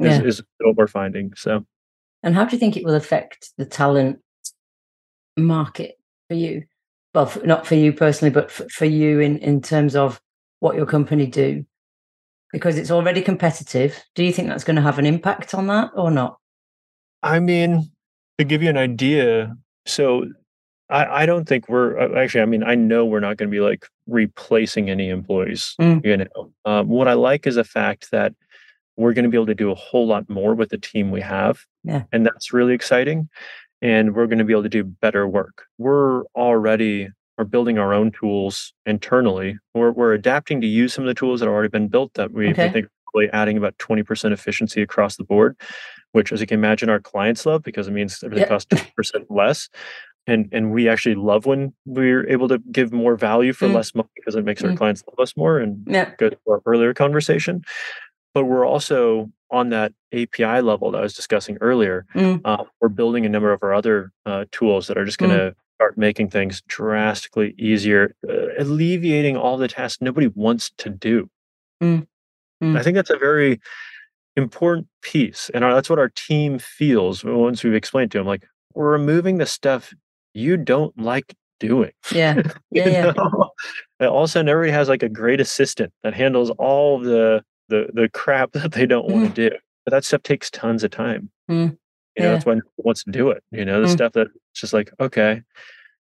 Yeah. 0.00 0.22
is 0.22 0.42
what 0.60 0.76
we're 0.76 0.86
finding. 0.86 1.32
So 1.36 1.64
And 2.22 2.34
how 2.34 2.44
do 2.44 2.54
you 2.54 2.60
think 2.60 2.76
it 2.76 2.84
will 2.84 2.94
affect 2.94 3.52
the 3.58 3.64
talent 3.64 4.20
market 5.36 5.98
for 6.28 6.34
you? 6.34 6.64
Well, 7.14 7.26
f 7.26 7.42
not 7.44 7.66
for 7.66 7.74
you 7.74 7.92
personally, 7.92 8.30
but 8.32 8.46
f 8.46 8.62
for 8.70 8.84
you 8.84 9.20
in 9.20 9.38
in 9.38 9.62
terms 9.62 9.96
of 9.96 10.20
what 10.60 10.76
your 10.76 10.86
company 10.86 11.26
do, 11.26 11.64
because 12.52 12.76
it's 12.78 12.90
already 12.90 13.22
competitive. 13.22 14.04
Do 14.14 14.24
you 14.24 14.32
think 14.32 14.48
that's 14.48 14.64
gonna 14.64 14.82
have 14.82 14.98
an 14.98 15.06
impact 15.06 15.54
on 15.54 15.66
that 15.68 15.90
or 15.94 16.10
not? 16.10 16.38
I 17.22 17.40
mean, 17.40 17.90
to 18.38 18.44
give 18.44 18.62
you 18.62 18.68
an 18.70 18.76
idea, 18.76 19.56
so 19.86 20.26
I, 20.90 21.22
I 21.22 21.26
don't 21.26 21.46
think 21.48 21.68
we're 21.68 21.98
uh, 21.98 22.20
actually, 22.20 22.42
I 22.42 22.46
mean, 22.46 22.62
I 22.62 22.74
know 22.74 23.04
we're 23.04 23.20
not 23.20 23.36
going 23.36 23.50
to 23.50 23.54
be 23.54 23.60
like 23.60 23.86
replacing 24.08 24.90
any 24.90 25.08
employees, 25.10 25.74
Mm, 25.80 26.04
you 26.04 26.16
know. 26.16 26.52
Um, 26.64 26.88
what 26.88 27.06
I 27.08 27.12
like 27.12 27.46
is 27.46 27.54
the 27.56 27.64
fact 27.64 28.10
that 28.10 28.34
we're 28.96 29.12
going 29.12 29.24
to 29.24 29.30
be 29.30 29.36
able 29.36 29.46
to 29.46 29.54
do 29.54 29.70
a 29.70 29.74
whole 29.76 30.06
lot 30.06 30.28
more 30.28 30.54
with 30.54 30.70
the 30.70 30.78
team 30.78 31.10
we 31.12 31.20
have. 31.20 31.60
yeah. 31.84 32.02
And 32.12 32.26
that's 32.26 32.52
really 32.52 32.74
exciting. 32.74 33.28
And 33.80 34.14
we're 34.16 34.26
going 34.26 34.38
to 34.40 34.44
be 34.44 34.52
able 34.52 34.64
to 34.64 34.68
do 34.68 34.82
better 34.82 35.28
work. 35.28 35.66
We're 35.78 36.24
already 36.34 37.10
are 37.38 37.44
building 37.44 37.78
our 37.78 37.94
own 37.94 38.10
tools 38.10 38.72
internally. 38.84 39.56
We're, 39.72 39.92
we're 39.92 40.12
adapting 40.14 40.60
to 40.62 40.66
use 40.66 40.92
some 40.92 41.04
of 41.04 41.08
the 41.08 41.14
tools 41.14 41.38
that 41.38 41.46
have 41.46 41.52
already 41.54 41.68
been 41.68 41.86
built 41.86 42.12
that 42.14 42.32
we, 42.32 42.46
we 42.46 42.50
Okay. 42.50 42.68
think 42.70 42.86
are 42.86 42.90
really 43.14 43.30
adding 43.32 43.56
about 43.56 43.78
20% 43.78 44.32
efficiency 44.32 44.82
across 44.82 45.16
the 45.16 45.22
board, 45.22 45.56
which 46.10 46.32
as 46.32 46.40
you 46.40 46.48
can 46.48 46.58
imagine, 46.58 46.88
our 46.88 46.98
clients 46.98 47.46
love 47.46 47.62
because 47.62 47.86
it 47.86 47.92
means 47.92 48.24
everything 48.24 48.40
Yep. 48.42 48.48
costs 48.48 48.74
20% 48.74 49.26
less. 49.30 49.68
And 50.28 50.48
and 50.52 50.70
we 50.72 50.88
actually 50.88 51.14
love 51.16 51.46
when 51.46 51.72
we're 51.86 52.28
able 52.28 52.48
to 52.48 52.58
give 52.70 52.92
more 52.92 53.16
value 53.16 53.52
for 53.52 53.66
Mm, 53.66 53.74
less 53.74 53.94
money 53.94 54.08
because 54.14 54.36
it 54.36 54.44
makes 54.44 54.62
our 54.62 54.70
mm. 54.70 54.76
clients 54.76 55.02
love 55.08 55.18
us 55.18 55.36
more 55.36 55.58
and 55.58 55.84
Yeah. 55.90 56.12
go 56.18 56.28
to 56.28 56.36
our 56.48 56.60
earlier 56.66 56.94
conversation. 56.94 57.64
But 58.34 58.44
we're 58.44 58.66
also 58.66 59.30
on 59.50 59.70
that 59.70 59.92
API 60.12 60.60
level 60.60 60.90
that 60.90 60.98
I 60.98 61.02
was 61.02 61.14
discussing 61.14 61.56
earlier. 61.60 62.04
Mm, 62.14 62.42
Uh, 62.44 62.64
we're 62.80 62.90
building 62.90 63.24
a 63.24 63.28
number 63.28 63.52
of 63.52 63.62
our 63.62 63.72
other 63.74 64.12
uh, 64.26 64.44
tools 64.52 64.86
that 64.86 64.98
are 64.98 65.06
just 65.06 65.18
going 65.18 65.32
mm, 65.32 65.50
to 65.50 65.56
start 65.76 65.96
making 65.96 66.28
things 66.28 66.60
drastically 66.68 67.54
easier, 67.58 68.14
uh, 68.28 68.48
alleviating 68.58 69.36
all 69.36 69.56
the 69.56 69.68
tasks 69.68 70.02
nobody 70.02 70.28
wants 70.34 70.70
to 70.76 70.90
do. 70.90 71.30
mm, 71.82 72.06
I 72.62 72.64
mm. 72.64 72.84
think 72.84 72.96
that's 72.96 73.10
a 73.10 73.16
very 73.16 73.60
important 74.36 74.86
piece, 75.02 75.50
and 75.54 75.64
our, 75.64 75.72
that's 75.74 75.88
what 75.88 75.98
our 75.98 76.10
team 76.10 76.58
feels 76.58 77.24
once 77.24 77.64
we've 77.64 77.74
explained 77.74 78.10
to 78.12 78.18
them. 78.18 78.26
Like 78.26 78.44
we're 78.74 78.92
removing 78.92 79.38
the 79.38 79.46
stuff 79.46 79.94
you 80.34 80.56
don't 80.56 80.96
like 80.98 81.34
doing. 81.60 81.92
Yeah. 82.12 82.42
Yeah, 82.70 82.88
yeah. 82.88 83.12
know, 83.16 83.50
and 83.98 84.08
all 84.10 84.24
of 84.24 84.28
a 84.28 84.28
sudden 84.28 84.48
everybody 84.48 84.72
has 84.72 84.88
like 84.90 85.02
a 85.02 85.08
great 85.08 85.40
assistant 85.40 85.90
that 86.02 86.12
handles 86.12 86.50
all 86.58 86.98
the 87.00 87.42
the 87.70 87.88
the 87.94 88.08
crap 88.10 88.52
that 88.58 88.72
they 88.72 88.84
don't 88.86 89.08
want 89.08 89.34
to 89.34 89.50
do. 89.50 89.56
But 89.84 89.92
that 89.92 90.04
stuff 90.04 90.22
takes 90.22 90.50
tons 90.50 90.84
of 90.84 90.90
time. 90.90 91.30
Mm, 91.50 91.54
You 92.16 92.22
know, 92.22 92.28
yeah. 92.28 92.30
that's 92.32 92.44
why 92.44 92.54
no 92.54 92.60
one 92.76 92.84
wants 92.84 93.04
to 93.04 93.10
do 93.10 93.30
it. 93.30 93.42
You 93.50 93.64
know, 93.64 93.80
the 93.80 93.86
Mm, 93.86 93.92
stuff 93.92 94.12
that's 94.12 94.30
just 94.54 94.74
like, 94.74 94.90
okay, 95.00 95.42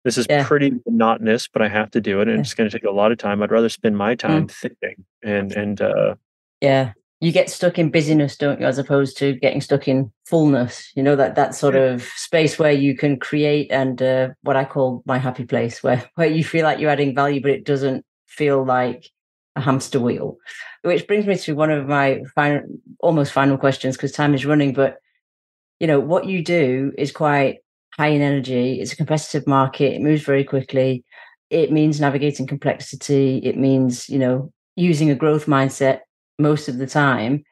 this 0.03 0.19
is 0.19 0.27
yeah. 0.29 0.45
pretty 0.45 0.71
monotonous, 0.85 1.47
but 1.47 1.63
I 1.63 1.67
have 1.67 1.89
to 1.91 1.99
do 2.01 2.21
it, 2.21 2.27
and 2.27 2.37
Yeah. 2.37 2.41
it's 2.41 2.53
going 2.53 2.69
to 2.69 2.77
take 2.77 2.87
a 2.87 2.91
lot 2.91 3.11
of 3.11 3.17
time. 3.17 3.41
I'd 3.41 3.51
rather 3.51 3.69
spend 3.69 3.97
my 3.97 4.13
time 4.13 4.45
Mm, 4.47 4.51
thinking 4.51 5.05
and 5.23 5.51
and 5.51 5.81
uh, 5.81 6.15
yeah. 6.61 6.93
You 7.21 7.31
get 7.31 7.49
stuck 7.49 7.77
in 7.77 7.91
busyness, 7.91 8.35
don't 8.35 8.59
you, 8.59 8.65
as 8.65 8.77
opposed 8.77 9.17
to 9.19 9.35
getting 9.35 9.61
stuck 9.61 9.87
in 9.87 10.11
fullness. 10.25 10.91
You 10.95 11.03
know, 11.03 11.15
that 11.15 11.35
that 11.35 11.55
sort 11.55 11.75
yeah, 11.75 11.81
of 11.81 12.03
space 12.03 12.57
where 12.57 12.71
you 12.71 12.97
can 12.97 13.19
create 13.19 13.71
and 13.71 14.01
uh, 14.01 14.29
what 14.41 14.55
I 14.55 14.65
call 14.65 15.03
my 15.05 15.19
happy 15.19 15.45
place, 15.45 15.83
where 15.83 16.09
where 16.15 16.27
you 16.27 16.43
feel 16.43 16.65
like 16.65 16.79
you're 16.79 16.89
adding 16.89 17.15
value, 17.15 17.41
but 17.41 17.51
it 17.51 17.63
doesn't 17.63 18.05
feel 18.27 18.65
like 18.65 19.09
a 19.55 19.61
hamster 19.61 19.99
wheel. 19.99 20.37
Which 20.81 21.07
brings 21.07 21.27
me 21.27 21.37
to 21.37 21.53
one 21.53 21.69
of 21.69 21.87
my 21.87 22.21
final, 22.33 22.63
almost 22.99 23.33
final 23.33 23.57
questions 23.57 23.95
because 23.95 24.11
time 24.11 24.33
is 24.33 24.45
running. 24.45 24.73
But 24.73 24.97
you 25.79 25.87
know, 25.87 25.99
what 25.99 26.25
you 26.25 26.43
do 26.43 26.91
is 26.97 27.11
quite 27.11 27.59
high 27.97 28.07
in 28.07 28.21
energy. 28.21 28.79
It's 28.79 28.93
a 28.93 28.97
competitive 28.97 29.47
market. 29.47 29.93
It 29.93 30.01
moves 30.01 30.23
very 30.23 30.43
quickly. 30.43 31.03
It 31.49 31.71
means 31.71 31.99
navigating 31.99 32.47
complexity. 32.47 33.37
It 33.43 33.57
means, 33.57 34.09
you 34.09 34.17
know, 34.17 34.51
using 34.75 35.09
a 35.09 35.15
growth 35.15 35.45
mindset 35.45 35.99
most 36.41 36.67
of 36.67 36.77
the 36.77 36.87
time. 36.87 37.43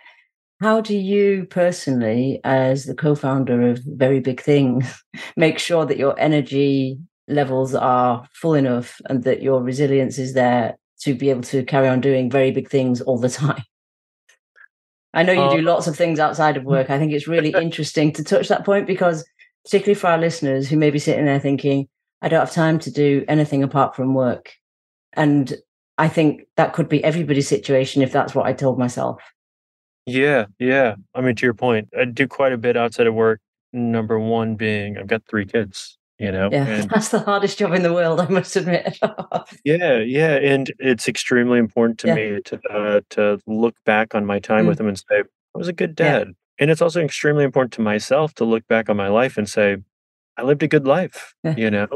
How 0.62 0.82
do 0.82 0.98
you 0.98 1.46
personally, 1.50 2.42
as 2.44 2.86
the 2.86 2.96
co-founder 2.96 3.70
of 3.70 3.80
Very 3.86 4.20
Big 4.20 4.42
Things, 4.42 5.02
make 5.38 5.58
sure 5.58 5.86
that 5.86 5.98
your 5.98 6.20
energy 6.20 7.00
levels 7.28 7.76
are 7.76 8.28
full 8.34 8.56
enough 8.56 9.00
and 9.06 9.24
that 9.24 9.42
your 9.42 9.62
resilience 9.62 10.18
is 10.18 10.34
there 10.34 10.78
to 11.02 11.14
be 11.14 11.30
able 11.30 11.44
to 11.44 11.64
carry 11.64 11.88
on 11.88 12.02
doing 12.02 12.30
very 12.30 12.52
big 12.52 12.70
things 12.70 13.02
all 13.02 13.18
the 13.18 13.30
time? 13.30 13.64
I 15.14 15.24
know 15.24 15.34
you 15.34 15.42
uh, 15.42 15.56
do 15.56 15.62
lots 15.62 15.88
of 15.88 15.96
things 15.96 16.20
outside 16.20 16.58
of 16.58 16.66
work. 16.66 16.90
I 16.90 17.00
think 17.00 17.14
it's 17.14 17.28
really 17.28 17.52
interesting 17.62 18.12
to 18.14 18.24
touch 18.24 18.48
that 18.50 18.66
point 18.66 18.86
because, 18.86 19.26
particularly 19.66 19.96
for 19.96 20.08
our 20.08 20.18
listeners 20.18 20.70
who 20.70 20.78
may 20.78 20.90
be 20.90 21.00
sitting 21.00 21.26
there 21.26 21.40
thinking, 21.40 21.88
I 22.22 22.28
don't 22.28 22.40
have 22.40 22.52
time 22.52 22.80
to 22.80 22.92
do 22.92 23.24
anything 23.28 23.64
apart 23.64 23.96
from 23.96 24.14
work. 24.14 24.54
And 25.14 25.56
I 26.00 26.08
think 26.08 26.48
that 26.56 26.72
could 26.72 26.88
be 26.88 27.04
everybody's 27.04 27.48
situation 27.48 28.02
if 28.02 28.12
that's 28.14 28.34
what 28.34 28.46
I 28.46 28.54
told 28.54 28.80
myself. 28.80 29.22
yeah, 30.06 30.46
yeah. 30.58 30.96
I 31.14 31.22
mean, 31.22 31.36
to 31.36 31.46
your 31.46 31.54
point, 31.54 31.90
I 32.00 32.06
do 32.06 32.26
quite 32.26 32.54
a 32.54 32.58
bit 32.58 32.78
outside 32.78 33.06
of 33.06 33.14
work. 33.14 33.42
Number 33.74 34.18
one 34.18 34.56
being 34.56 34.98
I've 34.98 35.08
got 35.08 35.24
three 35.30 35.46
kids. 35.46 35.98
You 36.18 36.34
know, 36.34 36.50
Yeah, 36.52 36.66
and 36.66 36.90
that's 36.90 37.10
the 37.10 37.20
hardest 37.20 37.60
job 37.60 37.74
in 37.74 37.82
the 37.82 37.94
world, 37.94 38.20
I 38.20 38.28
must 38.28 38.56
admit. 38.56 39.00
Yeah, 39.64 40.00
yeah, 40.00 40.36
and 40.36 40.72
it's 40.80 41.08
extremely 41.08 41.60
important 41.60 42.00
to 42.00 42.08
yeah, 42.08 42.16
me 42.16 42.42
to 42.46 42.60
uh, 42.70 43.02
to 43.12 43.40
look 43.48 43.76
back 43.86 44.16
on 44.16 44.26
my 44.26 44.40
time 44.40 44.68
with 44.68 44.76
mm, 44.76 44.80
them 44.80 44.88
and 44.90 44.98
say, 44.98 45.20
I 45.20 45.58
was 45.58 45.68
a 45.68 45.74
good 45.74 45.96
yeah, 46.00 46.20
dad. 46.20 46.28
And 46.60 46.72
it's 46.72 46.82
also 46.82 47.02
extremely 47.02 47.44
important 47.46 47.74
to 47.74 47.82
myself 47.82 48.34
to 48.36 48.46
look 48.46 48.68
back 48.68 48.90
on 48.90 48.98
my 48.98 49.08
life 49.08 49.38
and 49.38 49.50
say, 49.50 49.78
I 50.38 50.44
lived 50.44 50.64
a 50.64 50.68
good 50.68 50.86
life, 50.86 51.36
yeah. 51.44 51.56
you 51.58 51.72
know? 51.72 51.88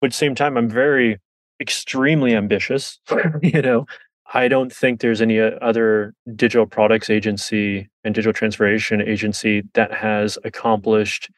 But 0.00 0.08
at 0.08 0.10
the 0.12 0.16
same 0.16 0.34
time, 0.34 0.56
I'm 0.56 0.68
very 0.68 1.18
extremely 1.60 2.34
ambitious, 2.34 2.98
you 3.42 3.62
know? 3.62 3.86
I 4.32 4.46
don't 4.46 4.72
think 4.72 5.00
there's 5.00 5.20
any 5.20 5.40
uh, 5.40 5.50
other 5.60 6.14
digital 6.36 6.64
products 6.66 7.10
agency 7.10 7.88
and 8.04 8.14
digital 8.14 8.32
transformation 8.32 9.00
agency 9.00 9.64
that 9.74 9.92
has 9.92 10.38
accomplished 10.44 11.30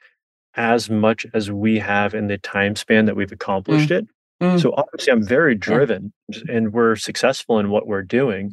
as 0.56 0.90
much 0.90 1.24
as 1.32 1.50
we 1.50 1.78
have 1.78 2.14
in 2.14 2.26
the 2.26 2.36
time 2.36 2.76
span 2.76 3.06
that 3.06 3.16
we've 3.16 3.32
accomplished 3.32 3.88
Mm, 3.88 3.98
it. 4.00 4.06
mm, 4.42 4.60
So 4.60 4.74
obviously, 4.76 5.10
I'm 5.12 5.24
very 5.26 5.54
yeah, 5.54 5.58
driven 5.58 6.12
and 6.50 6.74
we're 6.74 6.96
successful 6.96 7.58
in 7.58 7.70
what 7.70 7.86
we're 7.86 8.02
doing. 8.02 8.52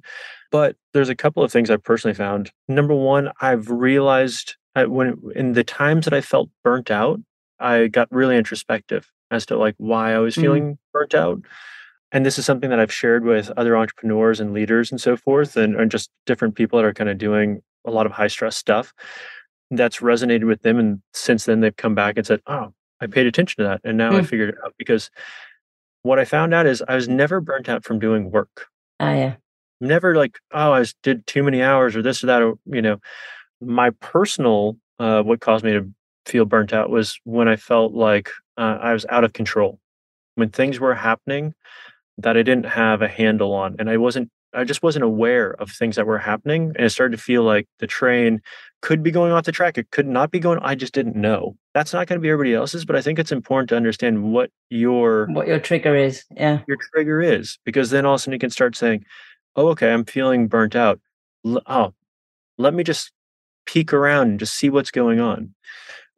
But 0.52 0.78
there's 0.94 1.10
a 1.10 1.16
couple 1.16 1.44
of 1.44 1.52
things 1.52 1.70
I've 1.70 1.84
personally 1.84 2.16
found. 2.16 2.50
Number 2.70 2.96
one, 2.96 3.32
I've 3.42 3.70
realized 3.70 4.56
I, 4.74 4.86
when 4.86 5.22
in 5.36 5.52
the 5.52 5.66
times 5.66 6.06
that 6.06 6.14
I 6.14 6.22
felt 6.22 6.50
burnt 6.64 6.90
out, 6.90 7.20
I 7.60 7.88
got 7.88 8.08
really 8.10 8.38
introspective 8.38 9.12
as 9.32 9.46
to 9.48 9.58
like 9.58 9.76
why 9.78 10.14
I 10.14 10.20
was 10.20 10.36
mm, 10.36 10.42
feeling 10.42 10.78
burnt 10.94 11.14
out. 11.14 11.42
And 12.12 12.26
this 12.26 12.40
is 12.40 12.46
something 12.46 12.70
that 12.72 12.80
I've 12.80 12.92
shared 12.92 13.24
with 13.24 13.52
other 13.56 13.78
entrepreneurs 13.78 14.40
and 14.40 14.54
leaders 14.54 14.92
and 14.92 15.00
so 15.00 15.16
forth, 15.16 15.56
and, 15.56 15.76
and 15.76 15.92
just 15.92 16.10
different 16.26 16.56
people 16.56 16.80
that 16.80 16.86
are 16.86 16.94
kind 16.94 17.10
of 17.10 17.18
doing 17.18 17.62
a 17.86 17.92
lot 17.92 18.06
of 18.06 18.12
high 18.12 18.28
stress 18.28 18.56
stuff. 18.56 18.94
That's 19.72 19.98
resonated 19.98 20.48
with 20.48 20.64
them. 20.64 20.80
And 20.80 21.02
since 21.14 21.46
then, 21.46 21.60
they've 21.60 21.76
come 21.76 21.94
back 21.94 22.18
and 22.18 22.26
said, 22.26 22.42
Oh, 22.48 22.74
I 23.00 23.08
paid 23.08 23.28
attention 23.28 23.64
to 23.64 23.70
that. 23.70 23.82
And 23.84 23.98
now 23.98 24.12
I 24.12 24.22
mm. 24.22 24.26
figured 24.26 24.50
it 24.50 24.56
out 24.66 24.74
because 24.78 25.12
what 26.02 26.20
I 26.20 26.26
found 26.26 26.54
out 26.54 26.66
is 26.66 26.84
I 26.88 26.96
was 26.96 27.08
never 27.08 27.40
burnt 27.42 27.70
out 27.70 27.84
from 27.84 28.00
doing 28.00 28.32
work. 28.32 28.68
Ah, 29.00 29.14
yeah. 29.14 29.36
Never 29.82 30.16
like, 30.16 30.40
oh, 30.52 30.74
I 30.74 30.86
did 31.04 31.26
too 31.28 31.44
many 31.44 31.62
hours 31.62 31.96
or 31.96 32.02
this 32.02 32.24
or 32.24 32.28
that. 32.28 32.42
Or, 32.42 32.56
you 32.66 32.82
know, 32.82 32.98
my 33.62 33.92
personal, 34.02 34.78
uh, 35.00 35.22
what 35.22 35.42
caused 35.42 35.64
me 35.64 35.74
to 35.74 35.90
feel 36.26 36.46
burnt 36.46 36.74
out 36.74 36.90
was 36.90 37.20
when 37.24 37.48
I 37.48 37.56
felt 37.56 37.94
like 37.94 38.30
uh, 38.60 38.78
I 38.82 38.94
was 38.94 39.06
out 39.10 39.24
of 39.24 39.34
control. 39.34 39.80
When 40.36 40.50
things 40.50 40.80
were 40.80 40.96
happening 40.96 41.54
that 42.18 42.38
I 42.38 42.44
didn't 42.44 42.66
have 42.66 43.02
a 43.02 43.08
handle 43.08 43.54
on 43.54 43.78
and 43.80 43.90
I 43.90 43.98
wasn't 43.98 44.30
I 44.54 44.64
just 44.64 44.82
wasn't 44.82 45.06
aware 45.06 45.52
of 45.52 45.70
things 45.70 45.96
that 45.96 46.08
were 46.08 46.18
happening. 46.18 46.74
And 46.76 46.86
it 46.86 46.90
started 46.90 47.16
to 47.16 47.22
feel 47.22 47.44
like 47.44 47.68
the 47.78 47.86
train 47.86 48.42
could 48.82 49.04
be 49.04 49.12
going 49.12 49.32
off 49.32 49.46
the 49.46 49.52
track. 49.52 49.78
It 49.78 49.92
could 49.92 50.08
not 50.08 50.32
be 50.32 50.40
going. 50.40 50.58
I 50.64 50.74
just 50.74 50.94
didn't 50.94 51.16
know. 51.16 51.56
That's 51.76 51.94
not 51.94 52.08
going 52.08 52.18
to 52.18 52.22
be 52.22 52.30
everybody 52.30 52.56
else's, 52.56 52.84
but 52.84 52.96
I 52.96 53.02
think 53.02 53.20
it's 53.20 53.32
important 53.32 53.70
to 53.70 53.76
understand 53.76 54.34
what 54.34 54.50
your 54.70 55.28
what 55.28 55.48
your 55.48 55.60
trigger 55.60 55.96
is. 55.96 56.26
Yeah. 56.36 56.62
Your 56.68 56.78
trigger 56.94 57.22
is 57.22 57.60
because 57.64 57.92
then 57.92 58.06
all 58.06 58.16
of 58.16 58.20
a 58.20 58.24
sudden 58.24 58.34
you 58.34 58.40
can 58.40 58.50
start 58.50 58.76
saying, 58.76 59.06
Oh, 59.56 59.68
okay, 59.70 59.92
I'm 59.92 60.06
feeling 60.06 60.48
burnt 60.48 60.76
out. 60.76 61.00
Oh, 61.46 61.94
let 62.58 62.74
me 62.74 62.84
just 62.84 63.12
peek 63.66 63.94
around 63.94 64.30
and 64.30 64.40
just 64.40 64.56
see 64.56 64.70
what's 64.70 64.92
going 64.92 65.20
on 65.20 65.54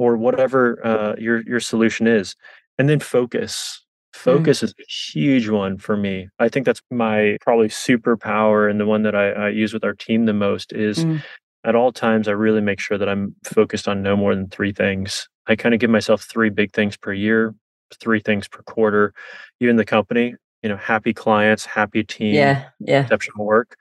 or 0.02 0.18
whatever 0.18 0.84
uh, 0.86 1.16
your 1.20 1.42
your 1.48 1.60
solution 1.60 2.08
is 2.08 2.36
and 2.80 2.90
then 2.90 3.00
focus 3.00 3.86
mm. 4.16 4.20
focus 4.20 4.60
mm. 4.60 4.64
is 4.64 4.74
a 4.80 4.92
huge 4.92 5.48
one 5.48 5.78
for 5.78 5.96
me 5.96 6.28
i 6.40 6.50
think 6.50 6.66
that's 6.66 6.82
my 6.90 7.38
probably 7.42 7.68
superpower 7.68 8.70
and 8.70 8.80
the 8.80 8.86
one 8.86 9.04
that 9.04 9.16
i, 9.16 9.30
I 9.32 9.50
use 9.50 9.74
with 9.74 9.84
our 9.84 9.94
team 9.94 10.26
the 10.26 10.34
most 10.34 10.74
is 10.74 11.06
mm. 11.06 11.22
at 11.64 11.76
all 11.76 11.92
times 11.92 12.28
i 12.28 12.32
really 12.32 12.62
make 12.62 12.80
sure 12.80 12.98
that 12.98 13.08
i'm 13.08 13.36
focused 13.44 13.88
on 13.88 14.02
no 14.02 14.16
more 14.18 14.34
than 14.34 14.50
three 14.50 14.74
things 14.74 15.30
i 15.48 15.56
kind 15.56 15.76
of 15.76 15.80
give 15.80 15.92
myself 15.92 16.24
three 16.24 16.50
big 16.50 16.74
things 16.74 16.98
per 16.98 17.14
year 17.14 17.54
three 18.00 18.20
things 18.20 18.48
per 18.48 18.64
quarter 18.64 19.14
even 19.60 19.76
the 19.76 19.86
company 19.86 20.34
you 20.64 20.70
know 20.70 20.78
happy 20.78 21.14
clients 21.14 21.66
happy 21.66 22.04
team 22.04 22.34
yeah 22.34 22.70
yeah 22.80 23.02
exceptional 23.02 23.46
work 23.46 23.78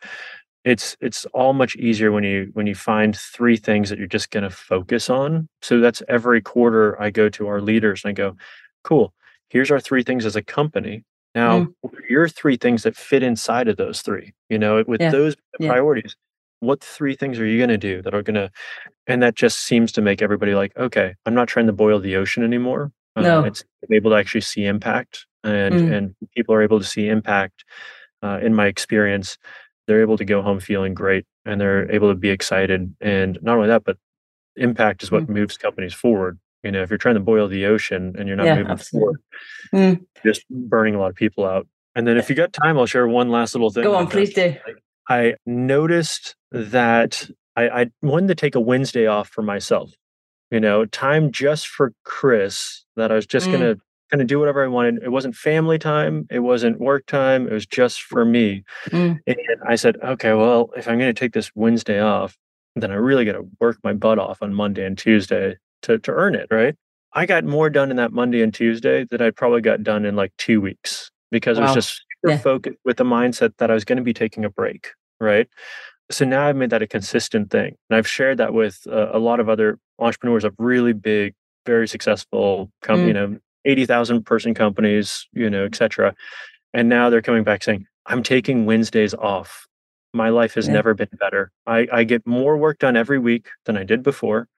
it's 0.65 0.97
it's 1.01 1.25
all 1.27 1.53
much 1.53 1.75
easier 1.77 2.13
when 2.13 2.25
you 2.25 2.51
when 2.53 2.67
you 2.67 2.75
find 2.75 3.17
three 3.17 3.57
things 3.57 3.89
that 3.89 3.99
you're 3.99 4.07
just 4.07 4.31
going 4.31 4.43
to 4.43 4.51
focus 4.51 5.09
on 5.09 5.49
so 5.63 5.81
that's 5.81 6.03
every 6.09 6.41
quarter 6.41 7.01
i 7.01 7.11
go 7.11 7.29
to 7.29 7.47
our 7.47 7.61
leaders 7.61 8.05
and 8.05 8.11
i 8.11 8.13
go 8.13 8.37
cool 8.85 9.13
here's 9.49 9.71
our 9.71 9.81
three 9.81 10.03
things 10.03 10.27
as 10.27 10.37
a 10.37 10.43
company 10.43 11.05
now 11.35 11.61
mm. 11.61 11.73
your 12.09 12.29
three 12.29 12.57
things 12.57 12.83
that 12.83 12.97
fit 12.97 13.23
inside 13.23 13.69
of 13.69 13.77
those 13.77 14.03
three 14.03 14.33
you 14.49 14.59
know 14.59 14.85
with 14.87 15.01
yeah. 15.01 15.11
those 15.11 15.35
priorities 15.61 16.17
yeah. 16.61 16.67
what 16.69 16.83
three 16.83 17.17
things 17.17 17.39
are 17.39 17.47
you 17.47 17.59
going 17.59 17.71
to 17.71 17.79
do 17.79 18.03
that 18.03 18.15
are 18.15 18.23
going 18.23 18.35
to 18.35 18.51
and 19.07 19.23
that 19.23 19.35
just 19.35 19.61
seems 19.61 19.91
to 19.93 20.03
make 20.03 20.21
everybody 20.21 20.55
like 20.55 20.77
okay 20.77 21.15
i'm 21.25 21.35
not 21.35 21.49
trying 21.49 21.67
to 21.67 21.73
boil 21.73 21.99
the 21.99 22.17
ocean 22.17 22.43
anymore 22.43 22.93
no. 23.17 23.41
Uh, 23.41 23.45
it's 23.45 23.65
able 23.91 24.11
to 24.11 24.17
actually 24.17 24.41
see 24.41 24.67
impact 24.67 25.27
and 25.43 25.75
mm. 25.75 25.93
and 25.93 26.15
people 26.37 26.55
are 26.55 26.63
able 26.63 26.79
to 26.79 26.85
see 26.85 27.09
impact 27.09 27.65
uh, 28.23 28.39
in 28.43 28.55
my 28.55 28.67
experience 28.67 29.39
they're 29.87 30.01
able 30.01 30.19
to 30.19 30.25
go 30.25 30.43
home 30.43 30.61
feeling 30.61 30.95
great 30.95 31.25
and 31.45 31.61
they're 31.61 31.91
able 31.91 32.09
to 32.09 32.15
be 32.15 32.31
excited. 32.31 32.95
And 33.01 33.39
not 33.43 33.57
only 33.57 33.69
that, 33.69 33.85
but 33.85 33.97
impact 34.57 35.03
is 35.03 35.11
what 35.11 35.25
mm. 35.25 35.31
moves 35.31 35.57
companies 35.57 35.95
forward. 35.95 36.39
You 36.63 36.71
know, 36.71 36.83
if 36.83 36.91
you're 36.91 36.99
trying 36.99 37.15
to 37.15 37.21
boil 37.21 37.49
the 37.49 37.67
ocean 37.67 38.15
and 38.19 38.29
you're 38.29 38.37
not 38.37 38.47
yeah, 38.47 38.57
moving 38.57 38.71
absolutely. 38.71 39.17
forward, 39.71 39.97
mm. 39.99 40.07
just 40.25 40.49
burning 40.51 40.95
a 40.95 41.01
lot 41.01 41.11
of 41.11 41.17
people 41.17 41.47
out. 41.47 41.67
And 41.95 42.07
then 42.07 42.19
if 42.19 42.29
you 42.29 42.37
got 42.37 42.53
time, 42.53 42.79
I'll 42.79 42.87
share 42.87 43.09
one 43.09 43.31
last 43.31 43.55
little 43.55 43.71
thing. 43.71 43.83
Go 43.83 43.95
on, 43.95 44.07
please 44.07 44.33
do. 44.33 44.55
I 45.09 45.35
noticed 45.45 46.37
that 46.53 47.29
I, 47.57 47.69
I 47.69 47.87
wanted 48.03 48.29
to 48.29 48.35
take 48.35 48.55
a 48.55 48.61
Wednesday 48.61 49.07
off 49.07 49.29
for 49.29 49.43
myself. 49.43 49.93
You 50.51 50.61
know, 50.61 50.85
time 50.85 51.33
just 51.33 51.69
for 51.69 51.93
Chris 52.05 52.85
that 52.97 53.11
I 53.11 53.15
was 53.15 53.27
just 53.27 53.49
mm. 53.49 53.53
gonna 53.53 53.77
kind 54.11 54.21
of 54.21 54.27
do 54.27 54.39
whatever 54.39 54.65
I 54.65 54.69
wanted. 54.69 55.03
It 55.03 55.11
wasn't 55.11 55.37
family 55.37 55.79
time. 55.79 56.27
It 56.31 56.41
wasn't 56.41 56.81
work 56.81 57.07
time. 57.07 57.47
It 57.47 57.53
was 57.53 57.67
just 57.67 58.03
for 58.03 58.25
me. 58.25 58.65
Mm. 58.87 59.21
And 59.27 59.37
I 59.67 59.77
said, 59.77 59.97
okay, 60.03 60.33
well, 60.33 60.71
if 60.77 60.89
I'm 60.89 60.99
going 60.99 61.13
to 61.13 61.19
take 61.19 61.33
this 61.33 61.51
Wednesday 61.55 62.01
off, 62.01 62.37
then 62.77 62.91
I 62.91 62.95
really 62.95 63.25
got 63.25 63.33
to 63.33 63.49
work 63.61 63.79
my 63.83 63.93
butt 63.93 64.19
off 64.19 64.43
on 64.43 64.55
Monday 64.55 64.85
and 64.85 64.97
Tuesday 64.97 65.57
to, 65.83 65.99
to 65.99 66.13
earn 66.13 66.35
it. 66.35 66.49
Right. 66.51 66.75
I 67.13 67.27
got 67.27 67.45
more 67.45 67.71
done 67.71 67.91
in 67.91 67.97
that 67.97 68.13
Monday 68.13 68.43
and 68.43 68.55
Tuesday 68.55 69.05
than 69.05 69.21
I 69.21 69.31
probably 69.31 69.61
got 69.61 69.83
done 69.83 70.05
in 70.05 70.17
like 70.17 70.33
two 70.39 70.61
weeks 70.61 71.11
because 71.31 71.59
wow. 71.59 71.65
I 71.65 71.67
was 71.67 71.75
just 71.75 72.05
super 72.23 72.35
yeah. 72.35 72.39
focused 72.39 72.79
with 72.85 72.97
the 72.97 73.05
mindset 73.05 73.53
that 73.59 73.71
I 73.71 73.75
was 73.75 73.85
going 73.85 73.99
to 73.99 74.05
be 74.05 74.15
taking 74.15 74.45
a 74.45 74.51
break. 74.51 74.93
Right. 75.21 75.49
So 76.11 76.25
now 76.25 76.47
I've 76.47 76.57
made 76.57 76.71
that 76.71 76.83
a 76.83 76.87
consistent 76.87 77.51
thing. 77.51 77.77
And 77.89 77.97
I've 77.97 78.09
shared 78.09 78.39
that 78.39 78.53
with 78.53 78.87
uh, 78.89 79.11
a 79.13 79.19
lot 79.19 79.39
of 79.39 79.49
other 79.49 79.79
entrepreneurs 79.99 80.45
of 80.45 80.55
really 80.59 80.93
big, 80.93 81.35
very 81.67 81.87
successful 81.87 82.71
company, 82.83 83.05
mm. 83.05 83.09
you 83.09 83.15
know, 83.15 83.39
80,000 83.65 84.25
person 84.25 84.55
companies, 84.55 85.27
you 85.33 85.51
know, 85.51 85.65
et 85.65 85.75
cetera. 85.75 86.15
And 86.73 86.89
now 86.89 87.11
they're 87.11 87.23
coming 87.23 87.45
back 87.45 87.63
saying, 87.63 87.87
I'm 88.07 88.23
taking 88.23 88.67
Wednesdays 88.67 89.15
off. 89.15 89.67
My 90.13 90.29
life 90.31 90.55
has 90.55 90.67
yeah. 90.67 90.75
never 90.75 90.95
been 90.95 91.09
better. 91.19 91.53
I, 91.67 91.87
I 91.93 92.05
get 92.05 92.27
more 92.27 92.57
work 92.57 92.79
done 92.79 92.97
every 92.97 93.19
week 93.19 93.49
than 93.65 93.77
I 93.77 93.85
did 93.85 94.03
before. 94.03 94.49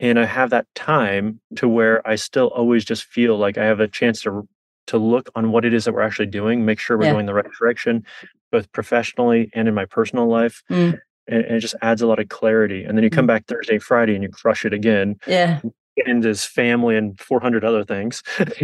And 0.00 0.18
I 0.18 0.24
have 0.24 0.50
that 0.50 0.66
time 0.74 1.40
to 1.56 1.68
where 1.68 2.06
I 2.06 2.14
still 2.16 2.48
always 2.48 2.84
just 2.84 3.04
feel 3.04 3.36
like 3.36 3.58
I 3.58 3.64
have 3.64 3.80
a 3.80 3.88
chance 3.88 4.22
to 4.22 4.48
to 4.86 4.96
look 4.96 5.28
on 5.34 5.52
what 5.52 5.66
it 5.66 5.74
is 5.74 5.84
that 5.84 5.92
we're 5.92 6.00
actually 6.00 6.24
doing, 6.24 6.64
make 6.64 6.80
sure 6.80 6.96
we're 6.96 7.04
yeah. 7.04 7.12
going 7.12 7.26
the 7.26 7.34
right 7.34 7.44
direction, 7.60 8.02
both 8.50 8.72
professionally 8.72 9.50
and 9.52 9.68
in 9.68 9.74
my 9.74 9.84
personal 9.84 10.26
life. 10.26 10.62
Mm. 10.70 10.98
And, 11.26 11.44
and, 11.44 11.56
it 11.56 11.60
just 11.60 11.74
adds 11.82 12.00
a 12.00 12.06
lot 12.06 12.18
of 12.18 12.30
clarity. 12.30 12.84
And 12.84 12.96
then 12.96 13.04
you 13.04 13.10
come 13.10 13.26
mm. 13.26 13.28
back 13.28 13.44
Thursday, 13.46 13.78
Friday, 13.78 14.14
and 14.14 14.22
you 14.22 14.30
crush 14.30 14.64
it 14.64 14.72
again. 14.72 15.16
Yeah 15.26 15.60
and 16.06 16.22
his 16.22 16.44
family 16.44 16.96
and 16.96 17.18
400 17.20 17.64
other 17.64 17.84
things. 17.84 18.22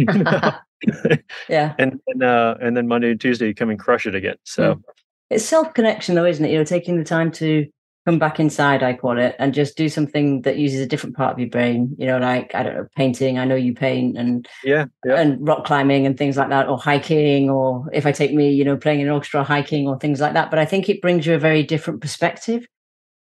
yeah. 1.49 1.73
And 1.77 1.99
and, 2.07 2.23
uh, 2.23 2.55
and 2.61 2.75
then 2.75 2.87
Monday 2.87 3.11
and 3.11 3.21
Tuesday 3.21 3.47
you 3.47 3.55
come 3.55 3.69
and 3.69 3.79
crush 3.79 4.05
it 4.05 4.15
again. 4.15 4.35
So 4.43 4.75
mm. 4.75 4.81
it's 5.29 5.45
self 5.45 5.73
connection 5.73 6.15
though, 6.15 6.25
isn't 6.25 6.43
it? 6.43 6.51
You 6.51 6.57
know, 6.57 6.63
taking 6.63 6.97
the 6.97 7.03
time 7.03 7.31
to 7.33 7.65
come 8.05 8.19
back 8.19 8.39
inside, 8.39 8.83
I 8.83 8.93
call 8.93 9.17
it, 9.17 9.35
and 9.39 9.53
just 9.53 9.75
do 9.75 9.89
something 9.89 10.43
that 10.43 10.57
uses 10.57 10.79
a 10.79 10.85
different 10.85 11.15
part 11.15 11.33
of 11.33 11.39
your 11.39 11.49
brain. 11.49 11.95
You 11.97 12.05
know, 12.05 12.19
like 12.19 12.53
I 12.53 12.63
don't 12.63 12.75
know, 12.75 12.87
painting. 12.95 13.39
I 13.39 13.45
know 13.45 13.55
you 13.55 13.73
paint, 13.73 14.17
and 14.17 14.47
yeah, 14.63 14.85
yeah. 15.05 15.19
and 15.19 15.45
rock 15.45 15.65
climbing 15.65 16.05
and 16.05 16.17
things 16.17 16.37
like 16.37 16.49
that, 16.49 16.67
or 16.67 16.77
hiking, 16.77 17.49
or 17.49 17.89
if 17.93 18.05
I 18.05 18.11
take 18.11 18.33
me, 18.33 18.51
you 18.51 18.63
know, 18.63 18.77
playing 18.77 19.01
an 19.01 19.09
orchestra, 19.09 19.43
hiking, 19.43 19.87
or 19.87 19.97
things 19.97 20.21
like 20.21 20.33
that. 20.33 20.49
But 20.49 20.59
I 20.59 20.65
think 20.65 20.89
it 20.89 21.01
brings 21.01 21.25
you 21.25 21.33
a 21.33 21.39
very 21.39 21.63
different 21.63 22.01
perspective, 22.01 22.65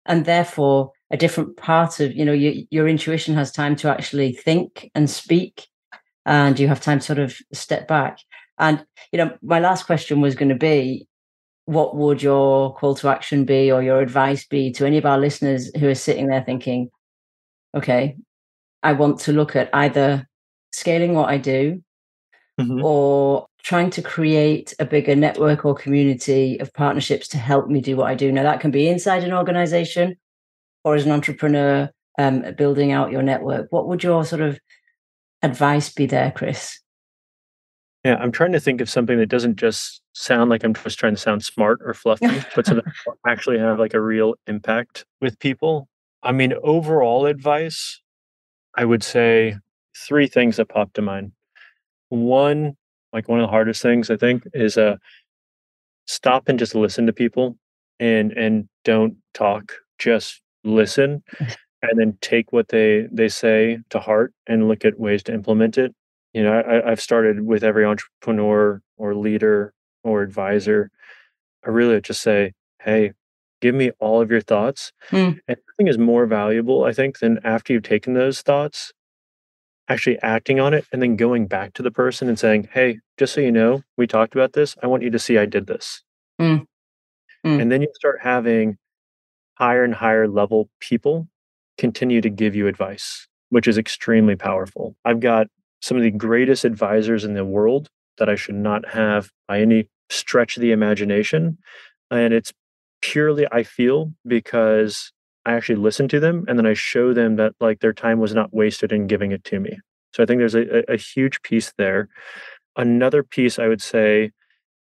and 0.05 0.25
therefore 0.25 0.91
a 1.11 1.17
different 1.17 1.57
part 1.57 1.99
of 1.99 2.15
you 2.15 2.25
know 2.25 2.33
your, 2.33 2.53
your 2.69 2.87
intuition 2.87 3.35
has 3.35 3.51
time 3.51 3.75
to 3.77 3.89
actually 3.89 4.33
think 4.33 4.89
and 4.93 5.09
speak 5.09 5.67
and 6.25 6.59
you 6.59 6.67
have 6.67 6.81
time 6.81 6.99
to 6.99 7.05
sort 7.05 7.19
of 7.19 7.37
step 7.53 7.87
back 7.87 8.19
and 8.59 8.85
you 9.11 9.17
know 9.17 9.35
my 9.41 9.59
last 9.59 9.85
question 9.85 10.21
was 10.21 10.35
going 10.35 10.49
to 10.49 10.55
be 10.55 11.07
what 11.65 11.95
would 11.95 12.21
your 12.21 12.73
call 12.75 12.95
to 12.95 13.09
action 13.09 13.43
be 13.43 13.71
or 13.71 13.83
your 13.83 14.01
advice 14.01 14.45
be 14.45 14.71
to 14.71 14.85
any 14.85 14.97
of 14.97 15.05
our 15.05 15.17
listeners 15.17 15.69
who 15.77 15.87
are 15.87 15.95
sitting 15.95 16.27
there 16.27 16.43
thinking 16.43 16.89
okay 17.75 18.15
i 18.83 18.93
want 18.93 19.19
to 19.19 19.31
look 19.31 19.55
at 19.55 19.69
either 19.73 20.27
scaling 20.71 21.13
what 21.13 21.29
i 21.29 21.37
do 21.37 21.81
mm-hmm. 22.59 22.83
or 22.83 23.47
trying 23.63 23.89
to 23.89 24.01
create 24.01 24.73
a 24.79 24.85
bigger 24.85 25.15
network 25.15 25.65
or 25.65 25.75
community 25.75 26.57
of 26.59 26.73
partnerships 26.73 27.27
to 27.27 27.37
help 27.37 27.67
me 27.67 27.79
do 27.79 27.95
what 27.95 28.07
i 28.07 28.15
do 28.15 28.31
now 28.31 28.43
that 28.43 28.59
can 28.59 28.71
be 28.71 28.87
inside 28.87 29.23
an 29.23 29.33
organization 29.33 30.15
or 30.87 30.95
as 30.95 31.05
an 31.05 31.11
entrepreneur 31.11 31.89
um, 32.17 32.45
building 32.57 32.93
out 32.93 33.11
your 33.11 33.21
network 33.21 33.67
what 33.71 33.87
would 33.87 34.03
your 34.03 34.23
sort 34.23 34.41
of 34.41 34.57
advice 35.43 35.89
be 35.89 36.05
there 36.05 36.31
chris? 36.31 36.79
Yeah 38.05 38.15
i'm 38.15 38.31
trying 38.31 38.53
to 38.53 38.59
think 38.59 38.79
of 38.79 38.89
something 38.89 39.17
that 39.17 39.27
doesn't 39.27 39.57
just 39.57 40.01
sound 40.13 40.49
like 40.49 40.63
i'm 40.63 40.73
just 40.73 40.97
trying 40.97 41.13
to 41.13 41.21
sound 41.21 41.43
smart 41.43 41.79
or 41.83 41.93
fluffy 41.93 42.41
but 42.55 42.65
something 42.65 42.85
actually 43.27 43.59
have 43.59 43.79
like 43.79 43.93
a 43.93 44.01
real 44.01 44.35
impact 44.47 45.05
with 45.19 45.37
people. 45.39 45.89
I 46.23 46.31
mean 46.31 46.53
overall 46.63 47.25
advice 47.25 48.01
i 48.75 48.85
would 48.85 49.03
say 49.03 49.57
three 50.07 50.27
things 50.27 50.57
that 50.57 50.69
pop 50.69 50.93
to 50.93 51.01
mind. 51.01 51.33
One 52.09 52.77
like 53.11 53.27
one 53.27 53.39
of 53.39 53.43
the 53.43 53.51
hardest 53.51 53.81
things 53.81 54.09
i 54.09 54.15
think 54.15 54.43
is 54.53 54.77
uh 54.77 54.95
stop 56.05 56.47
and 56.47 56.57
just 56.57 56.75
listen 56.75 57.05
to 57.07 57.13
people 57.13 57.57
and 57.99 58.31
and 58.31 58.69
don't 58.85 59.17
talk 59.33 59.73
just 59.99 60.41
listen 60.67 61.23
and 61.81 61.99
then 61.99 62.17
take 62.21 62.51
what 62.51 62.69
they 62.69 63.07
they 63.11 63.29
say 63.29 63.79
to 63.89 63.99
heart 63.99 64.33
and 64.45 64.67
look 64.67 64.85
at 64.85 64.99
ways 64.99 65.23
to 65.23 65.33
implement 65.33 65.77
it 65.77 65.93
you 66.33 66.43
know 66.43 66.53
I, 66.53 66.91
i've 66.91 67.01
started 67.01 67.45
with 67.45 67.63
every 67.63 67.85
entrepreneur 67.85 68.81
or 68.97 69.15
leader 69.15 69.73
or 70.03 70.21
advisor 70.21 70.91
i 71.65 71.69
really 71.69 71.99
just 72.01 72.21
say 72.21 72.53
hey 72.81 73.13
give 73.61 73.75
me 73.75 73.91
all 73.99 74.21
of 74.21 74.29
your 74.29 74.41
thoughts 74.41 74.91
mm. 75.09 75.37
and 75.47 75.57
nothing 75.69 75.87
is 75.87 75.97
more 75.97 76.25
valuable 76.25 76.83
i 76.83 76.93
think 76.93 77.19
than 77.19 77.39
after 77.43 77.73
you've 77.73 77.83
taken 77.83 78.13
those 78.13 78.41
thoughts 78.41 78.91
actually 79.89 80.19
acting 80.19 80.59
on 80.59 80.73
it 80.73 80.85
and 80.91 81.01
then 81.01 81.15
going 81.15 81.47
back 81.47 81.73
to 81.73 81.81
the 81.81 81.91
person 81.91 82.27
and 82.27 82.37
saying 82.37 82.67
hey 82.73 82.99
just 83.17 83.33
so 83.33 83.41
you 83.41 83.51
know 83.51 83.81
we 83.97 84.05
talked 84.05 84.35
about 84.35 84.53
this 84.53 84.75
i 84.83 84.87
want 84.87 85.03
you 85.03 85.09
to 85.09 85.19
see 85.19 85.37
i 85.37 85.45
did 85.45 85.67
this 85.67 86.03
mm. 86.41 86.65
Mm. 87.45 87.61
and 87.61 87.71
then 87.71 87.81
you 87.81 87.87
start 87.95 88.19
having 88.21 88.77
higher 89.57 89.83
and 89.83 89.93
higher 89.93 90.27
level 90.27 90.69
people 90.79 91.27
continue 91.77 92.21
to 92.21 92.29
give 92.29 92.55
you 92.55 92.67
advice, 92.67 93.27
which 93.49 93.67
is 93.67 93.77
extremely 93.77 94.35
powerful. 94.35 94.95
I've 95.05 95.19
got 95.19 95.47
some 95.81 95.97
of 95.97 96.03
the 96.03 96.11
greatest 96.11 96.65
advisors 96.65 97.23
in 97.23 97.33
the 97.33 97.45
world 97.45 97.89
that 98.17 98.29
I 98.29 98.35
should 98.35 98.55
not 98.55 98.87
have 98.89 99.29
by 99.47 99.59
any 99.59 99.89
stretch 100.09 100.57
of 100.57 100.61
the 100.61 100.71
imagination. 100.71 101.57
And 102.09 102.33
it's 102.33 102.53
purely, 103.01 103.45
I 103.51 103.63
feel, 103.63 104.13
because 104.25 105.11
I 105.45 105.53
actually 105.53 105.75
listen 105.75 106.07
to 106.09 106.19
them 106.19 106.45
and 106.47 106.57
then 106.57 106.65
I 106.65 106.73
show 106.73 107.13
them 107.13 107.35
that 107.35 107.53
like 107.59 107.79
their 107.79 107.93
time 107.93 108.19
was 108.19 108.33
not 108.33 108.53
wasted 108.53 108.91
in 108.91 109.07
giving 109.07 109.31
it 109.31 109.43
to 109.45 109.59
me. 109.59 109.77
So 110.13 110.23
I 110.23 110.25
think 110.25 110.39
there's 110.39 110.55
a, 110.55 110.91
a 110.91 110.97
huge 110.97 111.41
piece 111.41 111.73
there. 111.77 112.09
Another 112.75 113.23
piece 113.23 113.59
I 113.59 113.67
would 113.67 113.81
say 113.81 114.31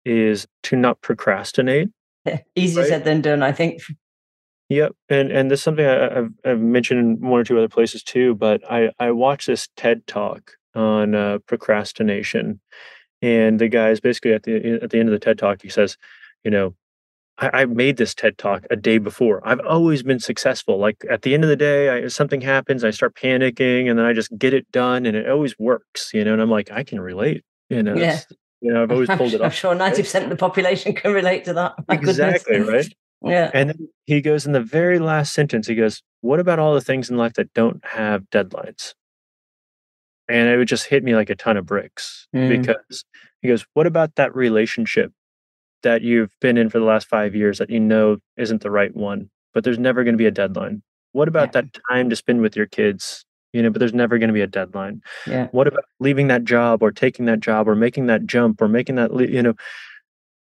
is 0.04 0.46
to 0.64 0.76
not 0.76 1.00
procrastinate 1.00 1.88
Easier 2.54 2.82
right? 2.82 2.88
said 2.88 3.04
than 3.04 3.20
done, 3.20 3.42
I 3.42 3.52
think. 3.52 3.82
Yep, 4.70 4.92
and 5.08 5.30
and 5.30 5.50
this 5.50 5.60
is 5.60 5.64
something 5.64 5.84
I, 5.84 6.14
have 6.14 6.30
I've 6.44 6.60
mentioned 6.60 7.00
in 7.00 7.28
one 7.28 7.40
or 7.40 7.44
two 7.44 7.58
other 7.58 7.68
places 7.68 8.02
too. 8.02 8.34
But 8.34 8.62
I 8.70 8.90
I 8.98 9.10
watched 9.10 9.46
this 9.46 9.68
TED 9.76 10.06
talk 10.06 10.52
on 10.74 11.14
uh, 11.14 11.38
procrastination, 11.46 12.60
and 13.20 13.58
the 13.58 13.68
guy 13.68 13.90
is 13.90 14.00
basically 14.00 14.32
at 14.32 14.44
the 14.44 14.80
at 14.82 14.90
the 14.90 14.98
end 14.98 15.08
of 15.08 15.12
the 15.12 15.18
TED 15.18 15.38
talk, 15.38 15.60
he 15.60 15.68
says, 15.68 15.98
you 16.44 16.50
know, 16.50 16.74
I, 17.38 17.50
I, 17.52 17.64
made 17.66 17.96
this 17.96 18.14
TED 18.14 18.38
talk 18.38 18.64
a 18.70 18.76
day 18.76 18.98
before. 18.98 19.46
I've 19.46 19.60
always 19.60 20.02
been 20.02 20.20
successful. 20.20 20.78
Like 20.78 21.04
at 21.10 21.22
the 21.22 21.34
end 21.34 21.42
of 21.42 21.50
the 21.50 21.56
day, 21.56 21.88
I, 21.88 22.08
something 22.08 22.40
happens, 22.40 22.84
I 22.84 22.90
start 22.90 23.14
panicking, 23.16 23.90
and 23.90 23.98
then 23.98 24.06
I 24.06 24.12
just 24.12 24.36
get 24.38 24.54
it 24.54 24.70
done, 24.72 25.04
and 25.04 25.16
it 25.16 25.28
always 25.28 25.58
works. 25.58 26.12
You 26.14 26.24
know, 26.24 26.32
and 26.32 26.40
I'm 26.40 26.50
like, 26.50 26.70
I 26.70 26.84
can 26.84 27.00
relate. 27.00 27.44
You 27.68 27.82
know, 27.82 27.96
yeah. 27.96 28.20
you 28.60 28.72
know, 28.72 28.82
I've 28.82 28.90
always 28.92 29.08
pulled 29.08 29.34
it 29.34 29.40
off. 29.40 29.46
I'm 29.46 29.50
sure 29.50 29.74
ninety 29.74 30.02
percent 30.02 30.24
of 30.24 30.30
the 30.30 30.36
population 30.36 30.94
can 30.94 31.12
relate 31.12 31.44
to 31.44 31.52
that. 31.54 31.74
My 31.88 31.96
exactly 31.96 32.58
goodness. 32.58 32.86
right. 32.86 32.94
Yeah. 33.30 33.50
And 33.54 33.70
then 33.70 33.88
he 34.06 34.20
goes 34.20 34.46
in 34.46 34.52
the 34.52 34.60
very 34.60 34.98
last 34.98 35.32
sentence, 35.32 35.66
he 35.66 35.74
goes, 35.74 36.02
What 36.20 36.40
about 36.40 36.58
all 36.58 36.74
the 36.74 36.80
things 36.80 37.10
in 37.10 37.16
life 37.16 37.34
that 37.34 37.52
don't 37.54 37.84
have 37.84 38.28
deadlines? 38.30 38.94
And 40.28 40.48
it 40.48 40.56
would 40.56 40.68
just 40.68 40.86
hit 40.86 41.04
me 41.04 41.14
like 41.14 41.30
a 41.30 41.34
ton 41.34 41.56
of 41.56 41.66
bricks 41.66 42.28
mm. 42.34 42.48
because 42.48 43.04
he 43.40 43.48
goes, 43.48 43.64
What 43.74 43.86
about 43.86 44.14
that 44.16 44.34
relationship 44.34 45.12
that 45.82 46.02
you've 46.02 46.34
been 46.40 46.56
in 46.56 46.70
for 46.70 46.78
the 46.78 46.84
last 46.84 47.08
five 47.08 47.34
years 47.34 47.58
that 47.58 47.70
you 47.70 47.80
know 47.80 48.18
isn't 48.36 48.62
the 48.62 48.70
right 48.70 48.94
one, 48.94 49.30
but 49.52 49.64
there's 49.64 49.78
never 49.78 50.04
going 50.04 50.14
to 50.14 50.18
be 50.18 50.26
a 50.26 50.30
deadline? 50.30 50.82
What 51.12 51.28
about 51.28 51.54
yeah. 51.54 51.62
that 51.62 51.78
time 51.90 52.10
to 52.10 52.16
spend 52.16 52.40
with 52.40 52.56
your 52.56 52.66
kids? 52.66 53.24
You 53.52 53.62
know, 53.62 53.70
but 53.70 53.78
there's 53.78 53.94
never 53.94 54.18
going 54.18 54.28
to 54.28 54.34
be 54.34 54.40
a 54.40 54.48
deadline. 54.48 55.00
Yeah. 55.28 55.46
What 55.52 55.68
about 55.68 55.84
leaving 56.00 56.26
that 56.26 56.42
job 56.42 56.82
or 56.82 56.90
taking 56.90 57.26
that 57.26 57.38
job 57.38 57.68
or 57.68 57.76
making 57.76 58.06
that 58.06 58.26
jump 58.26 58.60
or 58.60 58.66
making 58.66 58.96
that, 58.96 59.12
you 59.30 59.42
know, 59.42 59.54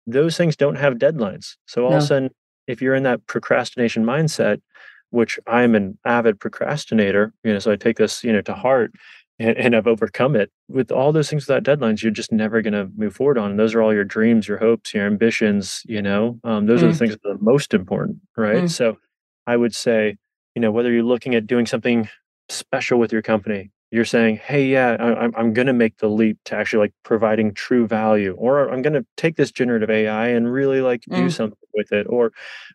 those 0.05 0.38
things 0.38 0.55
don't 0.55 0.75
have 0.75 0.95
deadlines. 0.95 1.55
So 1.65 1.86
all 1.86 1.91
no. 1.91 1.97
of 1.97 2.03
a 2.03 2.05
sudden, 2.05 2.30
if 2.70 2.82
you're 2.82 2.95
in 2.95 3.03
that 3.03 3.26
procrastination 3.26 4.05
mindset, 4.05 4.61
which 5.09 5.39
I'm 5.47 5.74
an 5.74 5.97
avid 6.05 6.39
procrastinator, 6.39 7.34
you 7.43 7.51
know, 7.51 7.59
so 7.59 7.72
I 7.72 7.76
take 7.76 7.97
this, 7.97 8.24
you 8.24 8.32
know, 8.32 8.41
to 8.41 8.53
heart 8.53 8.91
and, 9.39 9.57
and 9.57 9.76
I've 9.76 9.88
overcome 9.88 10.36
it 10.36 10.51
with 10.67 10.91
all 10.91 11.11
those 11.11 11.30
things 11.30 11.47
without 11.47 11.63
deadlines, 11.63 12.03
you're 12.03 12.11
just 12.11 12.32
never 12.32 12.61
going 12.61 12.74
to 12.74 12.88
move 12.95 13.15
forward 13.15 13.39
on. 13.39 13.51
And 13.51 13.59
those 13.59 13.74
are 13.74 13.82
all 13.82 13.93
your 13.93 14.03
dreams, 14.03 14.47
your 14.47 14.59
hopes, 14.59 14.93
your 14.93 15.07
ambitions, 15.07 15.82
you 15.86 16.01
know, 16.01 16.39
um, 16.43 16.67
those 16.67 16.82
mm. 16.82 16.84
are 16.84 16.88
the 16.88 16.93
mm. 16.93 16.99
things 16.99 17.17
that 17.24 17.30
are 17.30 17.38
most 17.39 17.74
important. 17.74 18.17
Right. 18.38 18.63
Mm. 18.63 18.70
So 18.70 18.99
I 19.47 19.57
would 19.57 19.74
say, 19.74 20.17
you 20.53 20.61
know, 20.61 20.72
whether 20.72 20.91
you're 20.91 21.03
looking 21.03 21.34
at 21.34 21.47
doing 21.47 21.65
something 21.65 22.07
special 22.49 22.99
with 22.99 23.11
your 23.11 23.24
company, 23.24 23.72
you're 23.92 24.06
saying, 24.06 24.38
hey, 24.38 24.68
yeah, 24.68 24.96
I, 25.00 25.40
I'm 25.40 25.54
going 25.54 25.68
to 25.68 25.74
make 25.74 25.98
the 25.98 26.08
leap 26.08 26.38
to 26.46 26.56
actually 26.56 26.80
like 26.80 26.94
providing 27.04 27.54
true 27.54 27.88
value, 27.88 28.36
or 28.38 28.70
I'm 28.70 28.82
going 28.82 28.94
to 28.94 29.06
take 29.18 29.36
this 29.36 29.52
generative 29.52 29.90
AI 29.90 30.28
and 30.28 30.52
really 30.52 30.82
like 30.82 31.02
do 31.10 31.26
mm. 31.28 31.32
something 31.32 31.58
with 31.74 31.92
it, 31.92 32.06
or 32.10 32.32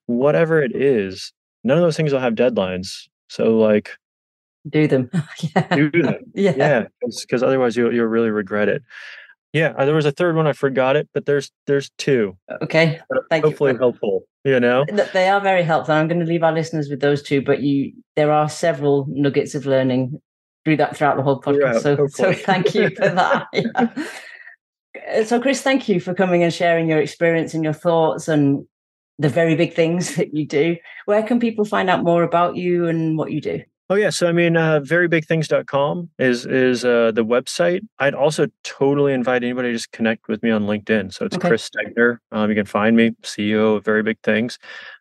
whatever 0.07 0.63
it 0.63 0.75
is. 0.75 1.33
None 1.63 1.79
of 1.79 1.83
those 1.83 1.97
things 1.97 2.13
will 2.13 2.21
have 2.21 2.35
deadlines. 2.35 3.09
So 3.29 3.57
like, 3.59 3.91
do 4.69 4.89
them. 4.89 5.11
yeah. 5.41 5.77
Do 5.77 5.91
them. 5.91 6.17
yeah. 6.35 6.55
Yeah. 6.57 6.85
Because 7.21 7.43
otherwise 7.43 7.77
you'll 7.77 7.95
you'll 7.95 8.07
really 8.07 8.31
regret 8.31 8.69
it. 8.69 8.83
Yeah, 9.53 9.73
uh, 9.79 9.85
there 9.85 9.95
was 9.95 10.05
a 10.05 10.11
third 10.11 10.35
one. 10.35 10.49
I 10.49 10.53
forgot 10.53 10.97
it, 10.97 11.09
but 11.15 11.27
there's 11.27 11.53
there's 11.69 11.91
two. 11.97 12.37
Okay, 12.63 12.99
thank 13.31 13.45
you. 13.45 13.51
hopefully 13.51 13.71
you. 13.71 13.79
helpful. 13.79 14.25
You 14.43 14.59
know, 14.59 14.85
they 15.13 15.29
are 15.29 15.41
very 15.41 15.63
helpful. 15.63 15.95
I'm 15.95 16.09
going 16.09 16.19
to 16.19 16.27
leave 16.27 16.43
our 16.43 16.53
listeners 16.53 16.89
with 16.91 16.99
those 17.01 17.23
two, 17.23 17.41
but 17.41 17.63
you 17.63 17.93
there 18.17 18.33
are 18.33 18.49
several 18.49 19.07
nuggets 19.09 19.55
of 19.55 19.65
learning 19.65 20.21
through 20.65 20.77
that 20.79 20.97
throughout 20.97 21.17
the 21.17 21.23
whole 21.23 21.41
podcast. 21.41 21.83
so, 21.83 22.07
so 22.07 22.33
thank 22.33 22.75
you 22.75 22.91
for 22.91 23.09
that. 23.09 23.47
Yeah. 23.53 25.25
So, 25.25 25.41
Chris, 25.41 25.61
thank 25.61 25.89
you 25.89 26.01
for 26.01 26.15
coming 26.15 26.43
and 26.43 26.53
sharing 26.53 26.89
your 26.89 27.01
experience 27.01 27.53
and 27.53 27.65
your 27.65 27.73
thoughts 27.73 28.29
and 28.29 28.67
the 29.19 29.29
very 29.29 29.55
big 29.55 29.75
things 29.75 30.17
that 30.17 30.35
you 30.35 30.47
do. 30.47 30.77
Where 31.07 31.23
can 31.23 31.39
people 31.41 31.65
find 31.65 31.91
out 31.91 32.03
more 32.03 32.23
about 32.23 32.57
you 32.57 32.87
and 32.87 33.19
what 33.19 33.33
you 33.33 33.41
do? 33.41 33.63
Oh 33.91 33.97
yeah, 33.97 34.09
so 34.09 34.27
I 34.27 34.33
mean, 34.33 34.57
uh, 34.57 34.81
verybigthings.com 34.81 36.09
is 36.19 36.47
is 36.47 36.87
uh, 36.87 37.13
the 37.15 37.25
website. 37.25 37.83
I'd 37.99 38.15
also 38.15 38.47
totally 38.63 39.13
invite 39.13 39.45
anybody 39.45 39.69
to 39.69 39.75
just 39.75 39.93
connect 39.93 40.27
with 40.27 40.43
me 40.43 40.51
on 40.51 40.63
LinkedIn. 40.63 41.13
So 41.13 41.27
it's 41.27 41.37
okay. 41.37 41.49
Chris 41.49 41.69
Stegner. 41.69 42.17
Um, 42.33 42.49
you 42.49 42.57
can 42.57 42.65
find 42.65 42.97
me, 42.97 43.11
CEO 43.23 43.77
of 43.77 43.85
Very 43.85 44.03
Big 44.03 44.19
Things. 44.23 44.59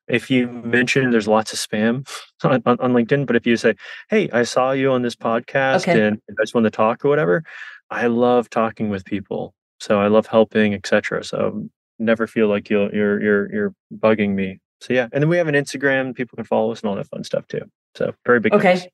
If 0.08 0.30
you 0.30 0.48
mention, 0.48 1.12
there's 1.12 1.28
lots 1.28 1.54
of 1.54 1.60
spam 1.60 2.08
on, 2.44 2.62
on, 2.66 2.80
on 2.80 2.94
LinkedIn, 2.94 3.26
but 3.26 3.36
if 3.36 3.46
you 3.46 3.56
say, 3.58 3.76
"Hey, 4.10 4.30
I 4.32 4.44
saw 4.44 4.72
you 4.72 4.92
on 4.92 5.02
this 5.02 5.16
podcast 5.16 5.82
okay. 5.82 6.02
and 6.02 6.20
I 6.30 6.44
just 6.44 6.54
want 6.54 6.66
to 6.66 6.72
talk" 6.72 7.06
or 7.06 7.10
whatever, 7.10 7.44
I 7.90 8.08
love 8.08 8.50
talking 8.50 8.90
with 8.90 9.06
people. 9.06 9.54
So 9.80 10.00
I 10.00 10.08
love 10.08 10.28
helping, 10.28 10.74
etc. 10.74 11.24
So 11.24 11.68
never 12.00 12.28
feel 12.28 12.48
like 12.48 12.70
you're 12.70 12.94
you're 12.94 13.22
you're 13.22 13.54
you're 13.54 13.76
bugging 13.94 14.34
me. 14.34 14.60
So 14.82 14.94
yeah, 14.94 15.08
and 15.14 15.22
then 15.22 15.30
we 15.30 15.38
have 15.38 15.48
an 15.48 15.56
Instagram. 15.56 16.16
People 16.16 16.36
can 16.36 16.46
follow 16.46 16.72
us 16.72 16.82
and 16.82 16.90
all 16.90 16.96
that 16.96 17.08
fun 17.08 17.24
stuff 17.24 17.48
too. 17.48 17.62
So 17.96 18.14
very 18.26 18.40
big. 18.40 18.54
Okay, 18.54 18.78
thanks. 18.78 18.88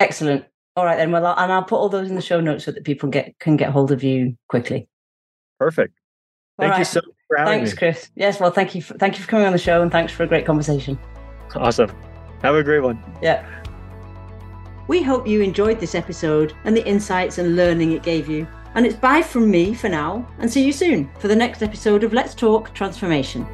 excellent. 0.00 0.44
All 0.76 0.84
right 0.84 0.96
then. 0.96 1.10
Well, 1.10 1.26
I'll, 1.26 1.38
and 1.38 1.52
I'll 1.52 1.64
put 1.64 1.76
all 1.76 1.88
those 1.88 2.08
in 2.08 2.16
the 2.16 2.22
show 2.22 2.40
notes 2.40 2.64
so 2.64 2.72
that 2.72 2.84
people 2.84 3.08
get 3.08 3.38
can 3.38 3.56
get 3.56 3.70
hold 3.70 3.92
of 3.92 4.02
you 4.02 4.36
quickly. 4.48 4.88
Perfect. 5.58 5.94
Thank 6.58 6.72
right. 6.72 6.78
you 6.78 6.84
so 6.84 7.00
much 7.06 7.16
for 7.28 7.36
having 7.38 7.52
thanks, 7.60 7.72
me. 7.72 7.78
Chris. 7.78 8.10
Yes. 8.14 8.40
Well, 8.40 8.50
thank 8.50 8.74
you. 8.74 8.82
For, 8.82 8.94
thank 8.94 9.16
you 9.16 9.24
for 9.24 9.30
coming 9.30 9.46
on 9.46 9.52
the 9.52 9.58
show, 9.58 9.82
and 9.82 9.90
thanks 9.90 10.12
for 10.12 10.22
a 10.22 10.26
great 10.26 10.46
conversation. 10.46 10.98
Awesome. 11.54 11.90
Have 12.42 12.54
a 12.54 12.62
great 12.62 12.80
one. 12.80 13.02
Yeah. 13.22 13.46
We 14.88 15.02
hope 15.02 15.26
you 15.26 15.40
enjoyed 15.40 15.80
this 15.80 15.94
episode 15.94 16.54
and 16.64 16.76
the 16.76 16.86
insights 16.86 17.38
and 17.38 17.56
learning 17.56 17.92
it 17.92 18.02
gave 18.02 18.28
you. 18.28 18.46
And 18.74 18.86
it's 18.86 18.96
bye 18.96 19.22
from 19.22 19.50
me 19.50 19.74
for 19.74 19.88
now, 19.88 20.26
and 20.38 20.50
see 20.50 20.64
you 20.64 20.72
soon 20.72 21.10
for 21.18 21.28
the 21.28 21.36
next 21.36 21.62
episode 21.62 22.04
of 22.04 22.12
Let's 22.12 22.34
Talk 22.34 22.74
Transformation. 22.74 23.46